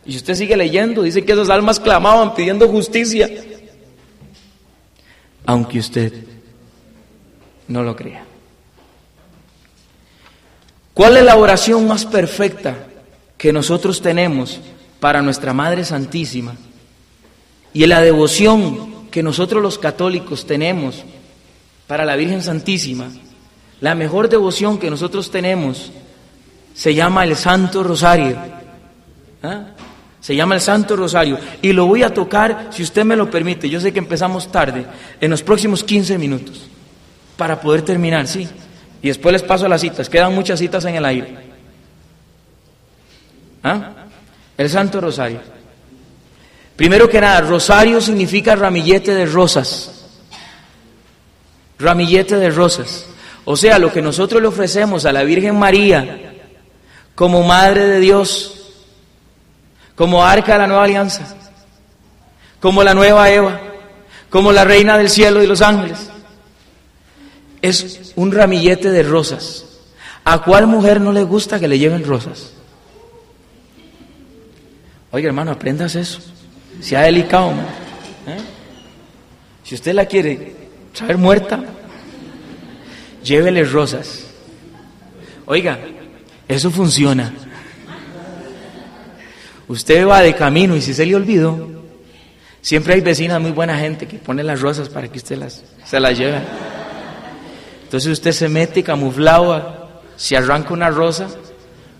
Y 0.06 0.12
si 0.12 0.18
usted 0.18 0.36
sigue 0.36 0.56
leyendo, 0.56 1.02
dice 1.02 1.26
que 1.26 1.32
esas 1.32 1.50
almas 1.50 1.80
clamaban 1.80 2.36
pidiendo 2.36 2.68
justicia. 2.68 3.30
Aunque 5.46 5.80
usted 5.80 6.14
no 7.68 7.84
lo 7.84 7.96
crea. 7.96 8.24
¿Cuál 10.94 11.18
es 11.18 11.24
la 11.24 11.36
oración 11.36 11.88
más 11.88 12.06
perfecta 12.06 12.88
que 13.38 13.52
nosotros 13.52 14.02
tenemos 14.02 14.62
para 15.00 15.22
nuestra 15.22 15.54
Madre 15.54 15.84
Santísima? 15.84 16.56
Y 17.74 17.86
la 17.86 18.02
devoción 18.02 19.10
que 19.12 19.22
nosotros 19.24 19.62
los 19.62 19.78
católicos 19.78 20.46
tenemos 20.46 21.04
para 21.88 22.06
la 22.06 22.16
Virgen 22.16 22.42
Santísima. 22.42 23.10
La 23.82 23.96
mejor 23.96 24.30
devoción 24.30 24.78
que 24.78 24.90
nosotros 24.90 25.32
tenemos 25.32 25.92
se 26.74 26.94
llama 26.94 27.24
el 27.24 27.36
Santo 27.36 27.84
Rosario. 27.84 28.38
¿Ah? 29.44 29.75
Se 30.26 30.36
llama 30.36 30.56
el 30.56 30.62
Santo 30.62 30.96
Rosario. 30.96 31.38
Y 31.62 31.72
lo 31.72 31.86
voy 31.86 32.02
a 32.02 32.12
tocar, 32.12 32.70
si 32.72 32.82
usted 32.82 33.06
me 33.06 33.16
lo 33.16 33.30
permite. 33.30 33.70
Yo 33.70 33.80
sé 33.80 33.94
que 33.94 34.00
empezamos 34.00 34.52
tarde, 34.52 34.84
en 35.22 35.30
los 35.30 35.44
próximos 35.44 35.84
15 35.84 36.18
minutos, 36.18 36.66
para 37.38 37.62
poder 37.62 37.84
terminar, 37.84 38.26
sí. 38.26 38.48
Y 39.04 39.08
después 39.10 39.34
les 39.34 39.44
paso 39.44 39.68
las 39.68 39.82
citas. 39.82 40.10
Quedan 40.10 40.34
muchas 40.34 40.58
citas 40.58 40.84
en 40.86 40.96
el 40.96 41.06
aire. 41.06 41.38
¿Ah? 43.62 43.92
El 44.58 44.68
Santo 44.68 45.00
Rosario. 45.00 45.42
Primero 46.76 47.08
que 47.08 47.22
nada, 47.22 47.42
rosario 47.42 48.02
significa 48.02 48.56
ramillete 48.56 49.14
de 49.14 49.28
rosas. 49.28 50.08
Ramillete 51.78 52.38
de 52.38 52.50
rosas. 52.50 53.06
O 53.44 53.56
sea, 53.56 53.78
lo 53.78 53.94
que 53.94 54.02
nosotros 54.02 54.42
le 54.42 54.48
ofrecemos 54.48 55.06
a 55.06 55.14
la 55.14 55.22
Virgen 55.22 55.56
María 55.56 56.34
como 57.14 57.44
Madre 57.44 57.86
de 57.86 58.00
Dios, 58.00 58.65
como 59.96 60.26
Arca 60.26 60.54
de 60.54 60.60
la 60.60 60.68
Nueva 60.68 60.84
Alianza, 60.84 61.36
como 62.60 62.84
la 62.84 62.94
nueva 62.94 63.30
Eva, 63.30 63.62
como 64.30 64.52
la 64.52 64.64
Reina 64.66 64.98
del 64.98 65.10
Cielo 65.10 65.42
y 65.42 65.48
los 65.48 65.62
ángeles, 65.62 66.10
es 67.62 68.14
un 68.16 68.32
ramillete 68.32 68.92
de 68.92 69.04
rosas. 69.04 69.66
¿A 70.24 70.40
cuál 70.40 70.68
mujer 70.68 71.00
no 71.00 71.12
le 71.12 71.24
gusta 71.24 71.60
que 71.60 71.68
le 71.68 71.78
lleven 71.78 72.04
rosas? 72.04 72.54
Oye, 75.12 75.28
hermano, 75.28 75.52
aprendas 75.52 75.96
eso. 75.96 76.20
Sea 76.82 77.02
delicado, 77.02 77.52
¿eh? 77.52 78.38
Si 79.64 79.76
usted 79.76 79.94
la 79.94 80.06
quiere 80.06 80.56
saber 80.94 81.18
muerta, 81.18 81.64
llévele 83.24 83.64
rosas. 83.64 84.26
Oiga, 85.46 85.80
eso 86.48 86.70
funciona. 86.70 87.34
Usted 89.68 90.08
va 90.08 90.22
de 90.22 90.36
camino 90.36 90.76
y 90.76 90.82
si 90.82 90.94
se 90.94 91.06
le 91.06 91.16
olvidó, 91.16 91.68
siempre 92.62 92.94
hay 92.94 93.02
vecinas 93.02 93.42
muy 93.42 93.52
buena 93.52 93.78
gente 93.78 94.08
que 94.08 94.18
pone 94.18 94.44
las 94.44 94.62
rosas 94.62 94.90
para 94.90 95.08
que 95.08 95.18
usted 95.18 95.38
las, 95.38 95.64
se 95.86 96.00
las 96.00 96.18
lleve. 96.18 96.40
Entonces 97.84 98.12
usted 98.12 98.32
se 98.32 98.50
mete 98.50 98.84
camuflado, 98.84 100.02
si 100.16 100.36
arranca 100.36 100.74
una 100.74 100.90
rosa, 100.90 101.28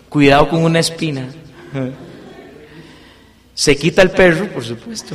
cuidado 0.08 0.48
con 0.48 0.64
una 0.64 0.78
espina. 0.78 1.26
Se 3.54 3.76
quita 3.76 4.02
el 4.02 4.10
perro, 4.10 4.46
por 4.48 4.64
supuesto. 4.64 5.14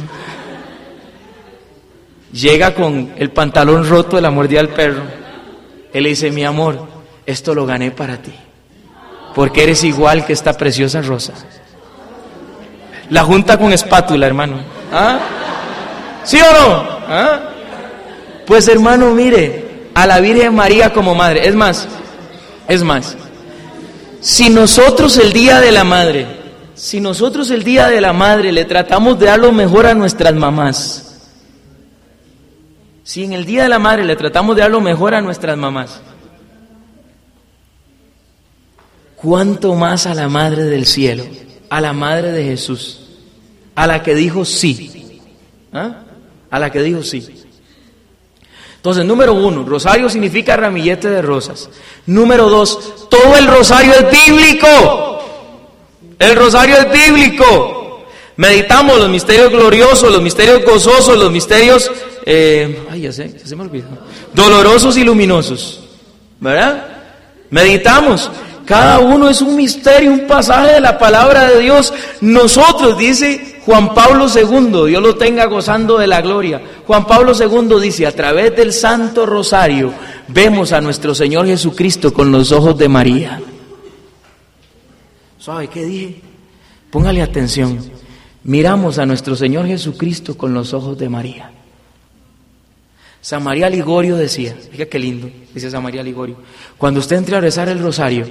Llega 2.33 2.73
con 2.73 3.13
el 3.17 3.31
pantalón 3.31 3.87
roto 3.87 4.15
de 4.15 4.21
la 4.21 4.31
mordida 4.31 4.61
del 4.61 4.69
perro. 4.69 5.03
Él 5.93 6.03
le 6.03 6.09
dice, 6.09 6.31
mi 6.31 6.43
amor, 6.43 6.87
esto 7.25 7.53
lo 7.53 7.65
gané 7.65 7.91
para 7.91 8.21
ti. 8.21 8.33
Porque 9.35 9.63
eres 9.63 9.83
igual 9.83 10.25
que 10.25 10.33
esta 10.33 10.53
preciosa 10.53 11.01
rosa. 11.01 11.33
La 13.09 13.23
junta 13.23 13.57
con 13.57 13.73
espátula, 13.73 14.27
hermano. 14.27 14.57
¿Ah? 14.91 15.19
¿Sí 16.23 16.37
o 16.39 16.53
no? 16.53 16.83
¿Ah? 17.07 17.39
Pues 18.45 18.67
hermano, 18.67 19.11
mire, 19.11 19.89
a 19.93 20.05
la 20.05 20.19
Virgen 20.19 20.55
María 20.55 20.93
como 20.93 21.15
madre. 21.15 21.47
Es 21.47 21.55
más, 21.55 21.87
es 22.67 22.83
más, 22.83 23.17
si 24.21 24.49
nosotros 24.49 25.17
el 25.17 25.33
día 25.33 25.59
de 25.59 25.71
la 25.71 25.83
madre, 25.83 26.27
si 26.75 26.99
nosotros 27.01 27.49
el 27.49 27.63
día 27.63 27.87
de 27.87 28.01
la 28.01 28.13
madre 28.13 28.51
le 28.51 28.65
tratamos 28.65 29.19
de 29.19 29.25
dar 29.25 29.39
lo 29.39 29.51
mejor 29.51 29.85
a 29.85 29.93
nuestras 29.93 30.33
mamás, 30.33 31.31
si 33.03 33.23
en 33.23 33.33
el 33.33 33.45
día 33.45 33.63
de 33.63 33.69
la 33.69 33.79
madre 33.79 34.05
le 34.05 34.15
tratamos 34.15 34.55
de 34.55 34.61
dar 34.61 34.71
lo 34.71 34.79
mejor 34.79 35.13
a 35.13 35.21
nuestras 35.21 35.57
mamás, 35.57 35.99
¿cuánto 39.15 39.75
más 39.75 40.05
a 40.05 40.13
la 40.13 40.29
madre 40.29 40.63
del 40.65 40.85
cielo, 40.85 41.23
a 41.71 41.81
la 41.81 41.93
madre 41.93 42.31
de 42.31 42.43
Jesús? 42.43 43.01
a 43.75 43.87
la 43.87 44.03
que 44.03 44.15
dijo 44.15 44.45
sí. 44.45 45.21
¿Ah? 45.73 46.03
A 46.49 46.59
la 46.59 46.71
que 46.71 46.81
dijo 46.81 47.03
sí. 47.03 47.27
Entonces, 48.75 49.05
número 49.05 49.33
uno, 49.33 49.63
rosario 49.63 50.09
significa 50.09 50.57
ramillete 50.57 51.09
de 51.09 51.21
rosas. 51.21 51.69
Número 52.07 52.49
dos, 52.49 53.07
todo 53.09 53.35
el 53.37 53.47
rosario 53.47 53.93
es 53.93 54.25
bíblico. 54.25 55.23
El 56.17 56.35
rosario 56.35 56.77
es 56.77 56.91
bíblico. 56.91 58.05
Meditamos 58.37 58.97
los 58.97 59.09
misterios 59.09 59.51
gloriosos, 59.51 60.11
los 60.11 60.21
misterios 60.21 60.63
gozosos, 60.65 61.17
los 61.17 61.31
misterios, 61.31 61.91
eh, 62.25 62.87
ay, 62.89 63.01
ya 63.01 63.11
sé, 63.11 63.39
se 63.43 63.55
me 63.55 63.63
olvidó, 63.63 63.87
dolorosos 64.33 64.97
y 64.97 65.03
luminosos. 65.03 65.83
¿Verdad? 66.39 66.87
Meditamos. 67.51 68.31
Cada 68.65 68.99
uno 68.99 69.29
es 69.29 69.41
un 69.41 69.55
misterio, 69.55 70.11
un 70.11 70.27
pasaje 70.27 70.73
de 70.73 70.81
la 70.81 70.97
palabra 70.97 71.49
de 71.49 71.59
Dios. 71.59 71.93
Nosotros, 72.21 72.97
dice 72.97 73.61
Juan 73.65 73.93
Pablo 73.93 74.27
II, 74.27 74.87
Dios 74.87 75.01
lo 75.01 75.15
tenga 75.15 75.45
gozando 75.45 75.97
de 75.97 76.07
la 76.07 76.21
gloria. 76.21 76.61
Juan 76.85 77.05
Pablo 77.05 77.33
II 77.33 77.79
dice, 77.81 78.07
a 78.07 78.15
través 78.15 78.55
del 78.55 78.73
Santo 78.73 79.25
Rosario 79.25 79.93
vemos 80.27 80.71
a 80.71 80.81
nuestro 80.81 81.13
Señor 81.13 81.45
Jesucristo 81.45 82.13
con 82.13 82.31
los 82.31 82.51
ojos 82.51 82.77
de 82.77 82.89
María. 82.89 83.41
¿Sabe 85.39 85.67
qué 85.67 85.85
dije? 85.85 86.21
Póngale 86.89 87.21
atención. 87.21 87.79
Miramos 88.43 88.97
a 88.97 89.05
nuestro 89.05 89.35
Señor 89.35 89.67
Jesucristo 89.67 90.37
con 90.37 90.53
los 90.53 90.73
ojos 90.73 90.97
de 90.97 91.09
María. 91.09 91.51
San 93.21 93.43
María 93.43 93.69
Ligorio 93.69 94.17
decía, 94.17 94.55
fíjate 94.55 94.89
qué 94.89 94.99
lindo, 94.99 95.29
dice 95.53 95.69
San 95.69 95.83
María 95.83 96.01
Ligorio, 96.01 96.37
cuando 96.77 96.99
usted 96.99 97.17
entre 97.17 97.35
a 97.35 97.39
rezar 97.39 97.69
el 97.69 97.79
rosario 97.79 98.27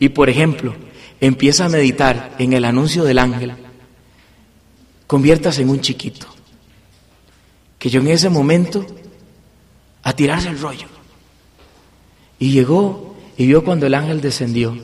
y 0.00 0.08
por 0.08 0.28
ejemplo 0.28 0.74
empieza 1.20 1.66
a 1.66 1.68
meditar 1.68 2.34
en 2.40 2.52
el 2.52 2.64
anuncio 2.64 3.04
del 3.04 3.20
ángel, 3.20 3.52
conviértase 5.06 5.62
en 5.62 5.70
un 5.70 5.80
chiquito. 5.80 6.26
Que 7.78 7.90
yo 7.90 8.00
en 8.00 8.08
ese 8.08 8.28
momento, 8.28 8.84
a 10.02 10.14
tirarse 10.14 10.48
el 10.48 10.58
rollo. 10.58 10.86
Y 12.38 12.50
llegó 12.50 13.14
y 13.36 13.46
vio 13.46 13.62
cuando 13.62 13.86
el 13.86 13.94
ángel 13.94 14.20
descendió. 14.20 14.74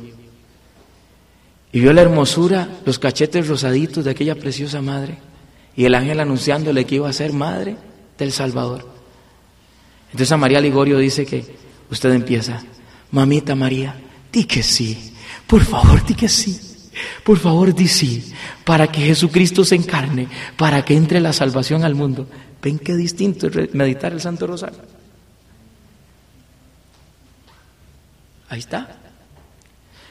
Y 1.72 1.80
vio 1.80 1.92
la 1.92 2.02
hermosura, 2.02 2.68
los 2.84 2.98
cachetes 2.98 3.48
rosaditos 3.48 4.04
de 4.04 4.10
aquella 4.10 4.34
preciosa 4.34 4.82
madre. 4.82 5.18
Y 5.76 5.86
el 5.86 5.94
ángel 5.94 6.20
anunciándole 6.20 6.84
que 6.84 6.96
iba 6.96 7.08
a 7.08 7.12
ser 7.12 7.32
madre 7.32 7.76
del 8.20 8.32
Salvador. 8.32 8.86
Entonces 10.06 10.32
a 10.32 10.36
María 10.36 10.60
Ligorio 10.60 10.98
dice 10.98 11.26
que 11.26 11.44
usted 11.90 12.12
empieza, 12.12 12.62
mamita 13.10 13.54
María, 13.54 13.94
di 14.32 14.44
que 14.44 14.62
sí, 14.62 15.14
por 15.46 15.64
favor, 15.64 16.04
di 16.04 16.14
que 16.14 16.28
sí. 16.28 16.60
Por 17.24 17.38
favor, 17.38 17.74
di 17.74 17.88
sí, 17.88 18.32
para 18.64 18.88
que 18.88 19.00
Jesucristo 19.00 19.64
se 19.64 19.74
encarne, 19.74 20.28
para 20.56 20.84
que 20.84 20.94
entre 20.94 21.20
la 21.20 21.32
salvación 21.32 21.84
al 21.84 21.94
mundo. 21.94 22.28
¿Ven 22.62 22.78
qué 22.78 22.94
distinto 22.94 23.46
es 23.46 23.74
meditar 23.74 24.12
el 24.12 24.20
Santo 24.20 24.46
Rosario? 24.46 24.80
Ahí 28.48 28.58
está. 28.58 28.98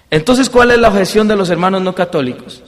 Entonces, 0.10 0.50
¿cuál 0.50 0.72
es 0.72 0.80
la 0.80 0.88
objeción 0.88 1.28
de 1.28 1.36
los 1.36 1.50
hermanos 1.50 1.82
no 1.82 1.94
católicos? 1.94 2.64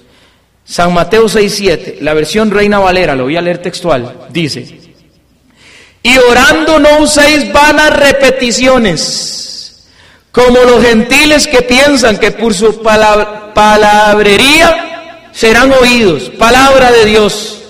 San 0.64 0.94
Mateo 0.94 1.26
6.7, 1.26 2.00
la 2.02 2.14
versión 2.14 2.52
Reina 2.52 2.78
Valera, 2.78 3.16
lo 3.16 3.24
voy 3.24 3.38
a 3.38 3.42
leer 3.42 3.58
textual, 3.58 4.28
dice, 4.32 4.81
y 6.04 6.18
orando 6.18 6.80
no 6.80 7.00
uséis 7.00 7.52
vanas 7.52 7.96
repeticiones, 7.96 9.86
como 10.32 10.60
los 10.60 10.84
gentiles 10.84 11.48
que 11.48 11.62
piensan 11.62 12.18
que 12.18 12.32
por 12.32 12.54
su 12.54 12.82
palabra 12.82 13.54
palabrería 13.54 15.30
serán 15.32 15.72
oídos. 15.74 16.30
Palabra 16.32 16.92
de 16.92 17.06
Dios. 17.06 17.62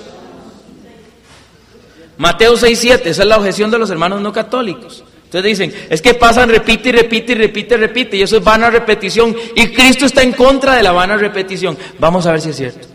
Mateo 2.18 2.56
6.7, 2.56 3.08
esa 3.08 3.24
es 3.24 3.28
la 3.28 3.38
objeción 3.38 3.72
de 3.72 3.80
los 3.80 3.90
hermanos 3.90 4.22
no 4.22 4.32
católicos. 4.32 5.04
Ustedes 5.24 5.46
dicen, 5.46 5.74
es 5.90 6.02
que 6.02 6.14
pasan, 6.14 6.50
repite 6.50 6.90
y 6.90 6.92
repite 6.92 7.32
y 7.32 7.36
repite 7.36 7.76
y 7.76 7.78
repite, 7.78 8.18
y 8.18 8.22
eso 8.22 8.38
es 8.38 8.44
vana 8.44 8.70
repetición. 8.70 9.36
Y 9.56 9.70
Cristo 9.70 10.06
está 10.06 10.22
en 10.22 10.34
contra 10.34 10.76
de 10.76 10.84
la 10.84 10.92
vana 10.92 11.18
repetición. 11.18 11.78
Vamos 12.00 12.28
a 12.28 12.34
ver 12.34 12.42
si 12.42 12.50
es 12.50 12.58
cierto. 12.58 12.88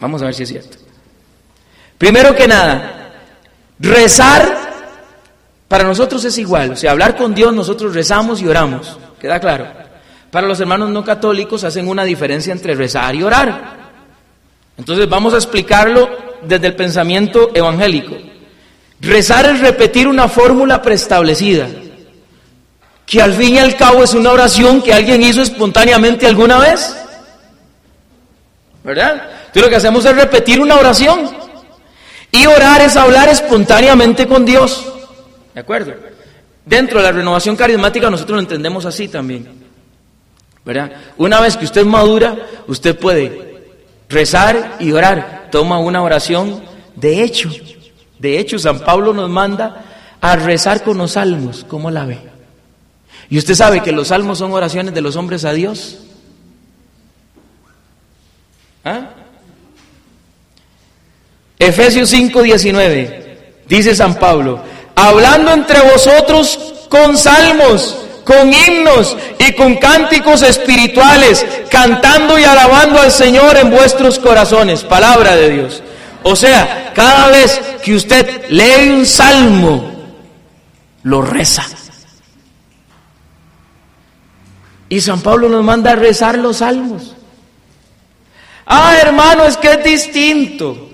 Vamos 0.00 0.22
a 0.22 0.24
ver 0.24 0.34
si 0.34 0.44
es 0.44 0.48
cierto. 0.48 0.78
Primero 1.98 2.34
que 2.34 2.48
nada, 2.48 3.07
rezar 3.78 4.68
para 5.68 5.84
nosotros 5.84 6.24
es 6.24 6.38
igual. 6.38 6.72
O 6.72 6.76
sea, 6.76 6.92
hablar 6.92 7.16
con 7.16 7.34
Dios, 7.34 7.52
nosotros 7.52 7.94
rezamos 7.94 8.40
y 8.40 8.48
oramos. 8.48 8.98
¿Queda 9.20 9.38
claro? 9.38 9.66
Para 10.30 10.46
los 10.46 10.60
hermanos 10.60 10.90
no 10.90 11.04
católicos 11.04 11.64
hacen 11.64 11.88
una 11.88 12.04
diferencia 12.04 12.52
entre 12.52 12.74
rezar 12.74 13.14
y 13.14 13.22
orar. 13.22 13.76
Entonces 14.76 15.08
vamos 15.08 15.34
a 15.34 15.36
explicarlo 15.36 16.08
desde 16.42 16.68
el 16.68 16.76
pensamiento 16.76 17.50
evangélico. 17.54 18.16
Rezar 19.00 19.46
es 19.46 19.60
repetir 19.60 20.08
una 20.08 20.28
fórmula 20.28 20.82
preestablecida, 20.82 21.68
que 23.06 23.22
al 23.22 23.34
fin 23.34 23.54
y 23.54 23.58
al 23.58 23.76
cabo 23.76 24.02
es 24.02 24.14
una 24.14 24.32
oración 24.32 24.82
que 24.82 24.92
alguien 24.92 25.22
hizo 25.22 25.42
espontáneamente 25.42 26.26
alguna 26.26 26.58
vez. 26.58 26.96
¿Verdad? 28.84 29.22
Entonces 29.46 29.62
lo 29.62 29.68
que 29.68 29.76
hacemos 29.76 30.04
es 30.04 30.16
repetir 30.16 30.60
una 30.60 30.76
oración. 30.76 31.30
Y 32.30 32.46
orar 32.46 32.80
es 32.82 32.96
hablar 32.96 33.28
espontáneamente 33.28 34.26
con 34.26 34.44
Dios. 34.44 34.86
¿De 35.54 35.60
acuerdo? 35.60 35.94
Dentro 36.64 36.98
de 36.98 37.04
la 37.04 37.12
renovación 37.12 37.56
carismática 37.56 38.10
nosotros 38.10 38.36
lo 38.36 38.40
entendemos 38.40 38.84
así 38.84 39.08
también. 39.08 39.58
Una 41.16 41.40
vez 41.40 41.56
que 41.56 41.64
usted 41.64 41.84
madura, 41.84 42.36
usted 42.66 42.98
puede 42.98 43.64
rezar 44.08 44.76
y 44.80 44.92
orar. 44.92 45.48
Toma 45.50 45.78
una 45.78 46.02
oración 46.02 46.62
de 46.94 47.22
hecho. 47.22 47.50
De 48.18 48.38
hecho, 48.38 48.58
San 48.58 48.80
Pablo 48.80 49.14
nos 49.14 49.30
manda 49.30 49.84
a 50.20 50.36
rezar 50.36 50.82
con 50.82 50.98
los 50.98 51.12
salmos. 51.12 51.64
¿Cómo 51.66 51.90
la 51.90 52.04
ve? 52.04 52.18
Y 53.30 53.38
usted 53.38 53.54
sabe 53.54 53.82
que 53.82 53.92
los 53.92 54.08
salmos 54.08 54.38
son 54.38 54.52
oraciones 54.52 54.92
de 54.92 55.00
los 55.00 55.16
hombres 55.16 55.44
a 55.44 55.52
Dios. 55.52 56.00
¿Ah? 58.84 59.10
Efesios 61.58 62.10
5:19, 62.10 63.64
dice 63.66 63.94
San 63.94 64.14
Pablo, 64.14 64.60
hablando 64.94 65.52
entre 65.52 65.80
vosotros 65.80 66.58
con 66.88 67.16
salmos, 67.16 67.96
con 68.24 68.52
himnos 68.52 69.16
y 69.38 69.52
con 69.54 69.76
cánticos 69.76 70.42
espirituales, 70.42 71.44
cantando 71.70 72.38
y 72.38 72.44
alabando 72.44 73.00
al 73.00 73.10
Señor 73.10 73.56
en 73.56 73.70
vuestros 73.70 74.18
corazones. 74.18 74.84
Palabra 74.84 75.34
de 75.34 75.50
Dios. 75.50 75.82
O 76.22 76.36
sea, 76.36 76.92
cada 76.94 77.28
vez 77.28 77.60
que 77.82 77.94
usted 77.94 78.50
lee 78.50 78.90
un 78.90 79.06
salmo, 79.06 79.92
lo 81.02 81.22
reza. 81.22 81.64
Y 84.90 85.00
San 85.00 85.20
Pablo 85.20 85.48
nos 85.48 85.64
manda 85.64 85.92
a 85.92 85.96
rezar 85.96 86.38
los 86.38 86.58
salmos. 86.58 87.14
Ah, 88.66 88.96
hermano, 89.00 89.44
es 89.44 89.56
que 89.56 89.72
es 89.72 89.84
distinto. 89.84 90.87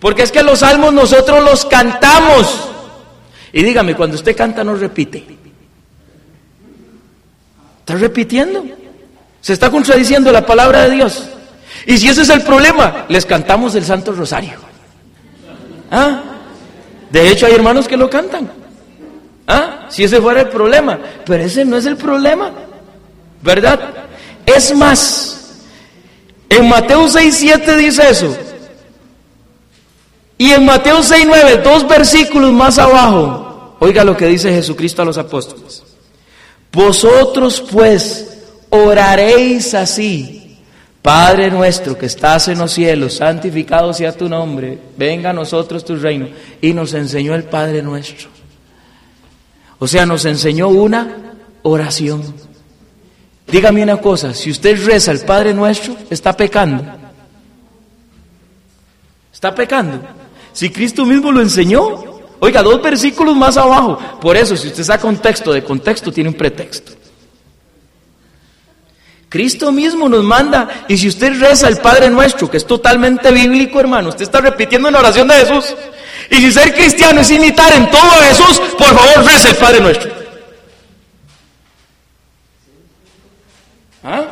Porque 0.00 0.22
es 0.22 0.32
que 0.32 0.42
los 0.42 0.60
salmos 0.60 0.92
nosotros 0.92 1.44
los 1.44 1.64
cantamos. 1.66 2.68
Y 3.52 3.62
dígame, 3.62 3.94
cuando 3.94 4.16
usted 4.16 4.34
canta 4.34 4.64
no 4.64 4.74
repite. 4.74 5.24
Está 7.80 7.96
repitiendo. 7.96 8.64
Se 9.40 9.52
está 9.52 9.70
contradiciendo 9.70 10.32
la 10.32 10.46
palabra 10.46 10.84
de 10.84 10.94
Dios. 10.96 11.28
Y 11.86 11.98
si 11.98 12.08
ese 12.08 12.22
es 12.22 12.28
el 12.30 12.42
problema, 12.42 13.04
les 13.08 13.26
cantamos 13.26 13.74
el 13.74 13.84
Santo 13.84 14.12
Rosario. 14.12 14.58
¿Ah? 15.90 16.22
De 17.10 17.28
hecho, 17.28 17.46
hay 17.46 17.52
hermanos 17.52 17.86
que 17.86 17.96
lo 17.96 18.08
cantan. 18.08 18.50
¿Ah? 19.46 19.86
Si 19.88 20.04
ese 20.04 20.20
fuera 20.20 20.42
el 20.42 20.48
problema. 20.48 20.98
Pero 21.26 21.42
ese 21.42 21.64
no 21.64 21.76
es 21.76 21.84
el 21.84 21.96
problema. 21.96 22.52
¿Verdad? 23.42 23.80
Es 24.46 24.74
más, 24.74 25.60
en 26.48 26.68
Mateo 26.68 27.08
6, 27.08 27.36
7 27.36 27.76
dice 27.76 28.10
eso. 28.10 28.36
Y 30.40 30.52
en 30.52 30.64
Mateo 30.64 31.02
6, 31.02 31.26
9, 31.26 31.60
dos 31.62 31.86
versículos 31.86 32.50
más 32.50 32.78
abajo, 32.78 33.76
oiga 33.78 34.02
lo 34.04 34.16
que 34.16 34.24
dice 34.24 34.50
Jesucristo 34.50 35.02
a 35.02 35.04
los 35.04 35.18
apóstoles. 35.18 35.82
Vosotros 36.72 37.62
pues 37.70 38.38
oraréis 38.70 39.74
así. 39.74 40.56
Padre 41.02 41.50
nuestro 41.50 41.98
que 41.98 42.06
estás 42.06 42.48
en 42.48 42.58
los 42.58 42.72
cielos, 42.72 43.16
santificado 43.16 43.92
sea 43.92 44.16
tu 44.16 44.30
nombre, 44.30 44.78
venga 44.96 45.28
a 45.28 45.34
nosotros 45.34 45.84
tu 45.84 45.96
reino. 45.96 46.28
Y 46.62 46.72
nos 46.72 46.94
enseñó 46.94 47.34
el 47.34 47.44
Padre 47.44 47.82
nuestro. 47.82 48.30
O 49.78 49.86
sea, 49.86 50.06
nos 50.06 50.24
enseñó 50.24 50.68
una 50.68 51.34
oración. 51.64 52.22
Dígame 53.46 53.82
una 53.82 53.98
cosa, 53.98 54.32
si 54.32 54.50
usted 54.50 54.86
reza 54.86 55.12
el 55.12 55.20
Padre 55.20 55.52
nuestro, 55.52 55.98
está 56.08 56.34
pecando. 56.34 56.82
Está 59.34 59.54
pecando. 59.54 60.19
Si 60.52 60.70
Cristo 60.70 61.04
mismo 61.04 61.32
lo 61.32 61.40
enseñó, 61.40 62.10
Oiga, 62.40 62.62
dos 62.62 62.82
versículos 62.82 63.36
más 63.36 63.56
abajo. 63.58 63.98
Por 64.20 64.36
eso, 64.36 64.56
si 64.56 64.68
usted 64.68 64.82
saca 64.82 65.06
un 65.06 65.18
texto 65.18 65.52
de 65.52 65.62
contexto, 65.62 66.10
tiene 66.10 66.30
un 66.30 66.34
pretexto. 66.34 66.92
Cristo 69.28 69.70
mismo 69.70 70.08
nos 70.08 70.24
manda, 70.24 70.84
y 70.88 70.96
si 70.96 71.06
usted 71.06 71.38
reza 71.38 71.68
el 71.68 71.76
Padre 71.76 72.10
Nuestro, 72.10 72.50
que 72.50 72.56
es 72.56 72.66
totalmente 72.66 73.30
bíblico, 73.30 73.78
hermano, 73.78 74.08
usted 74.08 74.22
está 74.22 74.40
repitiendo 74.40 74.88
una 74.88 74.98
oración 74.98 75.28
de 75.28 75.34
Jesús. 75.34 75.76
Y 76.30 76.36
si 76.36 76.50
ser 76.50 76.74
cristiano 76.74 77.20
es 77.20 77.30
imitar 77.30 77.72
en 77.74 77.90
todo 77.90 78.10
a 78.10 78.24
Jesús, 78.24 78.58
por 78.76 78.88
favor, 78.88 79.24
reza 79.24 79.50
el 79.50 79.56
Padre 79.56 79.80
Nuestro. 79.80 80.12
¿Ah? 84.02 84.24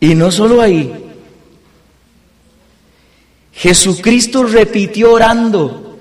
Y 0.00 0.14
no 0.14 0.30
solo 0.30 0.62
ahí, 0.62 1.07
Jesucristo 3.58 4.44
repitió 4.44 5.12
orando. 5.12 5.98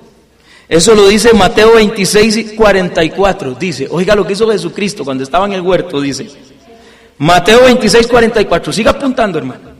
Eso 0.70 0.94
lo 0.94 1.08
dice 1.08 1.34
Mateo 1.34 1.74
26, 1.76 2.54
44. 2.56 3.56
Dice, 3.56 3.88
oiga 3.90 4.16
lo 4.16 4.28
que 4.28 4.34
hizo 4.34 4.50
Jesucristo 4.52 5.04
cuando 5.04 5.24
estaba 5.24 5.48
en 5.48 5.54
el 5.54 5.62
huerto, 5.62 6.00
dice. 6.00 6.30
Mateo 7.18 7.64
26, 7.64 8.06
44. 8.06 8.72
Siga 8.72 8.92
apuntando, 8.92 9.40
hermano. 9.40 9.72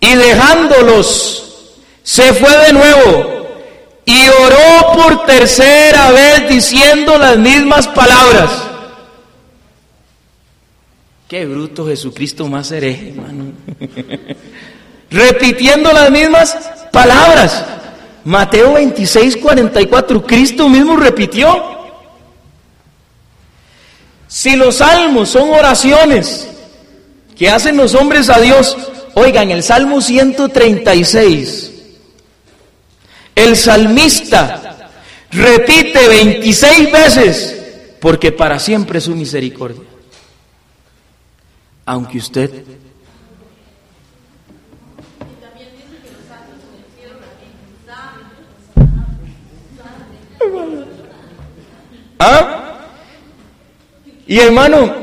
Y 0.00 0.14
dejándolos, 0.14 1.76
se 2.02 2.32
fue 2.32 2.50
de 2.66 2.72
nuevo 2.72 3.36
y 4.04 4.28
oró 4.28 4.92
por 4.94 5.26
tercera 5.26 6.10
vez 6.10 6.48
diciendo 6.48 7.18
las 7.18 7.38
mismas 7.38 7.86
palabras. 7.86 8.50
Qué 11.28 11.46
bruto 11.46 11.86
Jesucristo 11.86 12.48
más 12.48 12.70
hereje, 12.72 13.10
hermano. 13.10 13.52
Repitiendo 15.10 15.92
las 15.92 16.10
mismas 16.10 16.56
palabras. 16.92 17.64
Mateo 18.24 18.72
26, 18.74 19.36
44, 19.36 20.26
Cristo 20.26 20.68
mismo 20.68 20.96
repitió. 20.96 21.76
Si 24.26 24.56
los 24.56 24.76
salmos 24.76 25.28
son 25.28 25.50
oraciones 25.50 26.48
que 27.36 27.48
hacen 27.48 27.76
los 27.76 27.94
hombres 27.94 28.28
a 28.28 28.40
Dios, 28.40 28.76
oigan, 29.14 29.50
el 29.50 29.62
Salmo 29.62 30.00
136, 30.00 31.72
el 33.34 33.56
salmista 33.56 34.90
repite 35.30 36.08
26 36.08 36.92
veces, 36.92 37.56
porque 38.00 38.32
para 38.32 38.58
siempre 38.58 38.98
es 38.98 39.04
su 39.04 39.14
misericordia. 39.14 39.82
Aunque 41.84 42.18
usted 42.18 42.64
¿Ah? 52.18 52.62
Y 54.26 54.38
hermano, 54.38 54.94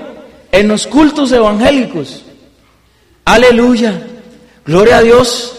en 0.52 0.68
los 0.68 0.88
cultos 0.88 1.32
evangélicos, 1.32 2.24
aleluya, 3.26 4.02
gloria 4.66 4.98
a 4.98 5.02
Dios, 5.02 5.56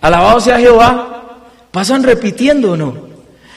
alabado 0.00 0.40
sea 0.40 0.58
Jehová, 0.58 1.38
pasan 1.70 2.02
repitiendo 2.02 2.72
o 2.72 2.76
no. 2.76 3.08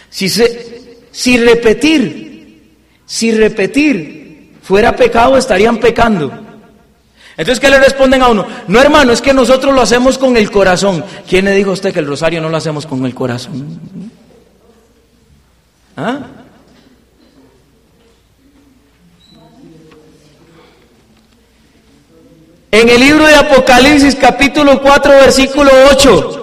Si, 0.10 0.30
se, 0.30 1.00
si 1.12 1.38
repetir, 1.38 2.78
si 3.06 3.32
repetir 3.32 4.58
fuera 4.62 4.96
pecado, 4.96 5.38
estarían 5.38 5.78
pecando. 5.78 6.32
Entonces, 7.38 7.60
¿qué 7.60 7.70
le 7.70 7.80
responden 7.80 8.22
a 8.22 8.28
uno? 8.28 8.46
No, 8.68 8.80
hermano, 8.80 9.14
es 9.14 9.22
que 9.22 9.34
nosotros 9.34 9.74
lo 9.74 9.82
hacemos 9.82 10.18
con 10.18 10.38
el 10.38 10.52
corazón. 10.52 11.04
¿Quién 11.28 11.46
le 11.46 11.54
dijo 11.54 11.72
a 11.72 11.74
usted 11.74 11.94
que 11.94 12.00
el 12.00 12.08
rosario 12.08 12.42
no 12.42 12.50
lo 12.50 12.58
hacemos 12.58 12.86
con 12.86 13.06
el 13.06 13.16
corazón? 13.16 14.12
¿Ah? 15.98 16.20
En 22.74 22.88
el 22.88 23.02
libro 23.02 23.28
de 23.28 23.36
Apocalipsis 23.36 24.16
capítulo 24.16 24.82
4 24.82 25.12
versículo 25.12 25.70
8. 25.92 26.38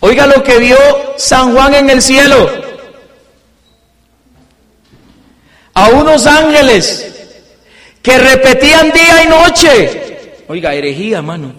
Oiga 0.00 0.26
lo 0.26 0.42
que 0.42 0.58
vio 0.58 0.78
San 1.18 1.52
Juan 1.54 1.74
en 1.74 1.90
el 1.90 2.00
cielo. 2.00 2.50
A 5.74 5.88
unos 5.88 6.26
ángeles 6.26 7.12
que 8.00 8.16
repetían 8.16 8.90
día 8.90 9.24
y 9.24 9.28
noche. 9.28 10.44
Oiga, 10.48 10.74
herejía, 10.74 11.20
mano. 11.20 11.52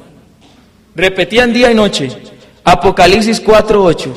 Repetían 0.95 1.53
día 1.53 1.69
y 1.69 1.75
noche. 1.75 2.09
Apocalipsis 2.63 3.39
4:8. 3.43 4.15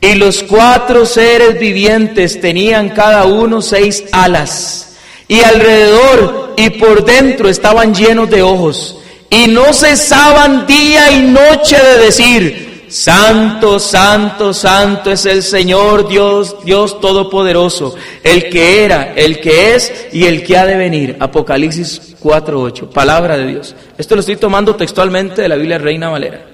Y 0.00 0.14
los 0.16 0.42
cuatro 0.42 1.06
seres 1.06 1.60
vivientes 1.60 2.40
tenían 2.40 2.88
cada 2.88 3.24
uno 3.24 3.62
seis 3.62 4.04
alas 4.10 4.86
y 5.28 5.40
alrededor 5.40 6.54
y 6.56 6.70
por 6.70 7.04
dentro 7.04 7.48
estaban 7.48 7.94
llenos 7.94 8.30
de 8.30 8.42
ojos, 8.42 8.98
y 9.28 9.48
no 9.48 9.72
cesaban 9.72 10.66
día 10.66 11.10
y 11.10 11.22
noche 11.22 11.76
de 11.76 12.04
decir, 12.04 12.66
Santo, 12.88 13.80
Santo, 13.80 14.54
Santo 14.54 15.10
es 15.10 15.26
el 15.26 15.42
Señor 15.42 16.08
Dios, 16.08 16.56
Dios 16.64 17.00
Todopoderoso, 17.00 17.96
el 18.22 18.48
que 18.48 18.84
era, 18.84 19.12
el 19.14 19.40
que 19.40 19.74
es 19.74 20.08
y 20.12 20.24
el 20.24 20.44
que 20.44 20.56
ha 20.56 20.64
de 20.64 20.76
venir. 20.76 21.16
Apocalipsis 21.18 22.16
4.8, 22.22 22.88
palabra 22.90 23.36
de 23.36 23.48
Dios. 23.48 23.74
Esto 23.98 24.14
lo 24.14 24.20
estoy 24.20 24.36
tomando 24.36 24.76
textualmente 24.76 25.42
de 25.42 25.48
la 25.48 25.56
Biblia 25.56 25.78
Reina 25.78 26.08
Valera. 26.08 26.46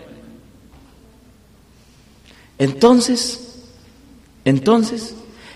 Entonces, 2.59 3.59
entonces, 4.44 5.15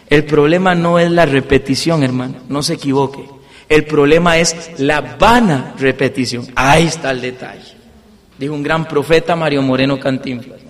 el 0.09 0.25
problema 0.25 0.75
no 0.75 0.99
es 0.99 1.11
la 1.11 1.27
repetición, 1.27 2.03
hermano, 2.03 2.37
no 2.49 2.63
se 2.63 2.75
equivoque. 2.75 3.25
El 3.69 3.85
problema 3.85 4.39
es 4.39 4.79
la 4.79 5.01
vana 5.01 5.75
repetición. 5.79 6.47
Ahí 6.55 6.87
está 6.87 7.11
el 7.11 7.21
detalle. 7.21 7.75
Dijo 8.39 8.55
un 8.55 8.63
gran 8.63 8.87
profeta 8.87 9.35
Mario 9.35 9.63
Moreno 9.63 9.99
Cantinflas. 9.99 10.61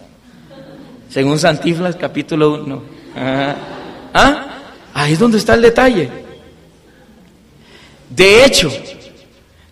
Según 1.10 1.38
Santiflas, 1.38 1.96
capítulo 1.96 2.62
1. 2.62 2.82
¿Ah? 4.14 4.46
Ahí 4.94 5.12
es 5.12 5.18
donde 5.18 5.38
está 5.38 5.54
el 5.54 5.62
detalle. 5.62 6.08
De 8.08 8.44
hecho, 8.44 8.70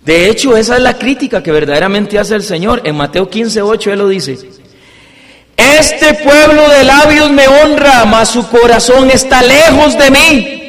De 0.05 0.29
hecho, 0.29 0.55
esa 0.55 0.77
es 0.77 0.83
la 0.83 0.99
crítica 0.99 1.43
que 1.43 1.51
verdaderamente 1.51 2.19
hace 2.19 2.35
el 2.35 2.43
Señor. 2.43 2.83
En 2.85 2.95
Mateo 2.95 3.31
15, 3.31 3.63
8 3.63 3.93
Él 3.93 3.99
lo 3.99 4.09
dice. 4.09 4.39
Este 5.57 6.15
pueblo 6.15 6.69
de 6.69 6.85
labios 6.85 7.31
me 7.31 7.47
honra, 7.47 8.05
mas 8.05 8.29
su 8.29 8.47
corazón 8.49 9.11
está 9.11 9.43
lejos 9.43 9.97
de 9.97 10.11
mí. 10.11 10.61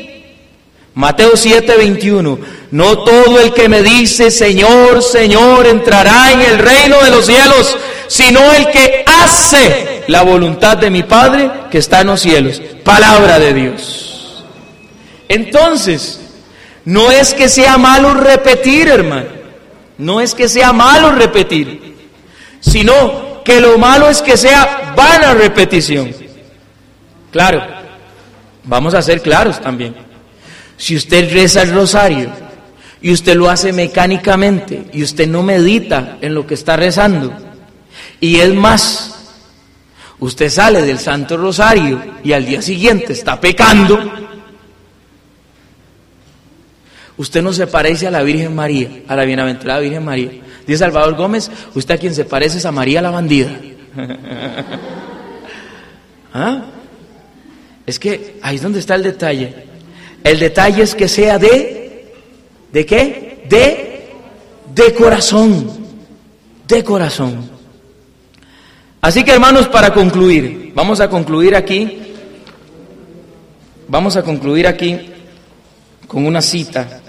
Mateo 0.93 1.35
7, 1.35 1.75
21. 1.77 2.39
No 2.71 2.97
todo 2.99 3.39
el 3.39 3.53
que 3.53 3.67
me 3.67 3.81
dice, 3.81 4.31
Señor, 4.31 5.01
Señor, 5.01 5.67
entrará 5.67 6.31
en 6.31 6.41
el 6.41 6.59
reino 6.59 7.01
de 7.01 7.09
los 7.09 7.25
cielos, 7.25 7.77
sino 8.07 8.39
el 8.53 8.69
que 8.71 9.03
hace 9.05 10.03
la 10.07 10.21
voluntad 10.23 10.77
de 10.77 10.89
mi 10.89 11.03
Padre 11.03 11.49
que 11.71 11.79
está 11.79 12.01
en 12.01 12.07
los 12.07 12.21
cielos. 12.21 12.61
Palabra 12.83 13.39
de 13.39 13.53
Dios. 13.53 14.45
Entonces, 15.27 16.19
no 16.85 17.11
es 17.11 17.33
que 17.33 17.49
sea 17.49 17.77
malo 17.77 18.13
repetir, 18.13 18.87
hermano. 18.87 19.29
No 19.97 20.21
es 20.21 20.35
que 20.35 20.47
sea 20.47 20.73
malo 20.73 21.11
repetir, 21.11 21.95
sino 22.59 23.34
que 23.45 23.61
lo 23.61 23.77
malo 23.77 24.09
es 24.09 24.21
que 24.21 24.35
sea 24.35 24.93
vana 24.97 25.35
repetición. 25.35 26.11
Claro, 27.31 27.63
vamos 28.63 28.93
a 28.95 29.01
ser 29.01 29.21
claros 29.21 29.61
también. 29.61 29.95
Si 30.75 30.95
usted 30.95 31.31
reza 31.31 31.61
el 31.61 31.71
rosario 31.71 32.29
y 32.99 33.11
usted 33.11 33.35
lo 33.35 33.49
hace 33.49 33.71
mecánicamente 33.71 34.87
y 34.91 35.03
usted 35.03 35.27
no 35.27 35.43
medita 35.43 36.17
en 36.21 36.33
lo 36.33 36.47
que 36.47 36.55
está 36.55 36.75
rezando, 36.75 37.33
y 38.19 38.37
es 38.37 38.53
más, 38.53 39.35
usted 40.19 40.49
sale 40.49 40.81
del 40.81 40.97
Santo 40.97 41.37
Rosario 41.37 42.01
y 42.23 42.33
al 42.33 42.45
día 42.45 42.63
siguiente 42.63 43.13
está 43.13 43.39
pecando, 43.39 44.11
usted 47.17 47.43
no 47.43 47.53
se 47.53 47.67
parece 47.67 48.07
a 48.07 48.11
la 48.11 48.23
Virgen 48.23 48.55
María, 48.55 49.03
a 49.07 49.15
la 49.15 49.23
bienaventurada 49.23 49.81
Virgen 49.81 50.03
María. 50.03 50.31
Dice 50.65 50.79
Salvador 50.79 51.15
Gómez, 51.15 51.51
usted 51.75 51.95
a 51.95 51.97
quien 51.97 52.15
se 52.15 52.25
parece 52.25 52.57
es 52.57 52.65
a 52.65 52.71
María 52.71 53.01
la 53.01 53.11
bandida. 53.11 53.51
¿Ah? 56.33 56.65
Es 57.85 57.99
que 57.99 58.39
ahí 58.41 58.55
es 58.55 58.61
donde 58.61 58.79
está 58.79 58.95
el 58.95 59.03
detalle. 59.03 59.53
El 60.23 60.39
detalle 60.39 60.81
es 60.81 60.95
que 60.95 61.07
sea 61.07 61.37
de, 61.37 62.13
¿de 62.71 62.85
qué? 62.85 63.45
De, 63.47 64.09
de 64.73 64.93
corazón, 64.95 65.69
de 66.67 66.83
corazón. 66.83 67.47
Así 69.01 69.23
que 69.23 69.31
hermanos, 69.31 69.67
para 69.67 69.93
concluir, 69.93 70.71
vamos 70.73 70.99
a 70.99 71.07
concluir 71.07 71.55
aquí, 71.55 71.99
vamos 73.87 74.15
a 74.15 74.23
concluir 74.23 74.65
aquí 74.65 75.11
con 76.07 76.25
una 76.25 76.41
cita 76.41 77.01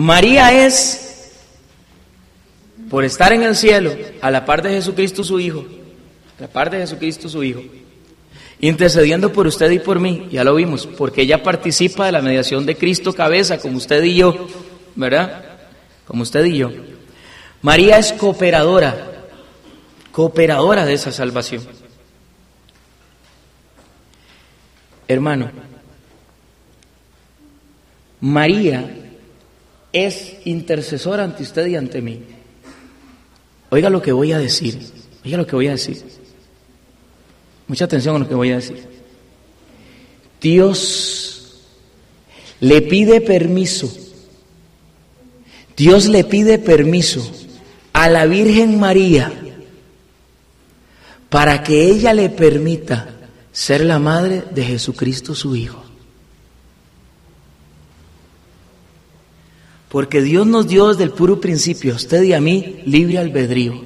María 0.00 0.64
es, 0.64 1.30
por 2.88 3.04
estar 3.04 3.34
en 3.34 3.42
el 3.42 3.54
cielo, 3.54 3.94
a 4.22 4.30
la 4.30 4.46
par 4.46 4.62
de 4.62 4.70
Jesucristo 4.70 5.22
su 5.22 5.38
Hijo, 5.38 5.66
a 6.38 6.42
la 6.42 6.48
par 6.48 6.70
de 6.70 6.78
Jesucristo 6.78 7.28
su 7.28 7.44
Hijo, 7.44 7.60
intercediendo 8.60 9.30
por 9.30 9.46
usted 9.46 9.70
y 9.70 9.78
por 9.78 10.00
mí, 10.00 10.26
ya 10.30 10.42
lo 10.42 10.54
vimos, 10.54 10.86
porque 10.86 11.20
ella 11.20 11.42
participa 11.42 12.06
de 12.06 12.12
la 12.12 12.22
mediación 12.22 12.64
de 12.64 12.76
Cristo 12.76 13.12
cabeza, 13.12 13.58
como 13.58 13.76
usted 13.76 14.02
y 14.02 14.14
yo, 14.14 14.48
¿verdad? 14.96 15.44
Como 16.06 16.22
usted 16.22 16.46
y 16.46 16.56
yo. 16.56 16.70
María 17.60 17.98
es 17.98 18.14
cooperadora, 18.14 19.26
cooperadora 20.12 20.86
de 20.86 20.94
esa 20.94 21.12
salvación. 21.12 21.62
Hermano, 25.06 25.50
María 28.22 28.99
es 29.92 30.34
intercesor 30.44 31.20
ante 31.20 31.42
usted 31.42 31.66
y 31.66 31.76
ante 31.76 32.00
mí. 32.00 32.22
Oiga 33.70 33.90
lo 33.90 34.02
que 34.02 34.12
voy 34.12 34.32
a 34.32 34.38
decir. 34.38 34.78
Oiga 35.24 35.36
lo 35.36 35.46
que 35.46 35.56
voy 35.56 35.68
a 35.68 35.72
decir. 35.72 36.02
Mucha 37.66 37.84
atención 37.84 38.16
a 38.16 38.18
lo 38.18 38.28
que 38.28 38.34
voy 38.34 38.50
a 38.50 38.56
decir. 38.56 38.84
Dios 40.40 41.60
le 42.60 42.82
pide 42.82 43.20
permiso. 43.20 43.92
Dios 45.76 46.06
le 46.06 46.24
pide 46.24 46.58
permiso 46.58 47.30
a 47.92 48.08
la 48.08 48.26
Virgen 48.26 48.78
María 48.78 49.32
para 51.28 51.62
que 51.62 51.84
ella 51.84 52.12
le 52.12 52.28
permita 52.28 53.08
ser 53.52 53.84
la 53.84 53.98
madre 53.98 54.44
de 54.52 54.64
Jesucristo 54.64 55.34
su 55.34 55.54
Hijo. 55.56 55.89
Porque 59.90 60.22
Dios 60.22 60.46
nos 60.46 60.68
dio 60.68 60.88
desde 60.88 61.02
el 61.02 61.10
puro 61.10 61.40
principio, 61.40 61.92
a 61.92 61.96
usted 61.96 62.22
y 62.22 62.32
a 62.32 62.40
mí, 62.40 62.80
libre 62.86 63.18
albedrío. 63.18 63.84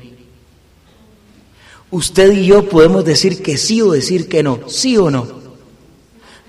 Usted 1.90 2.32
y 2.32 2.46
yo 2.46 2.68
podemos 2.68 3.04
decir 3.04 3.42
que 3.42 3.56
sí 3.56 3.80
o 3.80 3.92
decir 3.92 4.28
que 4.28 4.42
no, 4.42 4.68
sí 4.68 4.98
o 4.98 5.10
no. 5.10 5.26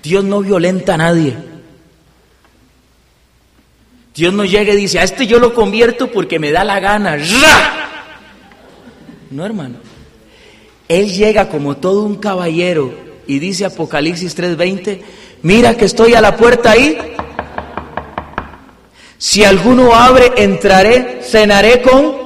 Dios 0.02 0.22
no 0.24 0.42
violenta 0.42 0.94
a 0.94 0.98
nadie. 0.98 1.36
Dios 4.14 4.34
no 4.34 4.44
llega 4.44 4.74
y 4.74 4.76
dice, 4.76 4.98
a 4.98 5.04
este 5.04 5.26
yo 5.26 5.38
lo 5.38 5.54
convierto 5.54 6.12
porque 6.12 6.38
me 6.38 6.52
da 6.52 6.62
la 6.62 6.78
gana. 6.78 7.16
No, 9.30 9.44
hermano. 9.44 9.78
Él 10.86 11.12
llega 11.12 11.48
como 11.48 11.78
todo 11.78 12.02
un 12.02 12.16
caballero 12.16 12.94
y 13.26 13.38
dice 13.38 13.64
Apocalipsis 13.64 14.36
3:20, 14.36 15.00
mira 15.42 15.76
que 15.76 15.86
estoy 15.86 16.14
a 16.14 16.20
la 16.20 16.36
puerta 16.36 16.72
ahí 16.72 17.15
si 19.18 19.44
alguno 19.44 19.94
abre, 19.94 20.32
entraré, 20.36 21.20
cenaré 21.22 21.82
con 21.82 22.16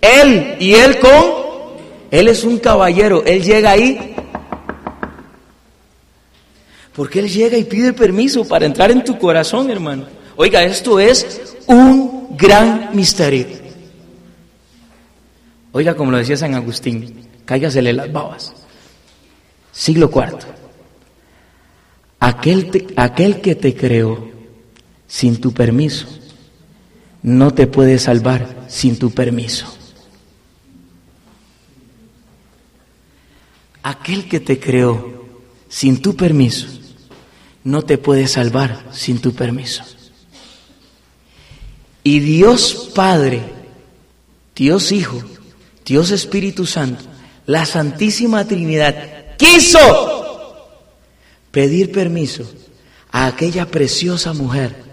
él 0.00 0.56
y 0.58 0.74
él 0.74 0.98
con... 0.98 1.46
Él 2.10 2.28
es 2.28 2.44
un 2.44 2.58
caballero, 2.58 3.24
él 3.26 3.42
llega 3.42 3.70
ahí. 3.70 4.14
Porque 6.94 7.18
él 7.18 7.28
llega 7.28 7.58
y 7.58 7.64
pide 7.64 7.92
permiso 7.92 8.46
para 8.46 8.64
entrar 8.64 8.90
en 8.90 9.04
tu 9.04 9.18
corazón, 9.18 9.70
hermano. 9.70 10.06
Oiga, 10.36 10.62
esto 10.62 11.00
es 11.00 11.56
un 11.66 12.28
gran 12.36 12.90
misterio. 12.94 13.46
Oiga, 15.72 15.94
como 15.94 16.10
lo 16.10 16.18
decía 16.18 16.36
San 16.36 16.54
Agustín, 16.54 17.26
cáigasele 17.44 17.92
las 17.92 18.10
babas. 18.10 18.54
Siglo 19.72 20.10
IV. 20.14 20.38
Aquel, 22.20 22.94
aquel 22.96 23.40
que 23.40 23.56
te 23.56 23.74
creó 23.74 24.35
sin 25.06 25.40
tu 25.40 25.52
permiso. 25.52 26.06
No 27.22 27.52
te 27.52 27.66
puede 27.66 27.98
salvar 27.98 28.66
sin 28.68 28.98
tu 28.98 29.10
permiso. 29.10 29.66
Aquel 33.82 34.28
que 34.28 34.40
te 34.40 34.58
creó 34.58 35.24
sin 35.68 36.02
tu 36.02 36.16
permiso 36.16 36.66
no 37.64 37.82
te 37.82 37.98
puede 37.98 38.28
salvar 38.28 38.84
sin 38.92 39.20
tu 39.20 39.34
permiso. 39.34 39.82
Y 42.04 42.20
Dios 42.20 42.90
Padre, 42.94 43.42
Dios 44.54 44.92
Hijo, 44.92 45.20
Dios 45.84 46.12
Espíritu 46.12 46.66
Santo, 46.66 47.04
la 47.46 47.66
Santísima 47.66 48.44
Trinidad, 48.44 49.36
quiso 49.36 50.68
pedir 51.50 51.90
permiso 51.90 52.48
a 53.10 53.26
aquella 53.26 53.66
preciosa 53.66 54.32
mujer 54.32 54.85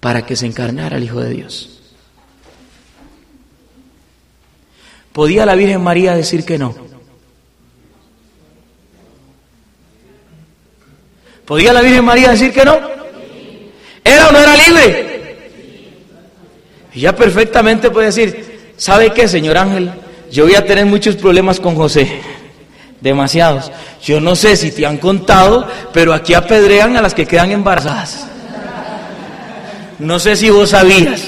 para 0.00 0.24
que 0.24 0.36
se 0.36 0.46
encarnara 0.46 0.96
el 0.96 1.04
Hijo 1.04 1.20
de 1.20 1.30
Dios. 1.30 1.80
¿Podía 5.12 5.46
la 5.46 5.54
Virgen 5.54 5.82
María 5.82 6.14
decir 6.14 6.44
que 6.44 6.58
no? 6.58 6.74
¿Podía 11.46 11.72
la 11.72 11.80
Virgen 11.80 12.04
María 12.04 12.30
decir 12.30 12.52
que 12.52 12.64
no? 12.64 12.78
¿Era 14.04 14.28
o 14.28 14.32
no 14.32 14.38
era 14.38 14.56
libre? 14.56 15.16
Ella 16.92 17.14
perfectamente 17.14 17.90
puede 17.90 18.06
decir, 18.06 18.72
¿sabe 18.76 19.12
qué, 19.12 19.26
señor 19.26 19.56
Ángel? 19.56 19.90
Yo 20.30 20.44
voy 20.44 20.54
a 20.54 20.66
tener 20.66 20.86
muchos 20.86 21.16
problemas 21.16 21.60
con 21.60 21.76
José, 21.76 22.20
demasiados. 23.00 23.70
Yo 24.02 24.20
no 24.20 24.36
sé 24.36 24.56
si 24.56 24.70
te 24.70 24.84
han 24.84 24.98
contado, 24.98 25.66
pero 25.92 26.12
aquí 26.12 26.34
apedrean 26.34 26.96
a 26.96 27.02
las 27.02 27.14
que 27.14 27.26
quedan 27.26 27.52
embarazadas. 27.52 28.26
No 29.98 30.18
sé 30.18 30.36
si 30.36 30.50
vos 30.50 30.70
sabías. 30.70 31.22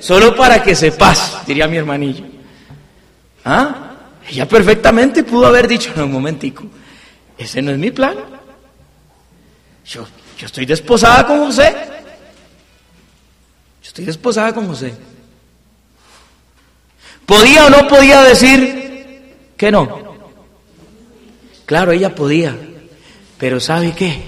Solo 0.00 0.36
para 0.36 0.62
que 0.62 0.74
sepas, 0.74 1.44
diría 1.46 1.66
mi 1.66 1.76
hermanillo. 1.76 2.24
¿Ah? 3.44 3.86
Ella 4.28 4.46
perfectamente 4.46 5.24
pudo 5.24 5.46
haber 5.46 5.68
dicho, 5.68 5.92
no, 5.96 6.04
un 6.04 6.12
momentico, 6.12 6.64
ese 7.38 7.62
no 7.62 7.70
es 7.70 7.78
mi 7.78 7.90
plan. 7.90 8.16
Yo, 9.84 10.06
yo 10.38 10.46
estoy 10.46 10.66
desposada 10.66 11.26
con 11.26 11.38
José. 11.46 11.74
Estoy 13.82 14.04
desposada 14.04 14.52
con 14.52 14.66
José. 14.66 14.94
¿Podía 17.24 17.66
o 17.66 17.70
no 17.70 17.88
podía 17.88 18.22
decir 18.22 19.34
que 19.56 19.70
no? 19.70 20.06
Claro, 21.64 21.92
ella 21.92 22.14
podía, 22.14 22.56
pero 23.38 23.58
¿sabe 23.58 23.92
qué? 23.92 24.22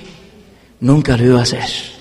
Nunca 0.80 1.16
lo 1.16 1.24
iba 1.24 1.38
a 1.40 1.42
hacer. 1.42 1.97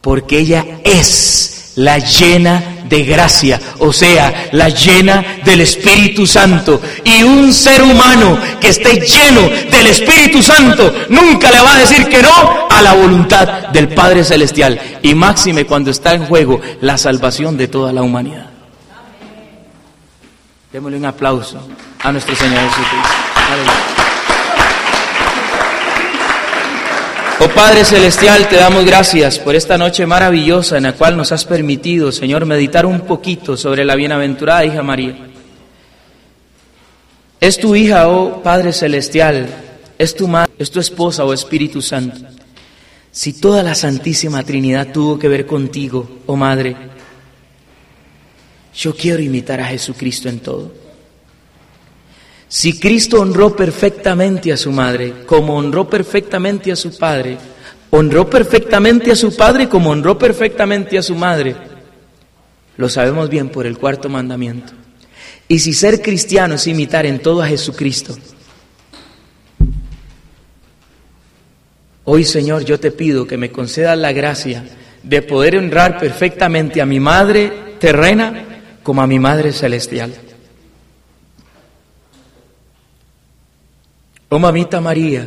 Porque 0.00 0.38
ella 0.38 0.64
es 0.84 1.72
la 1.76 1.98
llena 1.98 2.80
de 2.88 3.04
gracia, 3.04 3.60
o 3.78 3.92
sea, 3.92 4.48
la 4.52 4.68
llena 4.68 5.24
del 5.44 5.60
Espíritu 5.60 6.26
Santo. 6.26 6.80
Y 7.04 7.22
un 7.22 7.52
ser 7.52 7.82
humano 7.82 8.38
que 8.60 8.68
esté 8.68 9.00
lleno 9.00 9.42
del 9.70 9.86
Espíritu 9.86 10.42
Santo 10.42 10.92
nunca 11.08 11.50
le 11.50 11.60
va 11.60 11.74
a 11.74 11.78
decir 11.78 12.08
que 12.08 12.20
no 12.20 12.68
a 12.68 12.82
la 12.82 12.94
voluntad 12.94 13.68
del 13.68 13.88
Padre 13.88 14.24
Celestial. 14.24 14.80
Y 15.02 15.14
máxime 15.14 15.64
cuando 15.66 15.90
está 15.90 16.14
en 16.14 16.26
juego 16.26 16.60
la 16.80 16.98
salvación 16.98 17.56
de 17.56 17.68
toda 17.68 17.92
la 17.92 18.02
humanidad. 18.02 18.50
Démosle 20.72 20.98
un 20.98 21.04
aplauso 21.04 21.60
a 22.02 22.12
nuestro 22.12 22.34
Señor 22.34 22.58
Jesucristo. 22.58 24.09
Padre 27.62 27.84
Celestial, 27.84 28.48
te 28.48 28.56
damos 28.56 28.86
gracias 28.86 29.38
por 29.38 29.54
esta 29.54 29.76
noche 29.76 30.06
maravillosa 30.06 30.78
en 30.78 30.84
la 30.84 30.94
cual 30.94 31.14
nos 31.14 31.30
has 31.30 31.44
permitido, 31.44 32.10
Señor, 32.10 32.46
meditar 32.46 32.86
un 32.86 33.02
poquito 33.02 33.54
sobre 33.54 33.84
la 33.84 33.96
bienaventurada 33.96 34.64
hija 34.64 34.82
María. 34.82 35.28
Es 37.38 37.58
tu 37.58 37.76
hija, 37.76 38.08
oh 38.08 38.42
Padre 38.42 38.72
Celestial, 38.72 39.46
es 39.98 40.16
tu 40.16 40.26
madre, 40.26 40.50
es 40.56 40.70
tu 40.70 40.80
esposa, 40.80 41.26
oh 41.26 41.34
Espíritu 41.34 41.82
Santo. 41.82 42.26
Si 43.12 43.34
toda 43.34 43.62
la 43.62 43.74
Santísima 43.74 44.42
Trinidad 44.42 44.90
tuvo 44.90 45.18
que 45.18 45.28
ver 45.28 45.44
contigo, 45.44 46.22
oh 46.24 46.36
Madre, 46.36 46.74
yo 48.74 48.96
quiero 48.96 49.20
imitar 49.20 49.60
a 49.60 49.66
Jesucristo 49.66 50.30
en 50.30 50.40
todo. 50.40 50.72
Si 52.48 52.80
Cristo 52.80 53.20
honró 53.20 53.54
perfectamente 53.54 54.52
a 54.52 54.56
su 54.56 54.72
madre, 54.72 55.24
como 55.24 55.56
honró 55.56 55.88
perfectamente 55.88 56.72
a 56.72 56.76
su 56.76 56.98
padre, 56.98 57.38
honró 57.90 58.30
perfectamente 58.30 59.10
a 59.10 59.16
su 59.16 59.36
padre 59.36 59.68
como 59.68 59.90
honró 59.90 60.18
perfectamente 60.18 60.96
a 60.96 61.02
su 61.02 61.14
madre, 61.14 61.56
lo 62.76 62.88
sabemos 62.88 63.28
bien 63.28 63.48
por 63.48 63.66
el 63.66 63.78
cuarto 63.78 64.08
mandamiento. 64.08 64.72
Y 65.48 65.58
si 65.58 65.72
ser 65.72 66.00
cristiano 66.00 66.54
es 66.54 66.66
imitar 66.66 67.04
en 67.04 67.18
todo 67.18 67.42
a 67.42 67.46
Jesucristo, 67.48 68.16
hoy 72.04 72.24
Señor 72.24 72.64
yo 72.64 72.78
te 72.78 72.92
pido 72.92 73.26
que 73.26 73.36
me 73.36 73.50
concedas 73.50 73.98
la 73.98 74.12
gracia 74.12 74.64
de 75.02 75.22
poder 75.22 75.56
honrar 75.56 75.98
perfectamente 75.98 76.80
a 76.80 76.86
mi 76.86 77.00
madre 77.00 77.52
terrena 77.78 78.44
como 78.82 79.02
a 79.02 79.06
mi 79.06 79.18
Madre 79.18 79.52
Celestial. 79.52 80.14
Oh 84.28 84.38
mamita 84.38 84.80
María, 84.80 85.26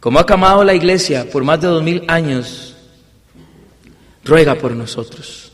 como 0.00 0.18
ha 0.18 0.26
camado 0.26 0.64
la 0.64 0.74
iglesia 0.74 1.28
por 1.30 1.44
más 1.44 1.60
de 1.60 1.68
dos 1.68 1.82
mil 1.82 2.04
años, 2.08 2.74
ruega 4.24 4.54
por 4.56 4.72
nosotros. 4.72 5.52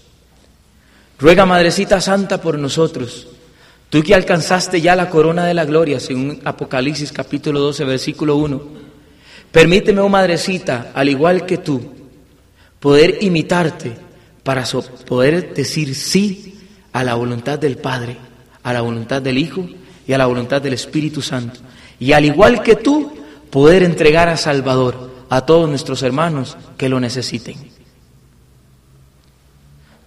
Ruega, 1.19 1.47
Madrecita 1.47 2.01
Santa, 2.01 2.41
por 2.41 2.59
nosotros. 2.59 3.29
Tú 3.91 4.03
que 4.03 4.15
alcanzaste 4.15 4.81
ya 4.81 4.97
la 4.97 5.11
corona 5.11 5.45
de 5.45 5.55
la 5.55 5.65
gloria, 5.65 6.01
según 6.01 6.41
Apocalipsis 6.45 7.13
capítulo 7.13 7.61
12, 7.61 7.85
versículo 7.85 8.37
1. 8.37 8.63
Permíteme, 9.53 10.01
oh 10.01 10.09
Madrecita, 10.09 10.93
al 10.95 11.11
igual 11.11 11.47
que 11.47 11.59
tú, 11.59 11.93
poder 12.81 13.19
imitarte 13.21 13.93
para 14.43 14.65
poder 15.07 15.55
decir 15.55 15.95
sí 15.95 16.59
a 16.93 17.05
la 17.05 17.15
voluntad 17.15 17.59
del 17.59 17.77
Padre, 17.77 18.17
a 18.63 18.73
la 18.73 18.81
voluntad 18.81 19.23
del 19.23 19.39
Hijo 19.39 19.69
y 20.07 20.13
a 20.13 20.19
la 20.19 20.27
voluntad 20.27 20.61
del 20.61 20.73
Espíritu 20.73 21.23
Santo. 21.23 21.61
Y 22.01 22.13
al 22.13 22.25
igual 22.25 22.63
que 22.63 22.77
tú, 22.77 23.13
poder 23.53 23.83
entregar 23.83 24.31
a 24.31 24.39
Salvador 24.39 25.11
a 25.29 25.45
todos 25.45 25.69
nuestros 25.69 26.03
hermanos 26.03 26.57
que 26.79 26.89
lo 26.89 26.99
necesiten. 26.99 27.57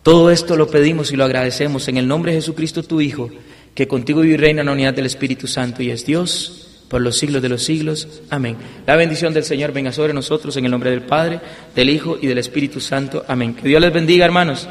Todo 0.02 0.32
esto 0.32 0.56
lo 0.56 0.68
pedimos 0.68 1.12
y 1.12 1.16
lo 1.16 1.24
agradecemos 1.24 1.88
en 1.88 1.98
el 1.98 2.08
nombre 2.08 2.32
de 2.32 2.40
Jesucristo 2.40 2.82
tu 2.82 3.02
Hijo, 3.02 3.30
que 3.76 3.88
contigo 3.88 4.22
vive 4.22 4.34
y 4.34 4.38
reina 4.38 4.62
en 4.62 4.66
la 4.66 4.74
unidad 4.74 4.96
del 4.96 5.06
Espíritu 5.06 5.46
Santo 5.46 5.84
y 5.84 5.92
es 5.92 6.08
Dios 6.08 6.84
por 6.90 7.02
los 7.02 7.20
siglos 7.20 7.44
de 7.44 7.50
los 7.50 7.64
siglos. 7.64 8.08
Amén. 8.32 8.58
La 8.88 8.96
bendición 8.96 9.32
del 9.32 9.44
Señor 9.44 9.72
venga 9.74 9.92
sobre 9.92 10.14
nosotros 10.14 10.58
en 10.58 10.66
el 10.66 10.72
nombre 10.72 10.90
del 10.90 11.04
Padre, 11.04 11.40
del 11.76 11.90
Hijo 11.92 12.18
y 12.20 12.26
del 12.26 12.40
Espíritu 12.40 12.80
Santo. 12.80 13.26
Amén. 13.28 13.54
Que 13.54 13.68
Dios 13.68 13.80
les 13.80 13.94
bendiga, 13.94 14.26
hermanos. 14.26 14.68